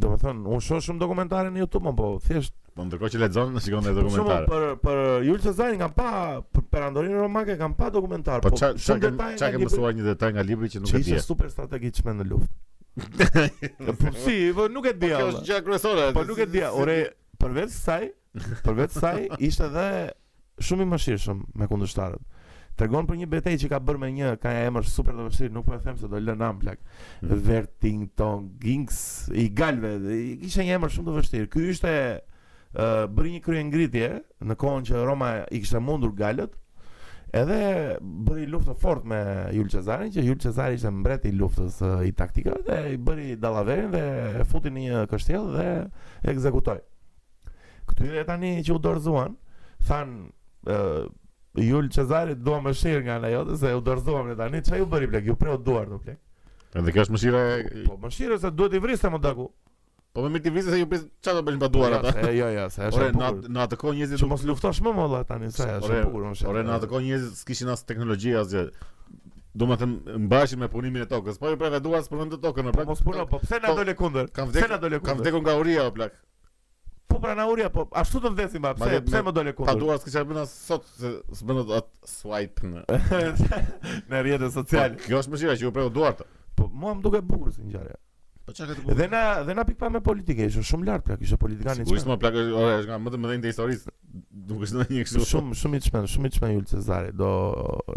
Do 0.00 0.12
të 0.14 0.20
thon, 0.22 0.42
unë 0.48 0.62
shoh 0.64 0.80
shumë 0.86 1.00
dokumentare 1.02 1.50
në 1.52 1.64
YouTube 1.64 1.90
apo 1.92 2.10
thjesht 2.24 2.54
po 2.74 2.84
ndërkohë 2.86 3.10
që 3.12 3.20
lexon 3.24 3.54
në 3.54 3.62
shikon 3.64 3.86
në 3.88 3.94
dokumentar. 3.96 4.44
Shumë 4.44 4.50
për 4.50 4.76
për 4.84 5.00
Jules 5.26 5.46
Cezarin 5.48 5.82
kam 5.82 5.92
pa 5.94 6.10
për 6.56 6.86
Andorin 6.88 7.16
Romake 7.18 7.54
që 7.56 7.60
kam 7.60 7.74
pa 7.76 7.90
dokumentar. 7.92 8.42
Po, 8.44 8.52
po 8.54 8.58
Çka 8.58 9.58
mësuar 9.58 9.96
një 9.98 10.06
detaj 10.12 10.32
nga 10.38 10.46
libri 10.46 10.70
që 10.72 10.84
nuk 10.84 10.94
e 10.94 11.02
di. 11.02 11.10
Çfarë 11.12 11.26
super 11.28 11.50
strategji 11.52 12.06
në 12.22 12.28
luftë. 12.30 12.62
Po 13.78 14.12
si, 14.24 14.50
po 14.54 14.66
nuk 14.68 14.86
e 14.90 14.94
di. 14.98 15.10
Po 15.12 15.18
kjo 15.20 15.28
është 15.32 15.44
gjë 15.50 15.58
kryesore. 15.66 16.08
Po 16.16 16.24
nuk 16.26 16.40
e 16.42 16.46
di. 16.50 16.62
Ore, 16.66 16.96
përveç 17.40 17.74
saj, 17.76 18.08
përveç 18.64 18.96
saj 18.98 19.20
ishte 19.48 19.68
edhe 19.70 19.84
shumë 20.66 20.84
i 20.84 20.90
mëshirshëm 20.90 21.44
me 21.60 21.68
kundërshtarët. 21.70 22.36
Tregon 22.80 23.04
për 23.08 23.18
një 23.20 23.28
betejë 23.30 23.60
që 23.62 23.68
ka 23.74 23.78
bërë 23.84 24.00
me 24.00 24.08
një 24.16 24.30
ka 24.40 24.52
emër 24.66 24.86
super 24.88 25.16
të 25.16 25.26
vështirë, 25.28 25.52
nuk 25.54 25.66
po 25.68 25.74
e 25.76 25.80
them 25.84 25.98
se 26.00 26.08
do 26.08 26.18
lënë 26.20 26.46
amplak. 26.48 26.80
plak. 26.80 27.06
Mhm. 27.24 27.42
Vertington 27.46 28.48
Gings 28.64 29.00
i 29.42 29.46
Galve, 29.52 29.94
kishte 30.42 30.66
një 30.66 30.78
emër 30.78 30.94
shumë 30.96 31.08
të 31.12 31.16
vështirë. 31.20 31.50
Ky 31.54 31.66
ishte 31.74 31.94
bëri 33.14 33.36
një 33.36 33.44
kryengritje 33.46 34.10
në 34.46 34.56
kohën 34.62 34.90
që 34.90 35.04
Roma 35.06 35.34
i 35.50 35.62
kishte 35.62 35.82
mundur 35.82 36.14
Galët, 36.20 36.56
Edhe 37.30 37.94
bëri 38.02 38.46
luftë 38.50 38.74
fort 38.82 39.04
me 39.06 39.18
Jul 39.54 39.68
Cezarin, 39.70 40.10
që 40.10 40.24
Jul 40.26 40.38
Cezari 40.42 40.74
ishte 40.80 40.90
mbreti 40.90 41.30
i 41.30 41.36
luftës 41.38 41.76
i 42.02 42.10
taktikave 42.18 42.64
dhe 42.66 42.78
i 42.94 42.96
bëri 43.08 43.36
dallaverin 43.44 43.92
dhe 43.94 44.00
e 44.40 44.46
futi 44.50 44.72
në 44.74 44.86
një 44.88 45.02
kështjell 45.12 45.46
dhe 45.54 45.66
e 45.78 46.32
ekzekutoi. 46.32 46.80
Këtu 47.86 48.08
tani 48.26 48.50
që 48.66 48.74
u 48.74 48.80
dorëzuan, 48.82 49.36
thanë 49.86 50.74
Jul 51.68 51.92
Cezari 51.94 52.34
do 52.34 52.58
më 52.66 52.74
shir 52.82 53.06
nga 53.06 53.20
ajo 53.30 53.44
se 53.62 53.74
u 53.78 53.84
dorëzuam 53.90 54.32
ne 54.32 54.36
tani, 54.42 54.64
çfarë 54.66 54.82
u 54.82 54.90
bëri 54.96 55.12
plek, 55.14 55.30
Ju 55.30 55.38
preu 55.38 55.54
duart, 55.58 55.94
plek. 56.02 56.18
Edhe 56.74 56.92
kjo 56.94 57.06
është 57.06 57.14
mëshira 57.14 57.40
e 57.62 57.84
Po 57.86 57.98
mëshira 58.02 58.42
se 58.42 58.50
duhet 58.50 58.74
i 58.74 58.82
vrisë 58.82 59.10
më 59.10 59.22
daku. 59.28 59.46
Po 60.12 60.22
më 60.24 60.28
mirë 60.34 60.42
ti 60.42 60.50
vizë 60.50 60.72
se 60.74 60.78
ju 60.80 60.86
pres 60.90 61.02
çfarë 61.22 61.38
do 61.38 61.42
bësh 61.46 61.58
me 61.62 61.66
duar 61.70 61.92
jo, 61.94 61.98
ata. 62.00 62.22
Jo, 62.24 62.30
jo, 62.36 62.46
jo, 62.56 62.62
se 62.74 62.86
është. 62.88 62.98
Ore 62.98 63.10
na 63.16 63.28
na 63.56 63.66
të 63.70 63.76
kohë 63.78 63.94
njerëzit. 63.98 64.18
Ti 64.22 64.28
mos 64.32 64.42
luftosh 64.48 64.80
më 64.86 64.92
molla 64.96 65.20
tani, 65.28 65.50
sa 65.54 65.68
është 65.76 66.00
bukur, 66.08 66.24
është. 66.32 66.48
Ore 66.50 66.64
na 66.66 66.78
të 66.82 66.88
kohë 66.90 67.04
njerëzit 67.04 67.36
s'kishin 67.44 67.70
as 67.74 67.84
teknologji 67.86 68.32
asgjë. 68.40 68.64
Do 69.60 69.68
të 69.70 69.76
them 69.84 69.92
mbashim 70.24 70.60
me 70.64 70.68
punimin 70.72 71.04
e 71.04 71.06
tokës. 71.10 71.38
Po 71.42 71.52
ju 71.54 71.58
pra 71.62 71.70
vetë 71.76 71.82
duar 71.86 72.02
s'punën 72.08 72.32
të 72.34 72.40
tokën, 72.48 72.72
po. 72.74 72.88
Mos 72.90 73.04
puno, 73.06 73.28
po 73.34 73.38
pse 73.44 73.62
na 73.62 73.70
dole 73.78 73.94
po, 73.94 74.02
kundër? 74.02 74.32
Pse 74.34 74.66
na 74.72 74.80
dole 74.86 74.98
kundër? 74.98 75.12
Kam 75.14 75.22
vdekur 75.22 75.44
nga 75.46 75.54
uria 75.62 75.86
o 75.86 75.94
plak. 75.94 76.18
Po 77.10 77.22
pra 77.22 77.38
na 77.38 77.46
uria, 77.52 77.70
po 77.74 77.86
ashtu 78.02 78.24
të 78.26 78.34
vdesim 78.34 78.66
atë. 78.70 78.82
Pse 78.90 79.00
pse 79.06 79.22
më 79.30 79.36
dole 79.38 79.54
kundër? 79.62 79.72
Ta 79.76 79.78
duar 79.84 80.02
s'kisha 80.02 80.26
bën 80.30 80.42
as 80.42 80.58
sot 80.66 80.90
se 80.96 81.14
s'bën 81.38 81.62
at 81.78 81.90
swipe 82.16 82.66
në 82.66 82.86
në 84.10 84.26
rrjetet 84.26 84.46
po, 84.50 84.54
sociale. 84.58 84.98
Kjo 85.06 85.22
është 85.22 85.36
mëshira 85.36 85.58
që 85.62 85.68
ju 85.68 85.74
pra 85.78 85.86
u 85.90 85.94
duart. 86.00 86.26
Po 86.58 86.66
mua 86.70 86.94
më 86.98 87.02
duket 87.06 87.26
bukur 87.30 87.50
si 87.56 87.66
ngjarja. 87.70 87.98
Po 88.50 88.54
çka 88.56 88.66
të 88.66 88.82
bëj. 88.82 88.96
Dhe 88.98 89.06
na 89.10 89.18
dhe 89.46 89.54
na 89.54 89.64
pikpam 89.66 89.92
me 89.94 90.00
politikë, 90.02 90.48
është 90.50 90.62
shumë 90.70 90.86
lart 90.88 91.04
plak, 91.06 91.20
ishte 91.22 91.36
politikani. 91.38 91.84
Po 91.86 91.94
ishte 91.94 92.10
më 92.10 92.16
plak, 92.22 92.36
është 92.38 92.88
nga 92.88 92.96
më 93.04 93.12
të 93.14 93.20
më 93.22 93.28
dhënë 93.30 93.50
historisë. 93.50 93.92
Nuk 94.50 94.64
është 94.66 94.74
ndonjë 94.74 95.04
kështu. 95.06 95.26
Shumë 95.30 95.58
shumë 95.60 95.78
i 95.78 95.84
çmend, 95.84 96.10
shumë 96.10 96.30
i 96.32 96.34
çmend 96.34 96.56
Jul 96.56 96.64
Cezari. 96.70 97.12
Do 97.20 97.28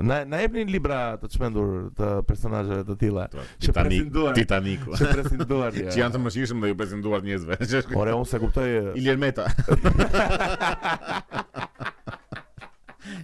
na 0.09 0.19
na 0.33 0.41
jepni 0.43 0.67
libra 0.69 0.99
të 1.21 1.31
çmendur 1.33 1.71
të 1.97 2.11
personazheve 2.29 2.85
të 2.91 2.97
tilla. 3.01 3.25
Që 3.65 3.73
tani 3.79 4.01
Titaniku. 4.37 4.93
Që 4.99 5.09
prezinduar. 5.15 5.73
Që 5.73 5.97
janë 6.03 6.17
të 6.17 6.21
mëshirshëm 6.27 6.61
dhe 6.67 6.71
ju 6.73 6.77
prezantuar 6.83 7.25
njerëzve. 7.25 7.59
Ore, 7.97 8.13
unë 8.13 8.29
se 8.29 8.43
kuptoj 8.43 8.69
Ilir 9.01 9.17
Meta. 9.25 9.49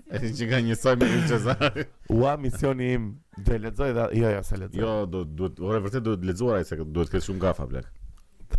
E 0.09 0.17
si 0.21 0.31
që 0.41 0.45
ka 0.49 0.57
njësoj 0.65 0.93
me 1.01 1.07
një 1.09 1.17
qëzari 1.31 1.83
Ua 2.17 2.31
misioni 2.45 2.87
im 2.95 3.05
Dhe 3.49 3.59
ledzoj 3.65 3.91
dhe 3.97 4.07
Jo, 4.21 4.31
jo, 4.33 4.41
se 4.47 4.57
ledzoj. 4.63 4.81
Jo, 4.83 4.93
do, 5.15 5.23
do, 5.43 5.51
ore, 5.69 5.83
vërtet 5.85 6.05
do 6.09 6.15
të 6.23 6.31
lezoj 6.31 6.55
Ajse, 6.57 6.79
do 6.81 7.05
të 7.05 7.13
këtë 7.15 7.25
shumë 7.29 7.43
gafa, 7.45 7.67
blek 7.75 7.91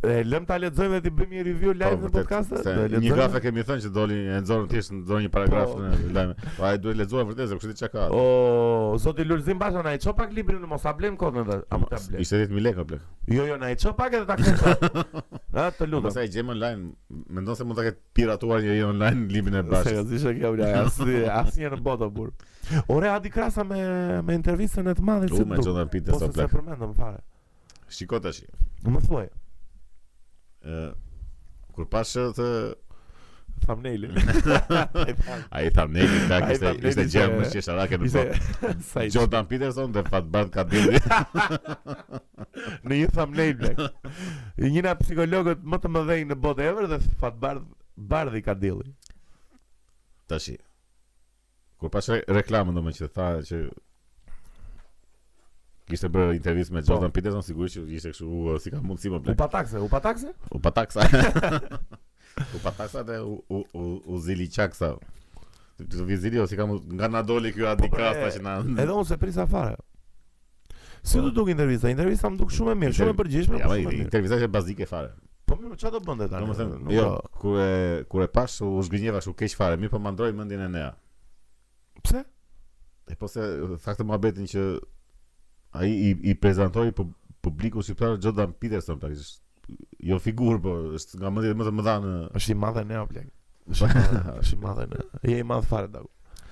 E 0.01 0.23
lëm 0.25 0.47
ta 0.49 0.57
lexojmë 0.57 0.97
dhe 0.97 1.01
ti 1.05 1.11
bëjmë 1.13 1.35
një 1.37 1.41
review 1.47 1.73
live 1.77 1.97
po, 2.01 2.07
në 2.09 2.13
podcast. 2.15 2.53
Se, 2.65 2.73
dhe 2.89 2.99
një 3.03 3.11
grafë 3.13 3.41
kemi 3.47 3.63
thënë 3.69 3.83
që 3.85 3.91
doli 3.93 4.15
e 4.31 4.37
nxorën 4.41 4.69
thjesht 4.71 4.93
në 4.95 5.01
do 5.11 5.19
një 5.25 5.31
paragraf 5.35 5.75
po. 5.75 5.83
në 5.89 6.13
lajm. 6.17 6.31
Po 6.59 6.65
ai 6.65 6.79
duhet 6.85 6.97
lexuar 7.01 7.27
vërtet 7.29 7.51
se 7.53 7.59
kush 7.59 7.69
di 7.69 7.75
çka 7.81 7.91
ka. 7.97 8.05
O, 8.21 8.95
zoti 9.03 9.27
Lulzim 9.27 9.59
Basha 9.61 9.83
na 9.85 9.93
i 9.93 10.01
çop 10.01 10.17
pak 10.23 10.33
librin, 10.33 10.63
mos 10.73 10.87
a 10.89 10.93
blem 10.97 11.19
kodën 11.21 11.45
vet. 11.51 11.67
A 11.69 11.81
mos 11.83 11.93
a 11.93 11.99
blem. 12.07 12.23
Ishte 12.25 12.41
10000 12.47 12.65
lekë 12.69 12.87
blek. 12.93 13.03
Jo, 13.35 13.45
jo, 13.51 13.59
na 13.61 13.73
i 13.75 13.77
çop 13.85 13.99
pak 14.01 14.17
edhe 14.17 14.25
ta 14.29 14.39
kesh. 14.39 14.87
Ha, 15.57 15.67
të 15.75 15.89
lutem. 15.91 16.07
Pastaj 16.07 16.29
gjem 16.31 16.53
online, 16.55 16.93
mendon 17.35 17.57
se 17.59 17.67
mund 17.67 17.77
ta 17.81 17.85
ket 17.85 17.99
piratuar 18.15 18.61
një 18.65 18.79
online 18.87 19.27
librin 19.35 19.57
e 19.61 19.65
Bashës. 19.69 19.99
Se 19.99 20.07
dish 20.13 20.29
jo, 20.29 20.33
kjo 20.39 20.53
bla, 20.55 20.69
asnjë 20.87 21.25
asnjë 21.35 21.73
në 21.75 21.81
botë 21.89 22.09
burr. 22.15 22.33
Ore 22.95 23.11
Adi 23.11 23.33
Krasa 23.35 23.67
me 23.67 23.83
me 24.29 24.39
intervistën 24.39 24.87
e 24.87 24.95
të 24.97 25.05
madhe 25.11 25.29
si. 25.29 25.37
Po, 25.43 25.49
më 25.53 25.61
çon 25.67 25.93
pitë 25.93 26.15
sot. 26.17 26.31
Po, 26.31 26.37
se 26.39 26.47
përmendëm 26.55 26.95
fare. 27.01 27.21
Shikoj 27.99 28.23
tash. 28.29 28.45
Më 28.87 29.05
thuaj 29.11 29.29
kur 30.65 31.87
pash 31.91 32.15
të 32.37 32.47
thumbnailin. 33.61 34.15
Ai 35.55 35.69
thumbnail 35.77 36.13
ta 36.31 36.39
kështu 36.47 36.71
ishte 36.89 37.05
gjë 37.13 37.27
më 37.35 37.49
që 37.53 37.63
sa 37.67 37.77
ke 37.89 37.99
në 38.01 38.11
fot. 38.15 38.47
Jordan 39.15 39.49
Peterson 39.51 39.93
dhe 39.93 40.05
Fat 40.09 40.31
Bart 40.33 40.53
Kadili. 40.55 41.01
në 42.87 42.95
një 43.03 43.11
thumbnail 43.17 43.53
bler. 43.61 43.85
Një 44.65 44.81
nga 44.89 44.97
psikologët 45.03 45.61
më 45.75 45.83
të 45.85 45.93
mëdhenj 45.97 46.25
në 46.33 46.41
botë 46.47 46.67
ever 46.73 46.89
dhe 46.95 47.01
Fat 47.21 47.37
Bard 47.45 47.67
Bardi 47.97 48.41
Kadili. 48.47 48.95
Tashi. 50.31 50.57
Kur 51.81 51.89
pas 51.93 52.09
re 52.13 52.23
reklamën 52.41 52.77
domethënë 52.77 53.03
që 53.05 53.13
tha 53.15 53.31
që 53.51 53.63
Kishte 55.91 56.11
bër 56.15 56.31
intervistë 56.37 56.75
me 56.77 56.83
po. 56.85 56.93
Jordan 56.93 57.13
Peterson, 57.15 57.43
sigurisht 57.45 57.77
që 57.81 57.85
ishte 57.99 58.13
kështu 58.15 58.29
uh, 58.31 58.57
si 58.63 58.71
ka 58.73 58.81
mundsi 58.87 59.11
më 59.11 59.21
blet. 59.25 59.35
U 59.35 59.39
pa 59.41 59.49
takse, 59.51 59.81
u 59.83 59.89
pa 59.91 60.01
takse? 60.05 60.31
U 60.55 60.61
pa 60.63 60.73
taksa. 60.77 61.07
U 62.57 62.61
pa 62.63 62.71
taksa 62.79 63.03
dhe 63.09 63.17
u 63.27 63.33
u 63.51 63.61
u 63.75 63.85
u 64.15 64.19
zili 64.27 64.47
çaksa. 64.55 64.93
Ti 65.81 65.85
do 65.97 66.05
vizili 66.07 66.39
ose 66.39 66.57
kam 66.57 66.75
nga 66.77 67.09
na 67.11 67.23
doli 67.27 67.51
këy 67.57 67.65
po, 67.67 67.71
adikasta 67.73 68.29
që 68.37 68.45
na. 68.45 68.55
Edhe 68.83 68.93
unë 68.95 69.09
se 69.09 69.19
pris 69.19 69.39
afare. 69.43 69.75
Si 71.03 71.19
do 71.25 71.33
duk 71.35 71.49
intervista? 71.51 71.89
Intervista 71.91 72.31
më 72.31 72.39
duk 72.43 72.53
shumë 72.55 72.75
e 72.77 72.79
mirë, 72.85 72.97
shumë 73.01 73.15
e 73.15 73.17
përgjithshme. 73.23 73.59
Ja, 73.63 73.71
po 73.71 73.97
intervista 73.97 74.37
është 74.39 74.51
bazike 74.55 74.87
fare. 74.91 75.11
Po 75.49 75.57
më 75.59 75.75
çfarë 75.81 75.97
do 75.97 76.03
bënte 76.07 76.29
tani? 76.31 76.45
Domethënë, 76.47 76.95
jo, 76.95 77.07
kur 77.43 77.59
e 77.65 77.71
kur 78.13 78.23
e 78.23 78.29
pash 78.39 78.63
u 78.67 78.71
zgjinjeva 78.87 79.19
kështu 79.25 79.35
keq 79.43 79.57
fare, 79.59 79.81
mirë 79.83 79.97
po 79.97 79.99
mandroj, 80.05 80.31
ndroi 80.31 80.45
mendjen 80.45 80.65
e 80.69 80.71
nea. 80.77 80.93
Pse? 82.05 82.23
E 83.11 83.17
po 83.19 83.33
se 83.33 83.49
fakti 83.83 84.07
më 84.07 84.21
që 84.55 84.67
ai 85.71 85.91
i, 85.91 86.17
i 86.23 86.35
prezantoi 86.37 86.93
publiku 87.41 87.83
si 87.83 87.95
thar 87.95 88.19
Jordan 88.23 88.53
Peterson 88.61 88.99
tani 88.99 89.17
jo 90.03 90.19
figur 90.19 90.59
po 90.63 90.73
është 90.99 91.21
nga 91.21 91.31
mendja 91.31 91.55
më 91.55 91.67
të 91.69 91.73
mëdha 91.79 91.93
në 92.05 92.15
është 92.39 92.55
i 92.55 92.57
madhe 92.59 92.87
ne 92.91 92.97
Apple 93.03 93.23
është 93.73 94.57
i 94.57 94.65
madhe 94.65 94.87
ne 94.91 95.05
je 95.31 95.37
i 95.39 95.45
madh 95.47 95.67
fare 95.69 95.87
dau 95.93 96.09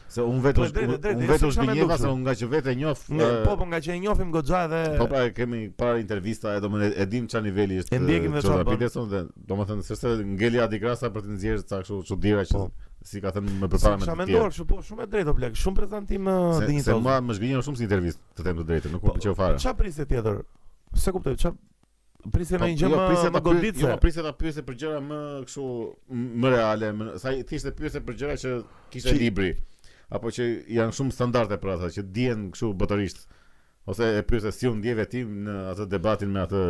se 0.08 0.22
un 0.22 0.38
vetë 0.40 0.62
po, 0.62 0.64
un 0.64 0.94
vetë 1.28 1.48
është 1.50 1.96
se 2.00 2.08
un 2.12 2.22
nga 2.22 2.34
që 2.40 2.46
vetë 2.54 2.74
njoh 2.78 3.02
ne 3.18 3.30
po 3.44 3.56
po 3.58 3.66
nga 3.68 3.80
që 3.86 3.96
e 3.96 4.00
njohim 4.06 4.30
goxha 4.32 4.62
edhe 4.68 4.82
po 5.00 5.08
pa 5.10 5.24
kemi 5.40 5.64
para 5.70 5.98
intervista 6.04 6.54
e 6.56 6.62
domun 6.64 6.86
e 6.86 7.06
dim 7.10 7.26
çan 7.28 7.42
niveli 7.44 7.82
është 7.82 7.98
Jordan 7.98 8.66
Peterson 8.70 9.10
dhe 9.10 9.24
domethënë 9.50 9.82
se 9.90 9.98
se 9.98 10.14
ngeli 10.24 10.62
Adidas 10.68 11.02
për 11.02 11.24
të 11.26 11.34
nxjerrë 11.36 11.66
ca 11.68 11.82
kështu 11.82 12.02
çudira 12.12 12.46
që 12.48 12.62
po 12.62 12.68
si 13.08 13.22
ka 13.24 13.32
thënë 13.34 13.54
më 13.62 13.68
përpara 13.72 13.96
me 13.96 14.04
të 14.04 14.26
tjerë. 14.26 14.38
Sa 14.38 14.50
kështu, 14.52 14.66
po 14.72 14.80
shumë 14.84 15.06
e 15.06 15.08
drejtë 15.14 15.34
blek, 15.38 15.56
shumë 15.58 15.78
prezantim 15.80 16.28
uh, 16.28 16.58
dhe 16.60 16.74
një 16.76 16.84
Se, 16.88 16.96
mua 17.06 17.16
më 17.28 17.36
zgjinjon 17.38 17.64
shumë 17.68 17.80
si 17.80 17.86
intervistë, 17.86 18.24
të 18.38 18.46
them 18.48 18.60
të 18.60 18.66
drejtën, 18.68 18.94
nuk 18.96 19.04
po, 19.06 19.12
më 19.14 19.20
pëlqeu 19.22 19.36
fare. 19.38 19.60
Çfarë 19.62 19.78
priste 19.80 20.06
tjetër? 20.12 20.42
Se 21.04 21.14
kuptoj, 21.16 21.38
çfarë 21.40 21.66
Prisë 22.34 22.58
në 22.58 22.60
po, 22.60 22.66
një 22.72 22.78
gjë 22.82 22.88
jo, 22.90 22.96
më 22.98 23.06
prisë 23.08 23.30
ta 23.36 23.40
goditse. 23.46 23.84
Jo, 23.86 23.94
prisë 24.02 24.24
ta 24.26 24.32
pyese 24.36 24.62
për 24.66 24.76
gjëra 24.82 25.00
më 25.06 25.18
kështu 25.46 25.66
më 26.42 26.50
reale, 26.56 26.88
më 26.98 27.08
sa 27.22 27.32
thjesht 27.50 27.70
pyese 27.78 28.02
për 28.04 28.16
gjëra 28.20 28.34
që 28.42 28.54
kishte 28.92 29.14
libri 29.20 29.52
apo 30.16 30.32
që 30.32 30.44
janë 30.72 30.96
shumë 30.96 31.12
standarde 31.14 31.58
për 31.62 31.70
ata 31.76 31.90
që 31.94 32.04
dihen 32.16 32.48
kështu 32.52 32.72
botërisht 32.80 33.22
ose 33.88 34.04
e 34.18 34.22
pyetë 34.26 34.50
si 34.52 34.68
u 34.68 34.74
ndjeve 34.76 35.04
ti 35.08 35.22
në 35.24 35.54
atë 35.72 35.86
debatin 35.90 36.30
me 36.32 36.42
atë 36.44 36.60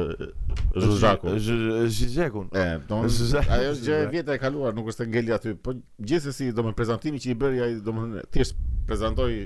Zhuzhakun. 0.79 1.39
Zhuzhakun. 1.43 2.47
E, 2.55 2.65
don. 2.89 3.09
Ajo 3.55 3.75
gjë 3.83 3.99
e 4.05 4.09
vjetë 4.13 4.37
e 4.37 4.41
kaluar, 4.43 4.75
nuk 4.77 4.91
është 4.93 5.09
ngeli 5.13 5.35
aty, 5.35 5.57
po 5.59 5.75
gjithsesi 5.99 6.51
do 6.55 6.65
më 6.69 6.75
prezantimi 6.79 7.21
që 7.23 7.33
i 7.33 7.37
bëri 7.43 7.63
ai, 7.65 7.71
domethënë 7.83 8.23
thjesht 8.35 8.59
prezantoi 8.89 9.41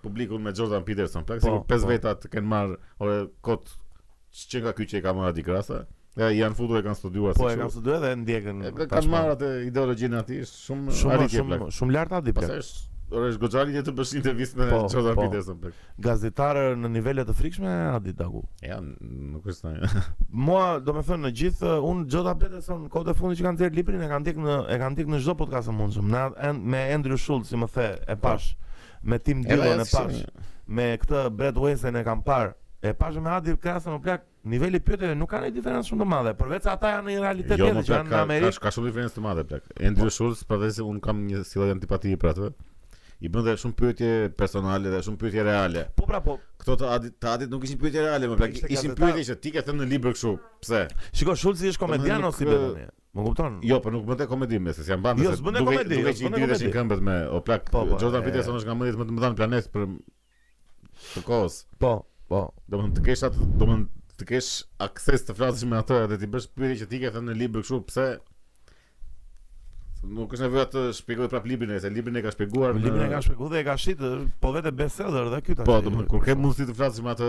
publikun 0.00 0.40
me 0.42 0.54
Jordan 0.56 0.86
Peterson, 0.86 1.26
pra 1.28 1.36
sikur 1.42 1.58
po, 1.60 1.66
pesë 1.70 1.84
po. 1.84 1.92
veta 1.92 2.14
të 2.16 2.32
kenë 2.32 2.48
marr 2.54 2.76
ore 3.04 3.18
kot 3.44 3.68
që 4.48 4.64
nga 4.64 4.72
ky 4.78 4.88
që 4.88 5.00
e 5.00 5.02
ka 5.04 5.12
marrë 5.18 5.36
di 5.36 5.44
krasa. 5.44 5.82
Ja, 6.18 6.30
janë 6.34 6.56
futur 6.58 6.80
e 6.80 6.84
kanë 6.84 6.98
studiuar 6.98 7.36
Po, 7.38 7.46
e 7.50 7.58
kanë 7.60 7.74
studiuar 7.76 8.00
dhe 8.06 8.14
ndjekën. 8.24 8.64
Kan 8.90 9.10
marrë 9.12 9.36
atë 9.36 9.50
ideologjinë 9.68 10.18
aty, 10.24 10.40
shumë 10.50 10.96
shumë 11.02 11.28
shumë 11.34 11.60
shumë 11.76 11.94
lart 11.96 12.16
aty. 12.18 12.32
Pastaj 12.34 12.72
Ora 13.10 13.26
është 13.32 13.42
gojali 13.42 13.72
jetë 13.74 13.92
bësh 13.98 14.10
intervistë 14.20 14.58
me 14.60 14.66
po, 14.70 14.76
çoda 14.92 15.12
po. 15.18 15.24
pitesën. 15.24 15.72
Gazetarë 16.04 16.64
në 16.78 16.90
nivele 16.94 17.24
të 17.26 17.34
frikshme 17.34 17.70
a 17.90 17.96
di 18.02 18.12
dagu. 18.14 18.44
Ja, 18.62 18.76
nuk 18.82 19.48
e 19.50 19.54
di. 19.56 19.90
Moa, 20.46 20.76
domethënë 20.86 21.26
në 21.26 21.32
gjithë 21.40 21.72
uh, 21.72 21.88
un 21.90 22.04
çoda 22.12 22.36
Peterson 22.38 22.84
kohë 22.92 23.08
të 23.10 23.16
fundit 23.18 23.40
që 23.40 23.48
kanë 23.48 23.62
dhënë 23.64 23.78
librin 23.80 24.06
e 24.06 24.10
kanë 24.12 24.28
dhënë 24.28 24.46
në 24.46 24.56
e 24.70 24.78
kanë 24.84 25.00
dhënë 25.00 25.14
në 25.16 25.22
çdo 25.24 25.34
podcast 25.42 25.70
të 25.72 25.76
mundshëm. 25.80 26.10
Na 26.14 26.30
me 26.54 26.84
Andrew 26.94 27.18
Schultz 27.18 27.50
si 27.50 27.58
më 27.58 27.70
the, 27.74 27.88
e 28.06 28.14
po. 28.14 28.30
pash 28.30 28.54
me 29.10 29.18
Tim 29.18 29.42
Dillon 29.42 29.82
e 29.82 29.88
pash. 29.90 30.22
Me 30.70 30.90
këtë 31.02 31.24
Brad 31.34 31.58
Wesen 31.64 31.98
e 31.98 32.06
kanë 32.06 32.24
parë. 32.30 32.54
E 32.80 32.94
pash 32.96 33.18
me 33.20 33.34
Adil 33.34 33.58
Krasa 33.60 33.90
në 33.92 33.98
plak. 34.06 34.26
Niveli 34.50 34.78
i 34.78 34.84
pyetjeve 34.86 35.16
nuk 35.18 35.28
kanë 35.34 35.50
diferencë 35.52 35.84
shumë 35.90 36.00
të 36.00 36.06
madhe, 36.14 36.30
përveç 36.40 36.70
ata 36.72 36.94
janë 36.94 37.04
në 37.04 37.10
një 37.12 37.20
realitet 37.26 37.60
jo, 37.60 37.66
tjetër 37.66 37.84
që 37.84 37.92
janë 37.92 38.08
në 38.08 38.16
Amerikë. 38.22 38.60
Ka 38.64 38.70
shumë 38.72 38.88
diferencë 38.88 39.16
të 39.18 39.24
madhe 39.26 39.42
plak. 39.50 39.66
Andrew 39.84 40.08
Schultz, 40.14 40.46
përveç 40.48 40.78
se 40.78 40.86
un 40.88 40.96
kam 41.04 41.20
një 41.26 41.42
sillje 41.44 41.74
antipatie 41.76 42.16
për 42.22 42.30
atë 42.32 42.48
i 43.24 43.28
bën 43.28 43.44
dhe 43.44 43.54
shumë 43.60 43.76
pyetje 43.78 44.10
personale 44.40 44.90
dhe 44.92 45.00
shumë 45.04 45.18
pyetje 45.20 45.42
reale. 45.46 45.82
Po 45.98 46.06
pra 46.08 46.20
po. 46.24 46.38
Këto 46.60 46.76
të 46.80 46.86
adit, 46.94 47.14
të 47.20 47.28
adit 47.34 47.50
nuk 47.52 47.66
ishin 47.66 47.76
pyetje 47.80 48.04
reale, 48.06 48.28
më 48.30 48.38
pra 48.38 48.48
ishin 48.76 48.94
pyetje 48.96 49.24
që 49.28 49.36
ti 49.44 49.52
ke 49.56 49.64
thënë 49.66 49.82
në 49.82 49.88
libër 49.90 50.14
kështu. 50.16 50.32
Pse? 50.64 50.80
Shikoj 51.20 51.36
Shulci 51.42 51.68
është 51.72 51.82
po, 51.82 51.88
komedian 51.90 52.24
ose 52.30 52.40
si 52.40 52.48
bëhet 52.48 52.64
tani? 52.72 52.86
Më 53.18 53.26
kupton? 53.26 53.58
Jo, 53.68 53.80
po 53.84 53.92
nuk 53.92 54.06
bënte 54.08 54.24
jo, 54.24 54.30
komedi 54.32 54.60
me 54.66 54.72
se 54.76 54.86
si 54.86 54.94
jam 54.94 55.04
Jo, 55.20 55.34
s'bën 55.36 55.58
komedi. 55.60 56.00
Duhet 56.00 56.22
të 56.22 56.40
di 56.40 56.46
dashin 56.52 56.72
këmbët 56.78 57.04
me 57.10 57.18
o 57.28 57.42
plak. 57.44 57.68
Po, 57.74 57.84
po, 57.92 58.00
Jordan 58.00 58.24
Peterson 58.24 58.56
është 58.56 58.70
nga 58.70 58.78
mëdhit 58.80 59.00
më 59.02 59.08
të 59.10 59.18
mëdhan 59.18 59.38
planet 59.42 59.68
për 59.76 59.86
të 61.12 61.24
kos. 61.28 61.60
Po, 61.82 61.92
po. 62.32 62.44
Do 62.72 62.80
të 62.88 62.96
të 63.02 63.06
kesh 63.10 63.28
atë, 63.28 63.50
do 63.60 63.80
të 64.22 64.30
kesh 64.32 64.52
akses 64.86 65.28
të 65.28 65.36
flasësh 65.40 65.68
me 65.68 65.76
atë 65.84 66.00
dhe 66.14 66.20
ti 66.24 66.30
bësh 66.32 66.48
pyetje 66.56 66.80
që 66.86 66.90
ti 66.94 67.04
ke 67.04 67.12
thënë 67.12 67.34
në 67.34 67.40
libër 67.44 67.66
kështu, 67.68 67.84
pse? 67.92 68.08
Nuk 70.00 70.32
është 70.32 70.46
nevojë 70.46 70.62
të 70.72 70.82
shpjegoj 70.96 71.26
prap 71.28 71.44
librin, 71.44 71.74
se 71.80 71.88
librin 71.92 72.14
e 72.16 72.20
ka 72.24 72.30
shpjeguar. 72.32 72.72
Në... 72.72 72.82
Librin 72.86 73.02
e 73.04 73.08
ka 73.12 73.18
shpjeguar 73.24 73.50
dhe 73.52 73.58
e 73.60 73.64
ka 73.66 73.74
shitë, 73.80 74.10
po 74.40 74.52
vetë 74.54 74.70
bestseller 74.78 75.26
dhe 75.34 75.40
ky 75.44 75.56
tash. 75.58 75.68
Po, 75.68 75.74
domun 75.84 76.06
kur 76.08 76.22
ke 76.24 76.32
mundësi 76.40 76.64
të 76.70 76.76
flasësh 76.78 77.04
me 77.04 77.12
atë 77.12 77.28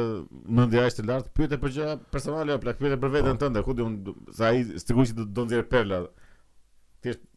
mendje 0.59 0.79
aq 0.85 0.95
të 1.01 1.05
lartë, 1.09 1.31
pyetë 1.35 1.59
për 1.65 1.73
gjëra 1.77 1.97
personale, 2.15 2.55
apo 2.55 2.75
pyete 2.79 2.99
për 3.01 3.11
veten 3.17 3.41
tënde, 3.43 3.65
ku 3.67 3.75
diun 3.81 3.97
sa 4.37 4.53
ai 4.53 4.63
sigurisht 4.85 5.17
do 5.19 5.27
të 5.27 5.35
donjë 5.41 5.61
perla. 5.73 5.99
Thjesht 7.03 7.27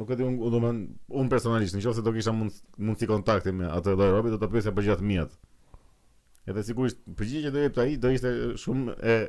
nuk 0.00 0.10
e 0.10 0.18
di 0.18 0.26
un, 0.26 0.40
domun 0.56 0.82
un 1.22 1.30
personalisht, 1.30 1.78
nëse 1.78 2.02
do 2.02 2.16
kisha 2.18 2.34
mund 2.34 2.58
mundësi 2.88 3.08
kontakti 3.14 3.54
me 3.62 3.70
atë 3.70 3.94
lloj 3.94 4.10
robi, 4.16 4.34
do 4.34 4.42
ta 4.42 4.50
pyesja 4.50 4.74
për 4.74 4.88
gjatë 4.90 5.06
mia. 5.14 5.28
Edhe 6.50 6.66
sigurisht 6.66 7.02
përgjigjja 7.20 7.54
do 7.54 7.66
jep 7.68 7.78
ai 7.86 7.92
do 8.02 8.10
ishte 8.18 8.34
shumë 8.66 8.98
e 9.14 9.20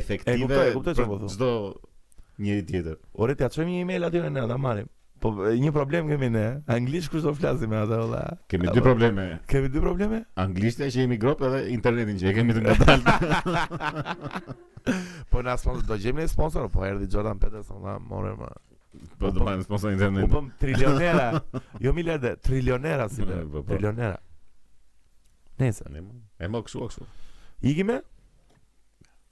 efektive. 0.00 0.40
E 0.40 0.46
kuptoj, 0.48 0.68
kuptoj 0.80 0.96
çfarë 0.96 1.10
po 1.12 1.16
thonë. 1.20 1.34
Çdo 1.36 1.50
njëri 2.38 2.64
tjetër. 2.66 2.96
Ore 3.18 3.34
t'ia 3.36 3.48
çojmë 3.52 3.70
një 3.74 3.82
email 3.84 4.04
aty 4.08 4.20
në 4.22 4.30
ne, 4.32 4.42
ta 4.48 4.56
marrim. 4.60 4.86
Po 5.22 5.30
një 5.30 5.70
problem 5.74 6.08
kemi 6.10 6.28
ne, 6.34 6.44
anglisht 6.72 7.12
kush 7.12 7.22
do 7.22 7.30
të 7.30 7.38
flasim 7.38 7.70
me 7.70 7.78
ata 7.78 8.00
valla? 8.00 8.22
Kemi 8.50 8.72
dy 8.74 8.80
probleme. 8.82 9.26
Kemi 9.50 9.68
dy 9.70 9.82
probleme? 9.84 10.22
Anglishtja 10.42 10.88
që 10.90 11.04
jemi 11.04 11.18
grop 11.22 11.44
edhe 11.46 11.60
internetin 11.70 12.18
që 12.22 12.30
e 12.30 12.34
kemi 12.38 12.56
të 12.56 12.64
ngadalt. 12.64 14.50
po 15.30 15.42
na 15.46 15.54
sponsor 15.60 15.86
do 15.92 15.96
jemi 16.02 16.24
ne 16.24 16.28
sponsor 16.30 16.66
po 16.74 16.82
erdhi 16.86 17.06
Jordan 17.06 17.38
Peterson, 17.38 17.84
morë 18.02 18.34
më. 18.40 18.50
Po 19.20 19.30
do 19.30 19.44
të 19.44 19.56
na 19.62 19.68
sponsor 19.68 19.94
internetin. 19.94 20.32
Po 20.32 20.42
trilionera. 20.64 21.28
Jo 21.84 21.94
miliardë, 21.94 22.34
trilionera 22.42 23.06
si 23.12 23.22
bëj. 23.22 23.46
Trilionera. 23.70 24.18
Nëse 25.62 25.86
ne 25.92 26.02
më. 26.02 26.18
Emo 26.48 26.64
kusoj. 26.66 27.04
Ikime 27.70 28.00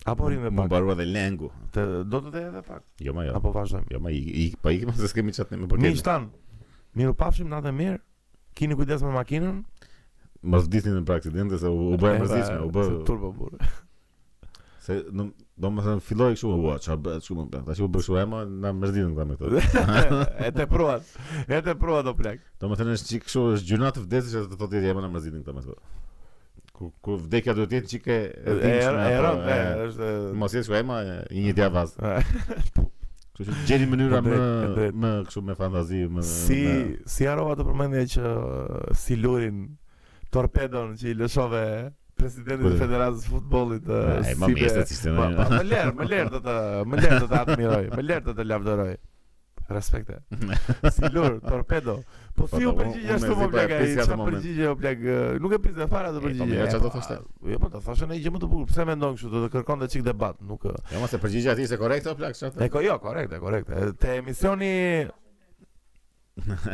Apo 0.08 0.28
rrimë 0.30 0.48
me 0.48 0.50
pak. 0.56 0.66
Mbaru 0.70 0.90
edhe 0.94 1.04
lengu. 1.12 1.50
Të 1.74 1.82
do 2.08 2.20
të 2.24 2.30
të 2.32 2.40
edhe 2.48 2.60
pak. 2.64 2.84
Jo 3.04 3.12
më 3.16 3.26
jo. 3.26 3.34
Apo 3.36 3.52
vazhdojmë. 3.56 3.88
Jo 3.92 3.98
më 4.00 4.12
i, 4.16 4.22
i 4.44 4.46
pa 4.56 4.68
po 4.68 4.72
i 4.72 4.78
kemi 4.80 4.94
se 4.96 5.02
po 5.04 5.16
kemi 5.18 5.34
çatni 5.36 5.58
më 5.60 5.68
përkëndim. 5.72 5.92
Mi 5.92 6.00
stan. 6.00 6.30
Mirë, 6.96 7.12
pafshim 7.20 7.50
natën 7.52 7.76
mirë. 7.76 7.98
Kini 8.56 8.78
kujdes 8.80 9.04
me 9.04 9.12
makinën. 9.18 9.60
Mos 10.50 10.64
vdisni 10.70 10.94
në 10.96 11.04
aksidente 11.18 11.58
se 11.60 11.68
u 11.68 11.92
bë 12.00 12.14
mërzitje, 12.24 12.56
u 12.64 12.70
bë 12.74 12.88
turbo 13.08 13.32
burrë. 13.36 13.70
Se 14.80 14.94
do 15.12 15.26
do 15.60 15.68
të 15.68 15.82
them 15.84 15.98
filloi 16.00 16.32
kështu 16.32 16.50
ua, 16.56 16.78
çka 16.80 16.94
bë, 17.04 17.18
çka 17.22 17.34
më 17.36 17.42
bën. 17.52 17.64
Tash 17.66 17.82
u 17.84 17.88
bësh 17.92 18.08
ua, 18.14 18.22
na 18.48 18.70
mërzitën 18.72 19.10
këta 19.12 19.26
me 19.28 19.34
këto. 19.36 19.58
E 20.64 20.66
provat. 20.70 21.10
E 21.46 21.58
të 21.66 21.74
provat 21.82 22.06
do 22.08 22.14
plak. 22.16 22.40
Do 22.64 22.70
të 22.72 22.78
them 22.88 22.94
se 22.96 23.04
çik 23.10 23.26
kështu 23.28 23.42
është 23.58 23.68
gjunat 23.68 24.00
të 24.00 24.06
të 24.30 24.56
thotë 24.56 24.70
ti 24.80 24.86
jemi 24.88 25.04
na 25.04 25.10
mërzitën 25.12 25.44
këta 25.44 25.52
me 25.58 25.66
këto 25.66 25.76
ku 26.80 26.88
ku 27.04 27.12
vdekja 27.20 27.52
do 27.60 27.66
të 27.68 27.76
jetë 27.76 27.88
çike 27.92 28.14
e 28.18 28.54
e, 28.56 28.70
Era, 28.80 28.92
era, 29.12 29.32
është 29.84 30.06
mos 30.40 30.54
jesh 30.56 30.70
ema 30.78 31.02
i 31.28 31.42
një 31.46 31.52
diavaz. 31.58 31.92
Kështu 33.36 33.48
që 33.50 33.66
gjeni 33.68 33.88
mënyra 33.92 34.20
po, 34.24 34.32
më 34.32 34.86
më 35.02 35.10
kështu 35.28 35.42
me 35.44 35.56
fantazi, 35.58 36.00
më 36.16 36.24
si 36.24 36.60
si 37.16 37.28
harova 37.28 37.52
të 37.60 37.66
përmendja 37.68 38.06
që 38.14 38.32
si 39.02 39.18
lurin 39.20 39.60
torpedon 40.32 40.96
që 41.00 41.12
i 41.12 41.14
lëshove 41.20 41.62
presidenti 42.20 42.72
i 42.72 42.80
Federatës 42.80 43.28
futbollit 43.32 43.84
të 43.88 44.00
Ai 44.16 44.34
më 44.36 44.52
mirë 44.54 44.86
se 44.88 45.12
Më 45.12 45.62
lër, 45.72 45.92
më 46.00 46.08
lër 46.14 46.32
të 46.34 46.42
të, 46.48 46.56
më 46.92 47.00
lër 47.04 47.16
të 47.20 47.28
të 47.32 47.40
admiroj, 47.42 47.84
më 47.96 48.08
lër 48.08 48.26
të 48.28 48.36
të 48.40 48.48
lavdëroj. 48.52 48.92
Respekte. 49.70 50.16
Si 50.96 51.08
lur 51.14 51.36
torpedo. 51.46 51.94
Po 52.36 52.46
si 52.46 52.50
po, 52.50 52.58
u 52.58 52.60
po, 52.62 52.78
po, 52.78 52.84
përgjigje 52.84 53.14
ashtu 53.14 53.34
po 53.36 53.48
plak 53.52 53.72
ai, 53.74 53.86
çfarë 53.98 54.20
përgjigje 54.30 54.68
o 54.72 54.76
plak? 54.78 55.02
Nuk 55.42 55.54
e 55.54 55.58
pizë 55.64 55.86
fara 55.90 56.12
të 56.14 56.22
përgjigje. 56.24 56.58
Ja 56.58 56.66
çfarë 56.70 56.82
do 56.86 56.90
thoshte? 56.94 57.16
Jo, 57.52 57.60
po 57.62 57.70
do 57.74 57.80
thoshte 57.86 58.08
ne 58.10 58.18
gjë 58.22 58.32
më 58.36 58.42
të 58.44 58.50
bukur. 58.52 58.68
Pse 58.70 58.86
mendon 58.88 59.16
kështu? 59.18 59.30
Do 59.34 59.42
të 59.46 59.52
kërkon 59.58 59.82
të 59.84 59.88
çik 59.94 60.04
debat, 60.06 60.38
nuk. 60.48 60.68
Jo, 60.94 61.00
mos 61.02 61.14
e 61.14 61.20
përgjigje 61.24 61.54
atë 61.54 61.66
ishte 61.66 61.80
korrekt 61.80 62.06
o 62.06 62.14
plak 62.18 62.38
çfarë? 62.38 62.68
Eko 62.68 62.84
jo, 62.86 62.96
korrekt, 63.02 63.34
korrekt. 63.44 63.74
Te 64.02 64.18
emisioni 64.22 64.72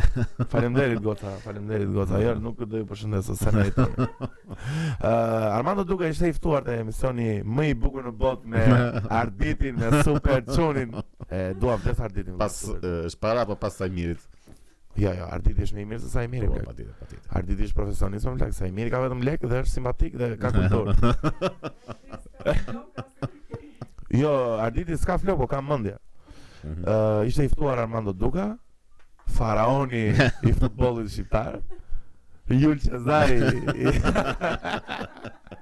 Faleminderit 0.52 1.00
Gota, 1.02 1.30
faleminderit 1.42 1.88
Gota. 1.90 2.18
Jo, 2.22 2.34
nuk 2.38 2.60
do 2.70 2.78
ju 2.82 2.86
përshëndes 2.86 3.32
ose 3.32 3.50
ne. 3.56 3.64
Ëh, 3.72 5.00
Armando 5.58 5.82
Duka 5.88 6.06
ishte 6.12 6.28
i 6.30 6.34
ftuar 6.36 6.62
te 6.68 6.76
emisioni 6.84 7.40
më 7.42 7.64
i 7.72 7.74
bukur 7.80 8.06
në 8.06 8.12
botë 8.20 8.52
me 8.52 8.62
Arditin, 9.22 9.80
me 9.80 10.04
Super 10.06 10.44
Çunin. 10.46 10.94
E 11.26 11.42
dua 11.58 11.80
vetë 11.82 12.06
Arditin. 12.06 12.38
Pas 12.38 12.60
është 12.78 13.18
para 13.24 13.42
apo 13.48 13.56
pas 13.58 13.74
Sajmirit? 13.80 14.22
Jo, 14.96 15.10
jo, 15.12 15.26
Arditi 15.28 15.60
është 15.66 15.76
më 15.76 15.82
i 15.82 15.84
mirë 15.90 16.00
se 16.00 16.08
sa 16.08 16.22
i 16.24 16.28
mirë. 16.32 16.46
Po, 16.48 16.54
Arditi, 16.70 16.86
Arditi. 17.04 17.28
Arditi 17.38 17.62
është 17.68 17.76
profesionist, 17.76 18.24
po 18.26 18.30
më 18.32 18.40
lek 18.46 18.54
sa 18.56 18.64
i 18.68 18.72
mirë, 18.76 18.90
ka 18.94 19.00
vetëm 19.04 19.20
lek 19.28 19.40
dhe 19.44 19.56
është 19.62 19.74
simpatik 19.74 20.12
dhe 20.20 20.28
ka 20.40 20.48
kulturë. 20.56 20.86
Jo, 24.16 24.30
Arditi 24.62 24.94
s'ka 24.96 25.16
flokë, 25.18 25.36
po 25.42 25.46
ka 25.50 25.58
mendje. 25.60 25.96
Mhm. 26.64 26.82
Ëh, 26.88 27.22
ishte 27.28 27.42
i 27.44 27.50
ftuar 27.50 27.78
Armando 27.82 28.12
Duka, 28.14 28.44
faraoni 29.38 30.04
i 30.14 30.16
futbollit 30.62 31.10
shqiptar. 31.12 31.52
Jul 32.48 32.76
Cezari. 32.80 33.38